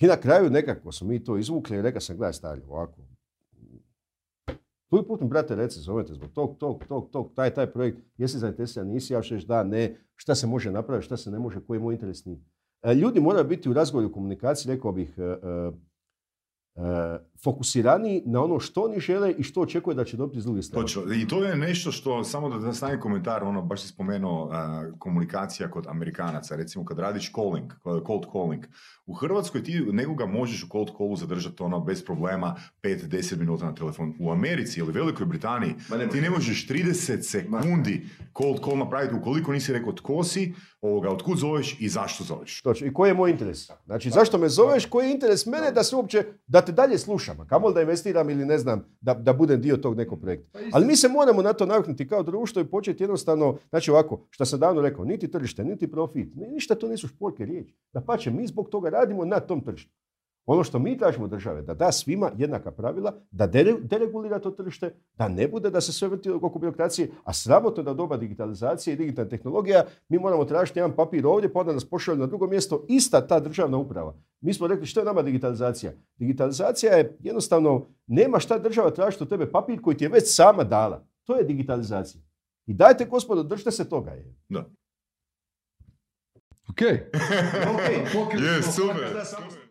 I 0.00 0.06
na 0.06 0.16
kraju 0.16 0.50
nekako 0.50 0.92
smo 0.92 1.08
mi 1.08 1.24
to 1.24 1.36
izvukli 1.36 1.76
i 1.76 1.82
rekao 1.82 2.00
sam, 2.00 2.16
gledaj 2.16 2.32
stari, 2.32 2.62
ovako. 2.68 3.00
Tu 4.90 5.06
put 5.06 5.20
mi, 5.20 5.28
brate, 5.28 5.54
reci, 5.54 5.80
zovete 5.80 6.14
zbog 6.14 6.30
tog, 6.32 6.56
tog, 6.58 6.84
tog, 6.88 7.10
tog, 7.10 7.32
taj, 7.34 7.54
taj 7.54 7.72
projekt, 7.72 7.98
jesi 8.16 8.38
zainteresiran, 8.38 8.88
nisi, 8.88 9.12
ja 9.12 9.20
reći 9.20 9.46
da, 9.46 9.64
ne, 9.64 9.96
šta 10.16 10.34
se 10.34 10.46
može 10.46 10.70
napraviti, 10.70 11.06
šta 11.06 11.16
se 11.16 11.30
ne 11.30 11.38
može, 11.38 11.60
koji 11.66 11.76
je 11.76 11.82
moj 11.82 11.94
interes 11.94 12.24
nije. 12.24 12.40
Ljudi 12.94 13.20
moraju 13.20 13.44
biti 13.44 13.70
u 13.70 13.72
razgovoru 13.72 14.08
i 14.08 14.12
komunikaciji, 14.12 14.74
rekao 14.74 14.92
bih, 14.92 15.14
e, 15.18 15.22
e, 15.22 15.36
fokusiraniji 17.44 18.22
na 18.26 18.44
ono 18.44 18.60
što 18.60 18.82
oni 18.82 19.00
žele 19.00 19.32
i 19.38 19.42
što 19.42 19.60
očekuje 19.60 19.94
da 19.94 20.04
će 20.04 20.16
dobiti 20.16 20.38
iz 20.38 20.44
druge 20.44 20.62
strane. 20.62 20.84
Točno. 20.84 21.14
I 21.14 21.28
to 21.28 21.44
je 21.44 21.56
nešto 21.56 21.92
što, 21.92 22.24
samo 22.24 22.48
da, 22.48 22.58
da 22.58 22.72
stavim 22.72 23.00
komentar, 23.00 23.44
ono, 23.44 23.62
baš 23.62 23.82
si 23.82 23.88
spomenuo 23.88 24.48
a, 24.52 24.90
komunikacija 24.98 25.70
kod 25.70 25.86
Amerikanaca, 25.86 26.56
recimo 26.56 26.84
kad 26.84 26.98
radiš 26.98 27.32
calling, 27.32 27.72
cold 28.06 28.26
calling, 28.32 28.64
u 29.06 29.14
Hrvatskoj 29.14 29.64
ti 29.64 29.80
nekoga 29.92 30.26
možeš 30.26 30.64
u 30.64 30.68
cold 30.68 30.88
callu 30.96 31.16
zadržati 31.16 31.62
ono 31.62 31.80
bez 31.80 32.04
problema 32.04 32.56
5-10 32.82 33.38
minuta 33.38 33.64
na 33.64 33.74
telefon. 33.74 34.14
U 34.20 34.30
Americi 34.30 34.80
ili 34.80 34.92
Velikoj 34.92 35.26
Britaniji 35.26 35.74
ne 35.90 36.08
ti 36.08 36.20
ne 36.20 36.30
možeš 36.30 36.68
30 36.68 37.22
sekundi 37.22 38.06
cold 38.38 38.64
call 38.64 38.78
napraviti 38.78 39.14
ukoliko 39.14 39.52
nisi 39.52 39.72
rekao 39.72 39.92
tko 39.92 40.24
si, 40.24 40.54
ovoga, 40.80 41.10
otkud 41.10 41.38
zoveš 41.38 41.76
i 41.80 41.88
zašto 41.88 42.24
zoveš. 42.24 42.62
Točno. 42.62 42.86
I 42.86 42.92
koji 42.92 43.10
je 43.10 43.14
moj 43.14 43.30
interes? 43.30 43.70
Znači, 43.86 44.10
zašto 44.10 44.38
me 44.38 44.48
zoveš? 44.48 44.86
Koji 44.86 45.06
je 45.06 45.12
interes 45.12 45.46
mene 45.46 45.70
da 45.72 45.82
se 45.82 45.96
uopće, 45.96 46.24
da 46.46 46.65
te 46.66 46.72
dalje 46.72 46.98
slušam? 46.98 47.40
A 47.40 47.46
kamoli 47.46 47.74
da 47.74 47.80
investiram 47.80 48.30
ili 48.30 48.44
ne 48.44 48.58
znam, 48.58 48.84
da, 49.00 49.14
da 49.14 49.32
budem 49.32 49.60
dio 49.60 49.76
tog 49.76 49.96
nekog 49.96 50.20
projekta. 50.20 50.58
Ali 50.72 50.86
mi 50.86 50.96
se 50.96 51.08
moramo 51.08 51.42
na 51.42 51.52
to 51.52 51.66
naviknuti 51.66 52.08
kao 52.08 52.22
društvo 52.22 52.62
i 52.62 52.66
početi 52.66 53.02
jednostavno, 53.02 53.56
znači 53.70 53.90
ovako, 53.90 54.26
što 54.30 54.44
sam 54.44 54.60
davno 54.60 54.80
rekao, 54.80 55.04
niti 55.04 55.30
tržište, 55.30 55.64
niti 55.64 55.90
profit, 55.90 56.34
ni- 56.34 56.48
ništa 56.48 56.74
to 56.74 56.88
nisu 56.88 57.08
šporke 57.08 57.44
riječi. 57.44 57.74
Da 57.92 58.00
pače, 58.00 58.30
mi 58.30 58.46
zbog 58.46 58.68
toga 58.68 58.90
radimo 58.90 59.24
na 59.24 59.40
tom 59.40 59.60
tržištu. 59.60 59.92
Ono 60.46 60.64
što 60.64 60.78
mi 60.78 60.98
tražimo 60.98 61.24
od 61.24 61.30
države, 61.30 61.62
da 61.62 61.74
da 61.74 61.92
svima 61.92 62.30
jednaka 62.36 62.70
pravila, 62.70 63.14
da 63.30 63.46
dere- 63.48 63.80
deregulira 63.80 64.38
to 64.38 64.50
tržište, 64.50 64.94
da 65.14 65.28
ne 65.28 65.48
bude 65.48 65.70
da 65.70 65.80
se 65.80 65.92
sve 65.92 66.08
vrti 66.08 66.30
oko 66.30 66.58
birokracije, 66.58 67.10
a 67.24 67.32
sramotno 67.32 67.82
da 67.82 67.94
doba 67.94 68.16
digitalizacije 68.16 68.94
i 68.94 68.96
digitalne 68.96 69.30
tehnologija 69.30 69.84
mi 70.08 70.18
moramo 70.18 70.44
tražiti 70.44 70.78
jedan 70.78 70.96
papir 70.96 71.26
ovdje, 71.26 71.52
pa 71.52 71.60
onda 71.60 71.72
nas 71.72 71.84
pošalju 71.84 72.18
na 72.18 72.26
drugo 72.26 72.46
mjesto, 72.46 72.84
ista 72.88 73.26
ta 73.26 73.40
državna 73.40 73.76
uprava. 73.76 74.14
Mi 74.40 74.54
smo 74.54 74.66
rekli 74.66 74.86
što 74.86 75.00
je 75.00 75.06
nama 75.06 75.22
digitalizacija? 75.22 75.92
Digitalizacija 76.16 76.92
je 76.92 77.16
jednostavno, 77.20 77.86
nema 78.06 78.38
šta 78.38 78.58
država 78.58 78.90
tražiti 78.90 79.22
od 79.22 79.28
tebe 79.28 79.50
papir 79.50 79.80
koji 79.80 79.96
ti 79.96 80.04
je 80.04 80.08
već 80.08 80.34
sama 80.34 80.64
dala. 80.64 81.06
To 81.24 81.36
je 81.36 81.44
digitalizacija. 81.44 82.22
I 82.66 82.74
dajte 82.74 83.04
gospodo, 83.04 83.42
držite 83.42 83.70
se 83.70 83.88
toga. 83.88 84.10
Je. 84.10 84.34
Da. 84.48 84.64
Ok. 86.70 86.80
Je, 86.80 88.62
super. 88.62 89.24
super. 89.24 89.65